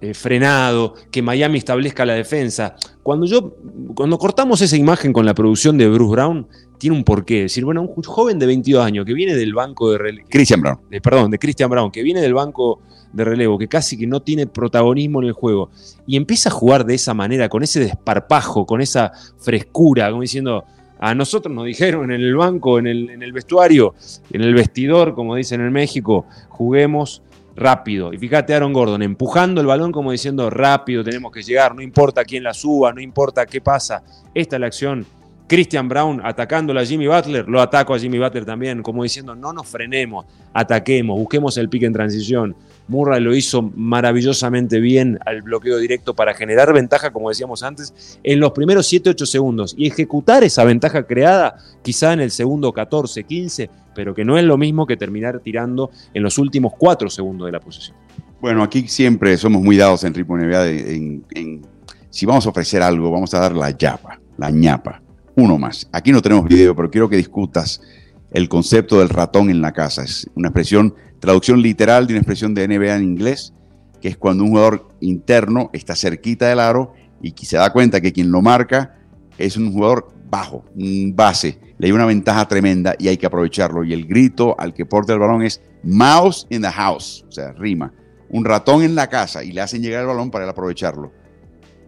eh, 0.00 0.12
frenado, 0.12 0.94
que 1.10 1.22
Miami 1.22 1.58
establezca 1.58 2.04
la 2.04 2.14
defensa. 2.14 2.76
Cuando 3.02 3.24
yo, 3.24 3.56
cuando 3.94 4.18
cortamos 4.18 4.60
esa 4.60 4.76
imagen 4.76 5.12
con 5.12 5.24
la 5.24 5.32
producción 5.32 5.78
de 5.78 5.88
Bruce 5.88 6.10
Brown, 6.12 6.48
tiene 6.78 6.96
un 6.96 7.04
porqué. 7.04 7.44
Es 7.44 7.52
decir, 7.52 7.64
bueno, 7.64 7.82
un 7.82 8.02
joven 8.02 8.38
de 8.38 8.46
22 8.46 8.84
años 8.84 9.04
que 9.04 9.14
viene 9.14 9.34
del 9.34 9.54
banco 9.54 9.90
de 9.90 9.98
relevo. 9.98 10.26
Christian 10.30 10.60
Brown. 10.60 10.78
perdón, 11.02 11.30
de 11.30 11.38
Christian 11.38 11.70
Brown, 11.70 11.90
que 11.90 12.02
viene 12.02 12.20
del 12.20 12.34
banco 12.34 12.80
de 13.12 13.24
relevo, 13.24 13.58
que 13.58 13.68
casi 13.68 13.96
que 13.96 14.06
no 14.06 14.20
tiene 14.20 14.46
protagonismo 14.46 15.22
en 15.22 15.28
el 15.28 15.32
juego, 15.32 15.70
y 16.06 16.16
empieza 16.16 16.48
a 16.48 16.52
jugar 16.52 16.84
de 16.84 16.94
esa 16.94 17.14
manera, 17.14 17.48
con 17.48 17.62
ese 17.62 17.80
desparpajo, 17.80 18.66
con 18.66 18.80
esa 18.80 19.12
frescura, 19.38 20.10
como 20.10 20.22
diciendo. 20.22 20.64
A 20.98 21.14
nosotros 21.14 21.54
nos 21.54 21.66
dijeron 21.66 22.10
en 22.10 22.22
el 22.22 22.34
banco, 22.34 22.78
en 22.78 22.86
el, 22.86 23.10
en 23.10 23.22
el 23.22 23.30
vestuario, 23.30 23.94
en 24.32 24.40
el 24.40 24.54
vestidor, 24.54 25.14
como 25.14 25.34
dicen 25.34 25.60
en 25.60 25.70
México, 25.70 26.24
juguemos 26.48 27.22
rápido. 27.56 28.12
Y 28.12 28.18
fíjate 28.18 28.54
Aaron 28.54 28.72
Gordon 28.72 29.02
empujando 29.02 29.60
el 29.60 29.66
balón 29.66 29.90
como 29.90 30.12
diciendo 30.12 30.48
rápido, 30.50 31.02
tenemos 31.02 31.32
que 31.32 31.42
llegar, 31.42 31.74
no 31.74 31.82
importa 31.82 32.24
quién 32.24 32.44
la 32.44 32.54
suba, 32.54 32.92
no 32.92 33.00
importa 33.00 33.46
qué 33.46 33.60
pasa. 33.60 34.02
Esta 34.34 34.56
es 34.56 34.60
la 34.60 34.66
acción. 34.66 35.06
Christian 35.48 35.88
Brown 35.88 36.20
atacando 36.24 36.76
a 36.78 36.84
Jimmy 36.84 37.06
Butler, 37.06 37.48
lo 37.48 37.60
ataco 37.60 37.94
a 37.94 37.98
Jimmy 37.98 38.18
Butler 38.18 38.44
también, 38.44 38.82
como 38.82 39.02
diciendo 39.02 39.34
no 39.34 39.52
nos 39.52 39.68
frenemos, 39.68 40.26
ataquemos, 40.52 41.18
busquemos 41.18 41.56
el 41.56 41.68
pique 41.68 41.86
en 41.86 41.92
transición. 41.92 42.56
Murray 42.88 43.20
lo 43.20 43.34
hizo 43.34 43.62
maravillosamente 43.62 44.80
bien 44.80 45.18
al 45.26 45.42
bloqueo 45.42 45.78
directo 45.78 46.14
para 46.14 46.34
generar 46.34 46.72
ventaja, 46.72 47.12
como 47.12 47.28
decíamos 47.28 47.62
antes, 47.62 48.18
en 48.22 48.40
los 48.40 48.52
primeros 48.52 48.92
7-8 48.92 49.26
segundos 49.26 49.74
y 49.76 49.88
ejecutar 49.88 50.44
esa 50.44 50.64
ventaja 50.64 51.04
creada 51.04 51.56
quizá 51.82 52.12
en 52.12 52.20
el 52.20 52.30
segundo 52.30 52.72
14, 52.72 53.24
15, 53.24 53.70
pero 53.94 54.14
que 54.14 54.24
no 54.24 54.38
es 54.38 54.44
lo 54.44 54.56
mismo 54.56 54.86
que 54.86 54.96
terminar 54.96 55.40
tirando 55.40 55.90
en 56.14 56.22
los 56.22 56.38
últimos 56.38 56.72
4 56.78 57.10
segundos 57.10 57.46
de 57.46 57.52
la 57.52 57.60
posesión. 57.60 57.96
Bueno, 58.40 58.62
aquí 58.62 58.86
siempre 58.86 59.36
somos 59.36 59.62
muy 59.62 59.76
dados 59.76 60.04
en 60.04 60.14
Ritmo 60.14 60.36
NBA 60.36 60.66
en, 60.68 61.66
si 62.10 62.26
vamos 62.26 62.46
a 62.46 62.50
ofrecer 62.50 62.82
algo, 62.82 63.10
vamos 63.10 63.32
a 63.34 63.40
dar 63.40 63.54
la 63.56 63.70
yapa, 63.70 64.20
la 64.38 64.50
ñapa. 64.50 65.02
Uno 65.36 65.58
más. 65.58 65.86
Aquí 65.92 66.12
no 66.12 66.22
tenemos 66.22 66.46
video, 66.46 66.74
pero 66.74 66.90
quiero 66.90 67.10
que 67.10 67.16
discutas 67.16 67.82
el 68.30 68.48
concepto 68.48 69.00
del 69.00 69.10
ratón 69.10 69.50
en 69.50 69.60
la 69.60 69.72
casa. 69.72 70.02
Es 70.02 70.28
una 70.34 70.48
expresión 70.48 70.94
traducción 71.20 71.60
literal 71.60 72.06
de 72.06 72.14
una 72.14 72.20
expresión 72.20 72.54
de 72.54 72.66
NBA 72.66 72.96
en 72.96 73.02
inglés, 73.02 73.52
que 74.00 74.08
es 74.08 74.16
cuando 74.16 74.44
un 74.44 74.50
jugador 74.50 74.88
interno 75.00 75.68
está 75.74 75.94
cerquita 75.94 76.48
del 76.48 76.60
aro 76.60 76.94
y 77.20 77.34
se 77.44 77.58
da 77.58 77.70
cuenta 77.70 78.00
que 78.00 78.14
quien 78.14 78.30
lo 78.30 78.40
marca 78.40 78.96
es 79.36 79.58
un 79.58 79.72
jugador 79.72 80.08
bajo, 80.30 80.64
un 80.74 81.14
base, 81.14 81.58
le 81.76 81.88
da 81.88 81.94
una 81.94 82.06
ventaja 82.06 82.48
tremenda 82.48 82.94
y 82.98 83.08
hay 83.08 83.18
que 83.18 83.26
aprovecharlo. 83.26 83.84
Y 83.84 83.92
el 83.92 84.06
grito 84.06 84.58
al 84.58 84.72
que 84.72 84.86
porta 84.86 85.12
el 85.12 85.18
balón 85.18 85.42
es 85.42 85.60
mouse 85.82 86.46
in 86.48 86.62
the 86.62 86.70
house, 86.70 87.26
o 87.28 87.32
sea, 87.32 87.52
rima, 87.52 87.92
un 88.30 88.46
ratón 88.46 88.82
en 88.82 88.94
la 88.94 89.08
casa 89.08 89.44
y 89.44 89.52
le 89.52 89.60
hacen 89.60 89.82
llegar 89.82 90.00
el 90.00 90.06
balón 90.06 90.30
para 90.30 90.44
él 90.44 90.50
aprovecharlo. 90.50 91.12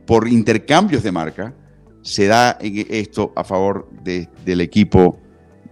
Por 0.07 0.29
intercambios 0.29 1.03
de 1.03 1.13
marca, 1.13 1.55
se 2.09 2.27
da 2.27 2.59
esto 2.61 3.33
a 3.37 3.45
favor 3.45 3.89
del 4.03 4.61
equipo 4.61 5.19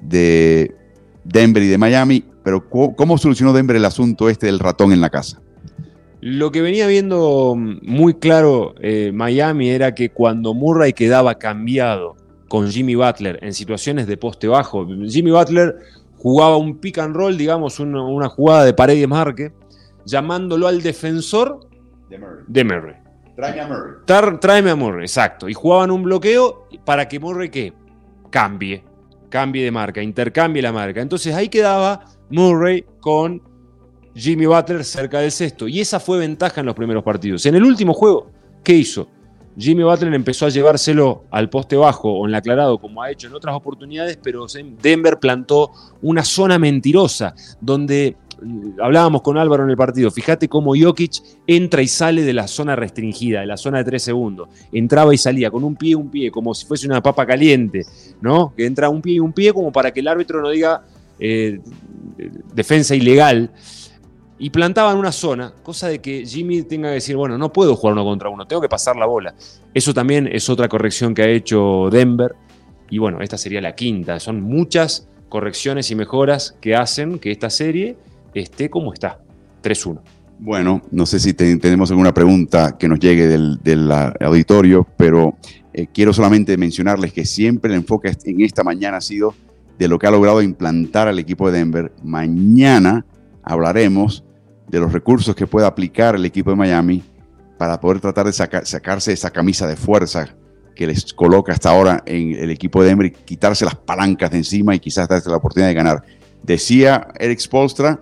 de 0.00 0.74
Denver 1.24 1.62
y 1.62 1.68
de 1.68 1.78
Miami, 1.78 2.24
pero 2.44 2.68
¿cómo 2.68 3.16
solucionó 3.16 3.52
Denver 3.52 3.76
el 3.76 3.84
asunto 3.84 4.28
este 4.28 4.46
del 4.46 4.58
ratón 4.58 4.92
en 4.92 5.00
la 5.00 5.10
casa? 5.10 5.40
Lo 6.20 6.52
que 6.52 6.60
venía 6.60 6.86
viendo 6.86 7.54
muy 7.56 8.14
claro 8.14 8.74
eh, 8.80 9.12
Miami 9.14 9.70
era 9.70 9.94
que 9.94 10.10
cuando 10.10 10.54
Murray 10.54 10.92
quedaba 10.92 11.36
cambiado 11.36 12.16
con 12.48 12.68
Jimmy 12.68 12.94
Butler 12.94 13.38
en 13.42 13.54
situaciones 13.54 14.06
de 14.06 14.16
poste 14.16 14.46
bajo, 14.46 14.86
Jimmy 15.08 15.30
Butler 15.30 15.76
jugaba 16.16 16.56
un 16.56 16.78
pick 16.78 16.98
and 16.98 17.16
roll, 17.16 17.36
digamos, 17.36 17.80
una, 17.80 18.28
jugada 18.28 18.64
de 18.64 18.74
pared 18.74 19.00
y 19.00 19.06
marque, 19.06 19.52
llamándolo 20.04 20.68
al 20.68 20.82
defensor 20.82 21.60
de 22.10 22.18
Murray. 22.18 22.44
De 22.46 22.64
Murray. 22.64 23.05
Tráeme 23.36 23.60
a 23.60 23.68
Murray. 23.68 24.38
tráeme 24.40 24.70
a 24.70 24.76
Murray, 24.76 25.04
exacto. 25.04 25.48
Y 25.48 25.54
jugaban 25.54 25.90
un 25.90 26.02
bloqueo 26.02 26.66
para 26.84 27.06
que 27.06 27.20
Murray 27.20 27.50
¿qué? 27.50 27.74
cambie, 28.30 28.82
cambie 29.28 29.62
de 29.62 29.70
marca, 29.70 30.02
intercambie 30.02 30.62
la 30.62 30.72
marca. 30.72 31.02
Entonces 31.02 31.34
ahí 31.34 31.50
quedaba 31.50 32.04
Murray 32.30 32.84
con 33.00 33.42
Jimmy 34.14 34.46
Butler 34.46 34.82
cerca 34.84 35.20
del 35.20 35.30
sexto. 35.30 35.68
Y 35.68 35.80
esa 35.80 36.00
fue 36.00 36.18
ventaja 36.18 36.60
en 36.60 36.66
los 36.66 36.74
primeros 36.74 37.04
partidos. 37.04 37.44
En 37.44 37.54
el 37.54 37.64
último 37.64 37.92
juego, 37.92 38.30
¿qué 38.64 38.72
hizo? 38.72 39.08
Jimmy 39.58 39.82
Butler 39.82 40.12
empezó 40.14 40.46
a 40.46 40.48
llevárselo 40.50 41.24
al 41.30 41.48
poste 41.48 41.76
bajo 41.76 42.10
o 42.12 42.26
en 42.26 42.32
la 42.32 42.38
aclarado, 42.38 42.78
como 42.78 43.02
ha 43.02 43.10
hecho 43.10 43.26
en 43.26 43.34
otras 43.34 43.54
oportunidades, 43.54 44.18
pero 44.22 44.46
Denver 44.82 45.18
plantó 45.18 45.72
una 46.02 46.24
zona 46.24 46.58
mentirosa, 46.58 47.34
donde 47.60 48.16
hablábamos 48.80 49.22
con 49.22 49.38
Álvaro 49.38 49.64
en 49.64 49.70
el 49.70 49.76
partido, 49.76 50.10
fíjate 50.10 50.48
cómo 50.48 50.74
Jokic 50.76 51.22
entra 51.46 51.82
y 51.82 51.88
sale 51.88 52.22
de 52.22 52.32
la 52.32 52.48
zona 52.48 52.76
restringida, 52.76 53.40
de 53.40 53.46
la 53.46 53.56
zona 53.56 53.78
de 53.78 53.84
tres 53.84 54.02
segundos. 54.02 54.48
Entraba 54.72 55.14
y 55.14 55.18
salía 55.18 55.50
con 55.50 55.64
un 55.64 55.76
pie 55.76 55.94
un 55.94 56.10
pie, 56.10 56.30
como 56.30 56.54
si 56.54 56.66
fuese 56.66 56.86
una 56.86 57.02
papa 57.02 57.26
caliente, 57.26 57.84
¿no? 58.20 58.52
Que 58.56 58.66
entra 58.66 58.88
un 58.88 59.02
pie 59.02 59.14
y 59.14 59.20
un 59.20 59.32
pie 59.32 59.52
como 59.52 59.72
para 59.72 59.92
que 59.92 60.00
el 60.00 60.08
árbitro 60.08 60.40
no 60.40 60.50
diga 60.50 60.84
eh, 61.18 61.60
defensa 62.54 62.94
ilegal 62.94 63.50
y 64.38 64.50
plantaban 64.50 64.98
una 64.98 65.12
zona, 65.12 65.52
cosa 65.62 65.88
de 65.88 66.00
que 66.00 66.26
Jimmy 66.26 66.62
tenga 66.62 66.88
que 66.88 66.94
decir, 66.94 67.16
bueno, 67.16 67.38
no 67.38 67.52
puedo 67.52 67.74
jugar 67.74 67.94
uno 67.94 68.04
contra 68.04 68.28
uno, 68.28 68.46
tengo 68.46 68.60
que 68.60 68.68
pasar 68.68 68.96
la 68.96 69.06
bola. 69.06 69.34
Eso 69.72 69.94
también 69.94 70.28
es 70.30 70.50
otra 70.50 70.68
corrección 70.68 71.14
que 71.14 71.22
ha 71.22 71.28
hecho 71.28 71.88
Denver. 71.90 72.34
Y 72.90 72.98
bueno, 72.98 73.20
esta 73.20 73.38
sería 73.38 73.60
la 73.60 73.74
quinta. 73.74 74.20
Son 74.20 74.42
muchas 74.42 75.08
correcciones 75.28 75.90
y 75.90 75.94
mejoras 75.94 76.56
que 76.60 76.76
hacen 76.76 77.18
que 77.18 77.30
esta 77.30 77.50
serie 77.50 77.96
esté 78.40 78.70
como 78.70 78.92
está, 78.92 79.18
3-1. 79.62 80.00
Bueno, 80.38 80.82
no 80.90 81.06
sé 81.06 81.18
si 81.18 81.32
tenemos 81.32 81.90
alguna 81.90 82.12
pregunta 82.12 82.76
que 82.78 82.88
nos 82.88 82.98
llegue 82.98 83.26
del, 83.26 83.92
auditorio, 84.20 84.86
pero 84.96 85.34
eh, 85.72 85.86
quiero 85.92 86.12
solamente 86.12 86.56
mencionarles 86.58 87.12
que 87.12 87.24
siempre 87.24 87.72
el 87.72 87.78
enfoque 87.78 88.12
en 88.24 88.42
esta 88.42 88.62
mañana 88.62 88.98
ha 88.98 89.00
sido 89.00 89.34
de 89.78 89.88
lo 89.88 89.98
que 89.98 90.06
ha 90.06 90.10
logrado 90.10 90.42
implantar 90.42 91.08
al 91.08 91.18
equipo 91.18 91.50
de 91.50 91.58
Denver. 91.58 91.92
Mañana 92.02 93.06
hablaremos 93.42 94.24
de 94.68 94.80
los 94.80 94.92
recursos 94.92 95.34
que 95.34 95.46
puede 95.46 95.66
aplicar 95.66 96.14
el 96.16 96.24
equipo 96.24 96.50
de 96.50 96.56
Miami 96.56 97.02
para 97.58 97.80
poder 97.80 98.00
tratar 98.00 98.26
de 98.26 98.32
sacarse 98.32 99.12
esa 99.12 99.30
camisa 99.30 99.66
de 99.66 99.76
fuerza 99.76 100.36
que 100.74 100.86
les 100.86 101.12
coloca 101.14 101.52
hasta 101.52 101.70
ahora 101.70 102.02
en 102.04 102.32
el 102.32 102.50
equipo 102.50 102.82
de 102.82 102.88
Denver 102.88 103.06
y 103.06 103.10
quitarse 103.12 103.64
las 103.64 103.76
palancas 103.76 104.30
de 104.30 104.38
encima 104.38 104.74
y 104.74 104.78
quizás 104.78 105.08
darse 105.08 105.30
la 105.30 105.36
oportunidad 105.36 105.68
de 105.68 105.74
ganar. 105.74 106.02
Decía 106.42 107.08
Eric 107.18 107.40
Spolstra, 107.40 108.00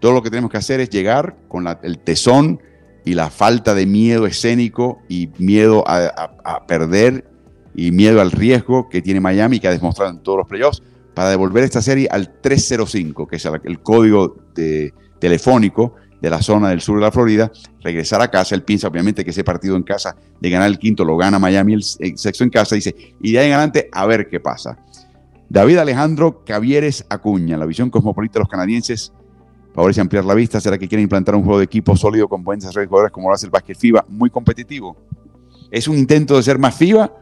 todo 0.00 0.12
lo 0.12 0.22
que 0.22 0.30
tenemos 0.30 0.50
que 0.50 0.56
hacer 0.56 0.80
es 0.80 0.90
llegar 0.90 1.36
con 1.48 1.66
el 1.82 1.98
tesón 1.98 2.60
y 3.04 3.14
la 3.14 3.30
falta 3.30 3.74
de 3.74 3.86
miedo 3.86 4.26
escénico 4.26 5.00
y 5.08 5.30
miedo 5.38 5.84
a, 5.86 6.66
perder 6.66 7.24
y 7.74 7.92
miedo 7.92 8.20
al 8.20 8.30
riesgo 8.30 8.88
que 8.88 9.00
tiene 9.00 9.20
Miami, 9.20 9.60
que 9.60 9.68
ha 9.68 9.72
demostrado 9.72 10.10
en 10.10 10.18
todos 10.22 10.38
los 10.38 10.48
playoffs, 10.48 10.82
para 11.14 11.30
devolver 11.30 11.64
esta 11.64 11.82
serie 11.82 12.08
al 12.10 12.40
305, 12.40 13.26
que 13.26 13.36
es 13.36 13.44
el 13.64 13.80
código 13.80 14.36
de, 14.54 14.92
telefónico 15.18 15.94
de 16.20 16.30
la 16.30 16.42
zona 16.42 16.68
del 16.68 16.80
sur 16.80 16.96
de 16.96 17.02
la 17.02 17.12
Florida, 17.12 17.50
regresar 17.82 18.20
a 18.20 18.30
casa. 18.30 18.54
Él 18.54 18.62
piensa, 18.62 18.88
obviamente, 18.88 19.24
que 19.24 19.30
ese 19.30 19.44
partido 19.44 19.76
en 19.76 19.82
casa 19.82 20.16
de 20.40 20.50
ganar 20.50 20.68
el 20.68 20.78
quinto 20.78 21.04
lo 21.04 21.16
gana 21.16 21.38
Miami, 21.38 21.74
el, 21.74 21.82
sexto 21.82 22.44
en 22.44 22.50
casa. 22.50 22.74
Dice, 22.74 22.94
y 23.20 23.32
de 23.32 23.38
ahí 23.38 23.46
en 23.46 23.52
adelante, 23.54 23.88
a 23.92 24.06
ver 24.06 24.28
qué 24.28 24.40
pasa. 24.40 24.78
David 25.48 25.78
Alejandro 25.78 26.44
Cavieres 26.44 27.04
Acuña, 27.08 27.56
la 27.56 27.66
visión 27.66 27.90
cosmopolita 27.90 28.34
de 28.34 28.40
los 28.40 28.48
canadienses 28.48 29.12
favorece 29.74 30.00
ampliar 30.00 30.24
la 30.24 30.34
vista. 30.34 30.60
¿Será 30.60 30.78
que 30.78 30.88
quieren 30.88 31.04
implantar 31.04 31.34
un 31.34 31.42
juego 31.42 31.58
de 31.58 31.64
equipo 31.64 31.96
sólido 31.96 32.28
con 32.28 32.42
buenas 32.42 32.74
redes 32.74 32.88
jugadores 32.88 33.12
como 33.12 33.28
lo 33.28 33.34
hace 33.34 33.46
el 33.46 33.50
básquet 33.50 33.76
FIBA, 33.76 34.04
muy 34.08 34.30
competitivo? 34.30 34.96
¿Es 35.70 35.88
un 35.88 35.96
intento 35.96 36.36
de 36.36 36.42
ser 36.42 36.58
más 36.58 36.74
FIBA 36.74 37.12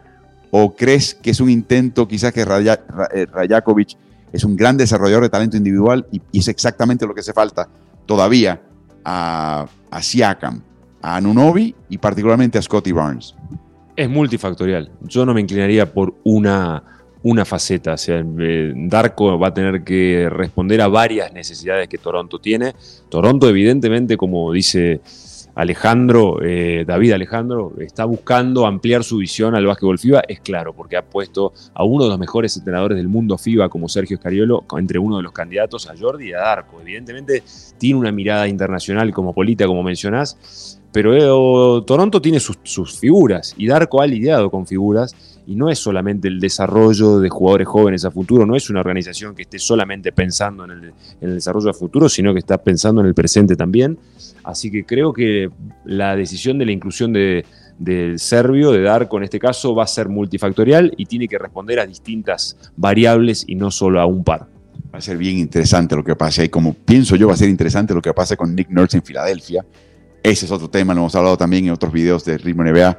o 0.51 0.75
crees 0.75 1.15
que 1.15 1.31
es 1.31 1.41
un 1.41 1.51
intento 1.51 2.09
quizás 2.09 2.33
que 2.33 2.41
eh, 2.41 3.27
Rajakovic 3.27 3.97
es 4.33 4.45
un 4.45 4.57
gran 4.57 4.77
desarrollador 4.77 5.25
de 5.25 5.29
talento 5.29 5.57
individual 5.57 6.07
y, 6.11 6.21
es 6.39 6.49
exactamente 6.49 7.07
lo 7.07 7.15
que 7.15 7.21
hace 7.21 7.33
falta 7.33 7.69
todavía 8.07 8.61
a, 9.05 9.67
a 9.91 10.03
Siakam, 10.03 10.63
a 11.03 11.17
Anunobi 11.17 11.75
y 11.89 11.99
particularmente 11.99 12.59
a 12.59 12.63
Scotty 12.63 12.93
Barnes. 12.93 13.35
Es 13.97 14.09
multifactorial. 14.09 14.93
Yo 15.03 15.27
no 15.27 15.35
me 15.35 15.41
inclinaría 15.41 15.93
por 15.93 16.15
una, 16.25 16.83
una 17.23 17.45
faceta. 17.45 17.95
O 17.95 17.99
sea, 17.99 18.25
eh, 18.39 18.73
Darko 18.75 19.39
va 19.39 19.49
a 19.49 19.55
tener 19.55 19.83
que 19.83 20.29
responder 20.31 20.81
a 20.81 20.89
varias 20.89 21.33
necesidades 21.33 21.89
que 21.89 21.99
Toronto 21.99 22.39
tiene. 22.39 22.75
Toronto, 23.09 23.49
evidentemente, 23.49 24.17
como 24.17 24.53
dice 24.53 25.01
Alejandro, 25.59 26.39
eh, 26.41 26.85
David 26.87 27.15
Alejandro, 27.15 27.73
está 27.81 28.05
buscando 28.05 28.65
ampliar 28.65 29.03
su 29.03 29.17
visión 29.17 29.57
al 29.57 29.67
básquetbol 29.67 29.99
FIBA, 29.99 30.23
es 30.29 30.39
claro, 30.39 30.73
porque 30.73 30.97
ha 30.97 31.03
puesto 31.03 31.53
a 31.75 31.83
uno 31.83 32.05
de 32.05 32.11
los 32.11 32.19
mejores 32.21 32.57
entrenadores 32.57 32.97
del 32.97 33.09
mundo 33.09 33.37
FIBA, 33.37 33.69
como 33.69 33.89
Sergio 33.89 34.19
Scariolo, 34.19 34.65
entre 34.79 35.01
uno 35.01 35.17
de 35.17 35.25
los 35.25 35.33
candidatos 35.33 35.89
a 35.91 35.97
Jordi 35.99 36.29
y 36.29 36.33
a 36.33 36.39
Darko. 36.39 36.81
Evidentemente 36.81 37.43
tiene 37.77 37.99
una 37.99 38.13
mirada 38.13 38.47
internacional 38.47 39.13
como 39.13 39.35
política, 39.35 39.67
como 39.67 39.83
mencionás, 39.83 40.79
pero 40.99 41.79
eh, 41.79 41.85
Toronto 41.87 42.21
tiene 42.21 42.41
sus, 42.41 42.99
figuras 42.99 43.55
y 43.57 43.69
Darko 43.69 44.03
ha 44.03 44.07
lidiado 44.09 44.51
con 44.51 44.67
figuras 44.67 45.15
y 45.47 45.55
no 45.55 45.71
es 45.71 45.79
solamente 45.79 46.27
el 46.27 46.41
desarrollo 46.41 47.21
de 47.21 47.29
jugadores 47.29 47.69
jóvenes 47.69 48.05
a 48.05 48.11
futuro, 48.11 48.45
no 48.45 48.57
es 48.57 48.69
una 48.69 48.81
organización 48.81 49.37
que 49.37 49.43
esté 49.43 49.61
solamente 49.61 50.11
pensando 50.11 50.65
en 50.65 50.73
el, 50.73 50.85
en 51.21 51.29
el 51.29 51.35
desarrollo 51.37 51.71
a 51.71 51.73
futuro, 51.73 52.09
sino 52.09 52.33
que 52.33 52.41
está 52.41 52.59
pensando 52.59 53.01
en 53.01 53.07
el 53.07 53.15
presente 53.15 53.55
también. 53.55 53.97
Así 54.43 54.73
que 54.73 54.85
creo 54.85 55.13
que 55.13 55.51
la 55.85 56.17
decisión 56.17 56.59
de 56.59 56.67
la 56.67 56.73
inclusión 56.73 57.13
de, 57.13 57.47
del 57.79 58.19
serbio, 58.19 58.73
de 58.73 58.83
Darko 58.83 59.19
en 59.19 59.23
este 59.23 59.39
caso, 59.39 59.77
va 59.77 59.85
a 59.85 59.87
ser 59.87 60.09
multifactorial 60.09 60.95
y 60.97 61.07
tiene 61.07 61.29
que 61.29 61.39
responder 61.39 61.79
a 61.79 61.87
distintas 61.87 62.57
variables 62.77 63.45
y 63.47 63.55
no 63.55 63.71
solo 63.71 64.01
a 64.01 64.07
un 64.07 64.25
par. 64.25 64.49
Va 64.93 64.99
a 64.99 65.01
ser 65.01 65.17
bien 65.17 65.39
interesante 65.39 65.95
lo 65.95 66.03
que 66.03 66.17
pase 66.17 66.47
y 66.47 66.49
como 66.49 66.75
pienso 66.75 67.15
yo 67.15 67.29
va 67.29 67.35
a 67.35 67.37
ser 67.37 67.51
interesante 67.51 67.95
lo 67.95 68.03
que 68.03 68.13
pase 68.13 68.37
con 68.37 68.57
Nick 68.57 68.69
Nurse 68.71 68.97
en 68.97 69.05
Filadelfia. 69.05 69.65
Ese 70.23 70.47
es 70.47 70.53
otro 70.53 70.69
tema, 70.69 70.95
lo 70.95 71.01
hemos 71.01 71.15
hablado 71.15 71.37
también 71.37 71.67
en 71.67 71.73
otros 71.73 71.93
videos 71.93 72.25
de 72.25 72.39
Ritmo 72.39 72.65
NBA. 72.65 72.99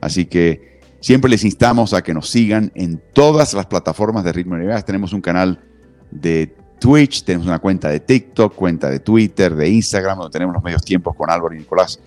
Así 0.00 0.26
que 0.26 0.80
siempre 1.00 1.30
les 1.30 1.44
instamos 1.44 1.94
a 1.94 2.02
que 2.02 2.14
nos 2.14 2.28
sigan 2.28 2.72
en 2.74 3.00
todas 3.12 3.54
las 3.54 3.66
plataformas 3.66 4.24
de 4.24 4.32
Ritmo 4.32 4.56
NBA. 4.56 4.82
Tenemos 4.82 5.12
un 5.12 5.20
canal 5.20 5.60
de 6.10 6.54
Twitch, 6.80 7.24
tenemos 7.24 7.46
una 7.46 7.58
cuenta 7.58 7.88
de 7.88 8.00
TikTok, 8.00 8.54
cuenta 8.54 8.90
de 8.90 9.00
Twitter, 9.00 9.54
de 9.54 9.68
Instagram, 9.68 10.18
donde 10.18 10.32
tenemos 10.32 10.54
los 10.54 10.62
medios 10.62 10.84
tiempos 10.84 11.14
con 11.14 11.30
Álvaro 11.30 11.54
y 11.54 11.58
Nicolás. 11.58 12.00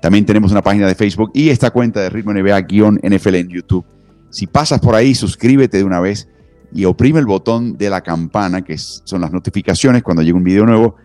También 0.00 0.26
tenemos 0.26 0.52
una 0.52 0.62
página 0.62 0.86
de 0.86 0.94
Facebook 0.94 1.30
y 1.34 1.48
esta 1.48 1.70
cuenta 1.70 2.00
de 2.00 2.10
Ritmo 2.10 2.32
NBA-NFL 2.32 3.34
en 3.36 3.48
YouTube. 3.48 3.84
Si 4.30 4.46
pasas 4.46 4.80
por 4.80 4.94
ahí, 4.94 5.14
suscríbete 5.14 5.78
de 5.78 5.84
una 5.84 6.00
vez 6.00 6.28
y 6.72 6.84
oprime 6.84 7.20
el 7.20 7.26
botón 7.26 7.78
de 7.78 7.88
la 7.88 8.02
campana, 8.02 8.62
que 8.62 8.76
son 8.76 9.20
las 9.20 9.32
notificaciones 9.32 10.02
cuando 10.02 10.22
llega 10.22 10.36
un 10.36 10.44
video 10.44 10.66
nuevo. 10.66 10.96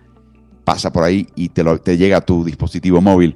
Pasa 0.69 0.91
por 0.93 1.03
ahí 1.03 1.25
y 1.35 1.49
te, 1.49 1.97
llega 1.97 2.17
a 2.17 2.21
tu 2.21 2.43
dispositivo 2.43 3.01
móvil. 3.01 3.35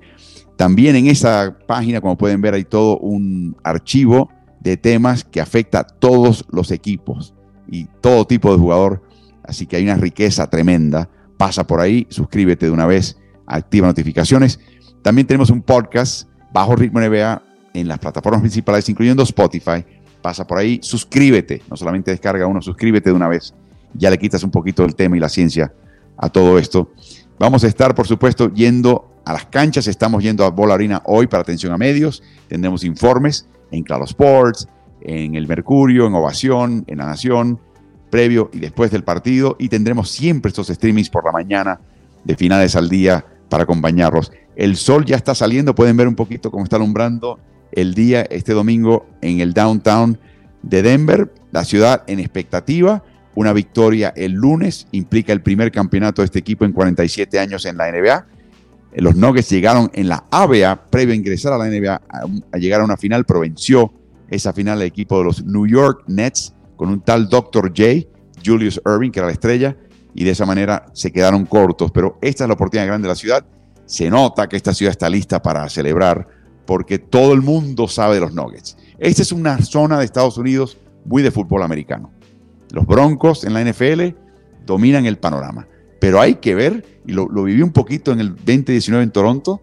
También 0.55 0.95
en 0.95 1.07
esa 1.07 1.57
página, 1.65 1.99
como 1.99 2.15
pueden 2.15 2.41
ver, 2.41 2.53
hay 2.53 2.63
todo 2.63 2.99
un 2.99 3.55
archivo 3.63 4.29
de 4.59 4.77
temas 4.77 5.23
que 5.23 5.41
afecta 5.41 5.79
a 5.79 5.83
todos 5.83 6.45
los 6.51 6.69
equipos 6.69 7.33
y 7.67 7.85
todo 8.01 8.27
tipo 8.27 8.51
de 8.51 8.59
jugador 8.59 9.01
Así 9.43 9.65
que 9.65 9.77
hay 9.77 9.83
una 9.83 9.95
riqueza 9.95 10.47
tremenda. 10.47 11.09
Pasa 11.37 11.65
por 11.65 11.79
ahí, 11.81 12.07
suscríbete 12.09 12.67
de 12.67 12.71
una 12.71 12.85
vez, 12.85 13.17
activa 13.45 13.87
notificaciones. 13.87 14.59
También 15.01 15.25
tenemos 15.27 15.49
un 15.49 15.61
podcast 15.61 16.29
bajo 16.53 16.75
ritmo 16.75 17.01
NBA 17.01 17.41
en 17.73 17.87
las 17.87 17.99
plataformas 17.99 18.41
principales, 18.41 18.87
incluyendo 18.89 19.23
Spotify. 19.23 19.83
Pasa 20.21 20.45
por 20.45 20.59
ahí, 20.59 20.79
suscríbete. 20.81 21.63
No 21.67 21.75
solamente 21.75 22.11
descarga 22.11 22.47
uno, 22.47 22.61
suscríbete 22.61 23.09
de 23.09 23.15
una 23.15 23.27
vez. 23.27 23.53
Ya 23.95 24.09
le 24.09 24.17
quitas 24.17 24.43
un 24.43 24.51
poquito 24.51 24.85
el 24.85 24.95
tema 24.95 25.17
y 25.17 25.19
la 25.19 25.29
ciencia 25.29 25.73
a 26.17 26.29
todo 26.29 26.57
esto. 26.57 26.91
Vamos 27.39 27.63
a 27.63 27.67
estar, 27.67 27.95
por 27.95 28.07
supuesto, 28.07 28.53
yendo 28.53 29.09
a 29.25 29.33
las 29.33 29.45
canchas. 29.45 29.87
Estamos 29.87 30.23
yendo 30.23 30.45
a 30.45 30.49
Bola 30.49 30.75
Arena 30.75 31.01
hoy 31.05 31.27
para 31.27 31.41
atención 31.41 31.73
a 31.73 31.77
medios. 31.77 32.23
Tendremos 32.47 32.83
informes 32.83 33.47
en 33.71 33.83
Claro 33.83 34.05
Sports, 34.05 34.67
en 35.01 35.35
El 35.35 35.47
Mercurio, 35.47 36.07
en 36.07 36.13
Ovación, 36.13 36.83
en 36.87 36.97
La 36.97 37.05
Nación 37.05 37.59
previo 38.13 38.51
y 38.53 38.59
después 38.59 38.91
del 38.91 39.03
partido 39.03 39.55
y 39.57 39.69
tendremos 39.69 40.11
siempre 40.11 40.49
estos 40.49 40.67
streamings 40.67 41.09
por 41.09 41.25
la 41.25 41.31
mañana 41.31 41.79
de 42.23 42.35
finales 42.35 42.75
al 42.75 42.87
día 42.87 43.25
para 43.49 43.63
acompañarlos. 43.63 44.31
El 44.55 44.75
sol 44.75 45.03
ya 45.03 45.15
está 45.15 45.33
saliendo, 45.33 45.73
pueden 45.73 45.97
ver 45.97 46.07
un 46.07 46.13
poquito 46.13 46.51
cómo 46.51 46.63
está 46.63 46.75
alumbrando 46.75 47.39
el 47.71 47.95
día 47.95 48.21
este 48.21 48.53
domingo 48.53 49.07
en 49.21 49.39
el 49.39 49.53
downtown 49.53 50.19
de 50.61 50.83
Denver, 50.83 51.33
la 51.51 51.65
ciudad 51.65 52.03
en 52.05 52.19
expectativa. 52.19 53.03
Una 53.35 53.53
victoria 53.53 54.13
el 54.15 54.33
lunes 54.33 54.87
implica 54.91 55.33
el 55.33 55.41
primer 55.41 55.71
campeonato 55.71 56.21
de 56.21 56.27
este 56.27 56.39
equipo 56.39 56.65
en 56.65 56.71
47 56.71 57.39
años 57.39 57.65
en 57.65 57.77
la 57.77 57.91
NBA. 57.91 58.27
Los 58.97 59.15
Nuggets 59.15 59.49
llegaron 59.49 59.89
en 59.93 60.07
la 60.07 60.25
ABA, 60.29 60.85
previo 60.89 61.13
a 61.13 61.17
ingresar 61.17 61.53
a 61.53 61.57
la 61.57 61.65
NBA, 61.65 62.01
a, 62.51 62.57
llegar 62.57 62.81
a 62.81 62.83
una 62.83 62.95
final, 62.95 63.25
pero 63.25 63.39
venció 63.39 63.91
esa 64.29 64.53
final 64.53 64.81
el 64.81 64.87
equipo 64.87 65.17
de 65.17 65.23
los 65.23 65.43
New 65.43 65.65
York 65.65 66.03
Nets 66.07 66.53
con 66.75 66.89
un 66.89 67.01
tal 67.01 67.27
Dr. 67.27 67.69
J, 67.69 68.07
Julius 68.45 68.79
Irving, 68.85 69.09
que 69.09 69.19
era 69.19 69.27
la 69.27 69.33
estrella, 69.33 69.75
y 70.13 70.23
de 70.23 70.31
esa 70.31 70.45
manera 70.45 70.85
se 70.93 71.11
quedaron 71.11 71.45
cortos. 71.47 71.91
Pero 71.91 72.19
esta 72.21 72.43
es 72.43 72.47
la 72.47 72.53
oportunidad 72.53 72.85
grande 72.85 73.07
de 73.07 73.13
la 73.13 73.15
ciudad. 73.15 73.45
Se 73.85 74.09
nota 74.11 74.47
que 74.47 74.57
esta 74.57 74.73
ciudad 74.73 74.91
está 74.91 75.09
lista 75.09 75.41
para 75.41 75.67
celebrar 75.69 76.27
porque 76.65 76.99
todo 76.99 77.33
el 77.33 77.41
mundo 77.41 77.87
sabe 77.87 78.15
de 78.15 78.21
los 78.21 78.33
Nuggets. 78.33 78.77
Esta 78.99 79.21
es 79.21 79.31
una 79.31 79.59
zona 79.61 79.99
de 79.99 80.05
Estados 80.05 80.37
Unidos 80.37 80.77
muy 81.05 81.21
de 81.23 81.31
fútbol 81.31 81.63
americano. 81.63 82.11
Los 82.73 82.87
Broncos 82.87 83.43
en 83.43 83.53
la 83.53 83.63
NFL 83.63 84.15
dominan 84.65 85.05
el 85.05 85.17
panorama. 85.17 85.67
Pero 85.99 86.19
hay 86.19 86.35
que 86.35 86.55
ver, 86.55 86.83
y 87.05 87.13
lo, 87.13 87.27
viví 87.27 87.61
un 87.61 87.71
poquito 87.71 88.11
en 88.11 88.19
el 88.19 88.29
2019 88.35 89.03
en 89.03 89.11
Toronto, 89.11 89.61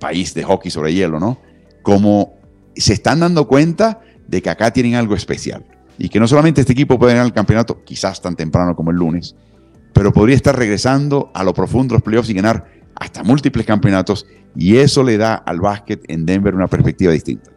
país 0.00 0.32
de 0.32 0.42
hockey 0.42 0.70
sobre 0.70 0.94
hielo, 0.94 1.20
¿no? 1.20 1.38
Como 1.82 2.32
se 2.74 2.94
están 2.94 3.20
dando 3.20 3.46
cuenta 3.46 4.00
de 4.26 4.40
que 4.40 4.48
acá 4.48 4.72
tienen 4.72 4.94
algo 4.94 5.14
especial. 5.14 5.66
Y 5.98 6.08
que 6.08 6.18
no 6.18 6.26
solamente 6.26 6.62
este 6.62 6.72
equipo 6.72 6.98
puede 6.98 7.12
ganar 7.12 7.26
el 7.26 7.34
campeonato, 7.34 7.84
quizás 7.84 8.22
tan 8.22 8.34
temprano 8.36 8.74
como 8.74 8.90
el 8.90 8.96
lunes, 8.96 9.36
pero 9.92 10.10
podría 10.10 10.34
estar 10.34 10.56
regresando 10.56 11.30
a 11.34 11.44
lo 11.44 11.52
profundo 11.52 11.94
los 11.94 12.02
playoffs 12.02 12.30
y 12.30 12.34
ganar 12.34 12.64
hasta 12.94 13.22
múltiples 13.22 13.66
campeonatos. 13.66 14.26
Y 14.54 14.78
eso 14.78 15.02
le 15.02 15.18
da 15.18 15.34
al 15.34 15.60
básquet 15.60 16.02
en 16.08 16.24
Denver 16.24 16.54
una 16.54 16.68
perspectiva 16.68 17.12
distinta. 17.12 17.50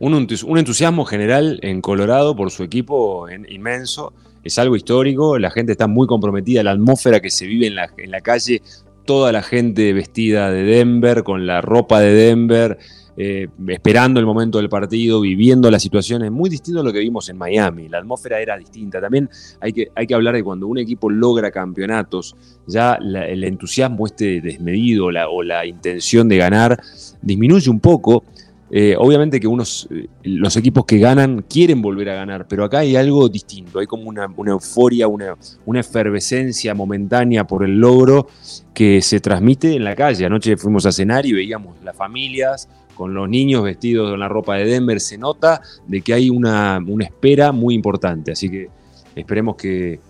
Un, 0.00 0.14
entusiasmo 0.58 1.04
general 1.04 1.58
en 1.62 1.80
Colorado 1.80 2.36
por 2.36 2.50
su 2.50 2.62
equipo 2.62 3.26
inmenso. 3.30 4.12
Es 4.44 4.58
algo 4.58 4.76
histórico, 4.76 5.38
la 5.38 5.50
gente 5.50 5.72
está 5.72 5.88
muy 5.88 6.06
comprometida, 6.06 6.62
la 6.62 6.70
atmósfera 6.70 7.20
que 7.20 7.30
se 7.30 7.46
vive 7.46 7.66
en 7.66 7.74
la, 7.74 7.90
en 7.96 8.10
la 8.10 8.20
calle, 8.20 8.62
toda 9.04 9.32
la 9.32 9.42
gente 9.42 9.92
vestida 9.92 10.50
de 10.50 10.62
Denver, 10.62 11.24
con 11.24 11.46
la 11.46 11.60
ropa 11.60 12.00
de 12.00 12.12
Denver, 12.14 12.78
eh, 13.20 13.48
esperando 13.66 14.20
el 14.20 14.26
momento 14.26 14.58
del 14.58 14.68
partido, 14.68 15.20
viviendo 15.20 15.68
las 15.72 15.82
situaciones, 15.82 16.30
muy 16.30 16.48
distinto 16.48 16.80
a 16.80 16.84
lo 16.84 16.92
que 16.92 17.00
vimos 17.00 17.28
en 17.28 17.36
Miami. 17.36 17.88
La 17.88 17.98
atmósfera 17.98 18.40
era 18.40 18.56
distinta. 18.56 19.00
También 19.00 19.28
hay 19.60 19.72
que, 19.72 19.88
hay 19.96 20.06
que 20.06 20.14
hablar 20.14 20.34
de 20.36 20.44
cuando 20.44 20.68
un 20.68 20.78
equipo 20.78 21.10
logra 21.10 21.50
campeonatos, 21.50 22.36
ya 22.68 22.94
el 22.94 23.42
entusiasmo 23.42 24.06
este 24.06 24.40
desmedido 24.40 25.06
o 25.06 25.42
la 25.42 25.66
intención 25.66 26.28
de 26.28 26.36
ganar 26.36 26.80
disminuye 27.20 27.68
un 27.68 27.80
poco. 27.80 28.22
Eh, 28.70 28.94
obviamente 28.98 29.40
que 29.40 29.46
unos, 29.46 29.88
eh, 29.90 30.08
los 30.24 30.56
equipos 30.56 30.84
que 30.84 30.98
ganan 30.98 31.44
quieren 31.48 31.80
volver 31.80 32.10
a 32.10 32.14
ganar, 32.14 32.46
pero 32.46 32.64
acá 32.64 32.80
hay 32.80 32.96
algo 32.96 33.28
distinto, 33.28 33.78
hay 33.78 33.86
como 33.86 34.08
una, 34.10 34.28
euforia, 34.46 35.08
una, 35.08 35.34
una, 35.64 35.80
efervescencia 35.80 36.74
momentánea 36.74 37.46
por 37.46 37.64
el 37.64 37.78
logro 37.78 38.28
que 38.74 39.00
se 39.00 39.20
transmite 39.20 39.74
en 39.74 39.84
la 39.84 39.96
calle. 39.96 40.26
Anoche 40.26 40.56
fuimos 40.56 40.84
a 40.84 40.92
cenar 40.92 41.24
y 41.24 41.32
veíamos 41.32 41.82
las 41.82 41.96
familias 41.96 42.68
con 42.98 43.14
los 43.14 43.28
niños 43.28 43.62
vestidos 43.62 44.10
con 44.10 44.18
la 44.18 44.28
ropa 44.28 44.56
de 44.56 44.64
Denver, 44.64 45.00
se 45.00 45.16
nota 45.16 45.62
de 45.86 46.02
que 46.02 46.14
hay 46.14 46.30
una, 46.30 46.80
espera 47.00 47.52
muy 47.52 47.76
importante, 47.76 48.32
así 48.32 48.50
que 48.50 48.68
esperemos 49.14 49.54
que, 49.54 50.00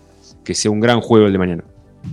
sea 0.43 0.71
un 0.71 0.79
gran 0.79 0.99
juego 0.99 1.27
el 1.27 1.31
de 1.31 1.37
mañana 1.37 1.63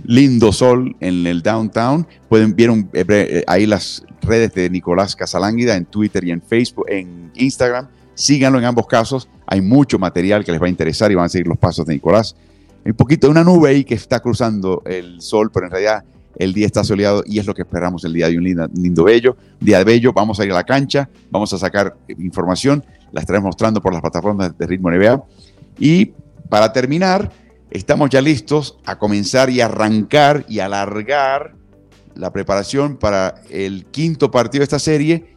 lindo 0.03 0.51
sol 0.51 0.95
en 0.99 1.25
el 1.27 1.41
downtown. 1.41 2.07
Pueden 2.29 2.55
ver 2.55 2.69
eh, 3.03 3.43
ahí 3.47 3.65
las, 3.65 4.03
redes 4.27 4.53
de 4.53 4.69
Nicolás 4.69 5.15
Casalánguida 5.15 5.75
en 5.75 5.85
Twitter 5.85 6.23
y 6.23 6.31
en 6.31 6.41
Facebook, 6.41 6.85
en 6.89 7.31
Instagram. 7.35 7.87
Síganlo 8.13 8.59
en 8.59 8.65
ambos 8.65 8.85
casos. 8.87 9.27
Hay 9.47 9.61
mucho 9.61 9.97
material 9.97 10.43
que 10.43 10.51
les 10.51 10.61
va 10.61 10.67
a 10.67 10.69
interesar 10.69 11.11
y 11.11 11.15
van 11.15 11.25
a 11.25 11.29
seguir 11.29 11.47
los 11.47 11.57
pasos 11.57 11.85
de 11.85 11.93
Nicolás. 11.93 12.35
Un 12.85 12.93
poquito 12.93 13.27
de 13.27 13.31
una 13.31 13.43
nube 13.43 13.69
ahí 13.69 13.83
que 13.83 13.95
está 13.95 14.19
cruzando 14.19 14.83
el 14.85 15.21
sol, 15.21 15.49
pero 15.51 15.65
en 15.65 15.71
realidad 15.71 16.03
el 16.35 16.53
día 16.53 16.67
está 16.67 16.83
soleado 16.83 17.23
y 17.25 17.39
es 17.39 17.45
lo 17.45 17.53
que 17.53 17.63
esperamos 17.63 18.03
el 18.05 18.13
día 18.13 18.29
de 18.29 18.37
un 18.37 18.43
lindo, 18.43 18.67
lindo 18.73 19.03
bello. 19.03 19.35
Día 19.59 19.79
de 19.79 19.83
bello, 19.83 20.13
vamos 20.13 20.39
a 20.39 20.45
ir 20.45 20.51
a 20.51 20.55
la 20.55 20.63
cancha, 20.63 21.09
vamos 21.31 21.51
a 21.53 21.57
sacar 21.57 21.95
información, 22.17 22.83
la 23.11 23.21
estaremos 23.21 23.47
mostrando 23.47 23.81
por 23.81 23.91
las 23.93 24.01
plataformas 24.01 24.57
de 24.57 24.67
Ritmo 24.67 24.91
NBA. 24.91 25.23
Y 25.79 26.13
para 26.49 26.71
terminar, 26.71 27.31
estamos 27.71 28.09
ya 28.09 28.21
listos 28.21 28.77
a 28.85 28.97
comenzar 28.97 29.49
y 29.49 29.61
arrancar 29.61 30.45
y 30.47 30.59
alargar 30.59 31.55
la 32.15 32.31
preparación 32.31 32.97
para 32.97 33.41
el 33.49 33.85
quinto 33.85 34.31
partido 34.31 34.61
de 34.61 34.65
esta 34.65 34.79
serie. 34.79 35.35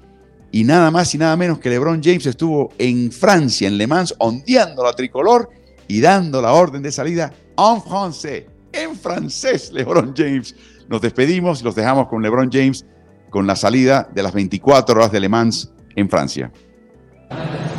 Y 0.53 0.65
nada 0.65 0.91
más 0.91 1.15
y 1.15 1.19
nada 1.19 1.37
menos 1.37 1.59
que 1.59 1.71
LeBron 1.71 2.03
James 2.03 2.27
estuvo 2.27 2.73
en 2.79 3.13
Francia, 3.13 3.69
en 3.69 3.79
Le 3.79 3.87
Mans, 3.87 4.15
ondeando 4.19 4.83
la 4.83 4.93
tricolor 4.93 5.49
y 5.87 6.01
dando 6.01 6.43
la 6.43 6.53
orden 6.53 6.83
de 6.83 6.91
salida 6.91 7.33
en 7.57 7.83
francés. 7.83 8.45
En 8.73 8.97
francés, 8.97 9.71
LeBron 9.73 10.15
James. 10.17 10.55
Nos 10.89 11.01
despedimos 11.01 11.61
y 11.61 11.65
los 11.65 11.75
dejamos 11.75 12.09
con 12.09 12.23
LeBron 12.23 12.51
James 12.51 12.85
con 13.31 13.47
la 13.47 13.55
salida 13.55 14.09
de 14.13 14.23
las 14.23 14.33
24 14.33 14.97
horas 14.97 15.13
de 15.13 15.21
Le 15.21 15.29
Mans 15.29 15.73
en 15.95 16.11
Francia. 16.11 16.51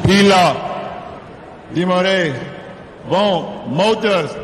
Pila, 0.06 0.56
Dimoré, 1.74 2.34
vão 3.08 3.64
muitas 3.68 4.36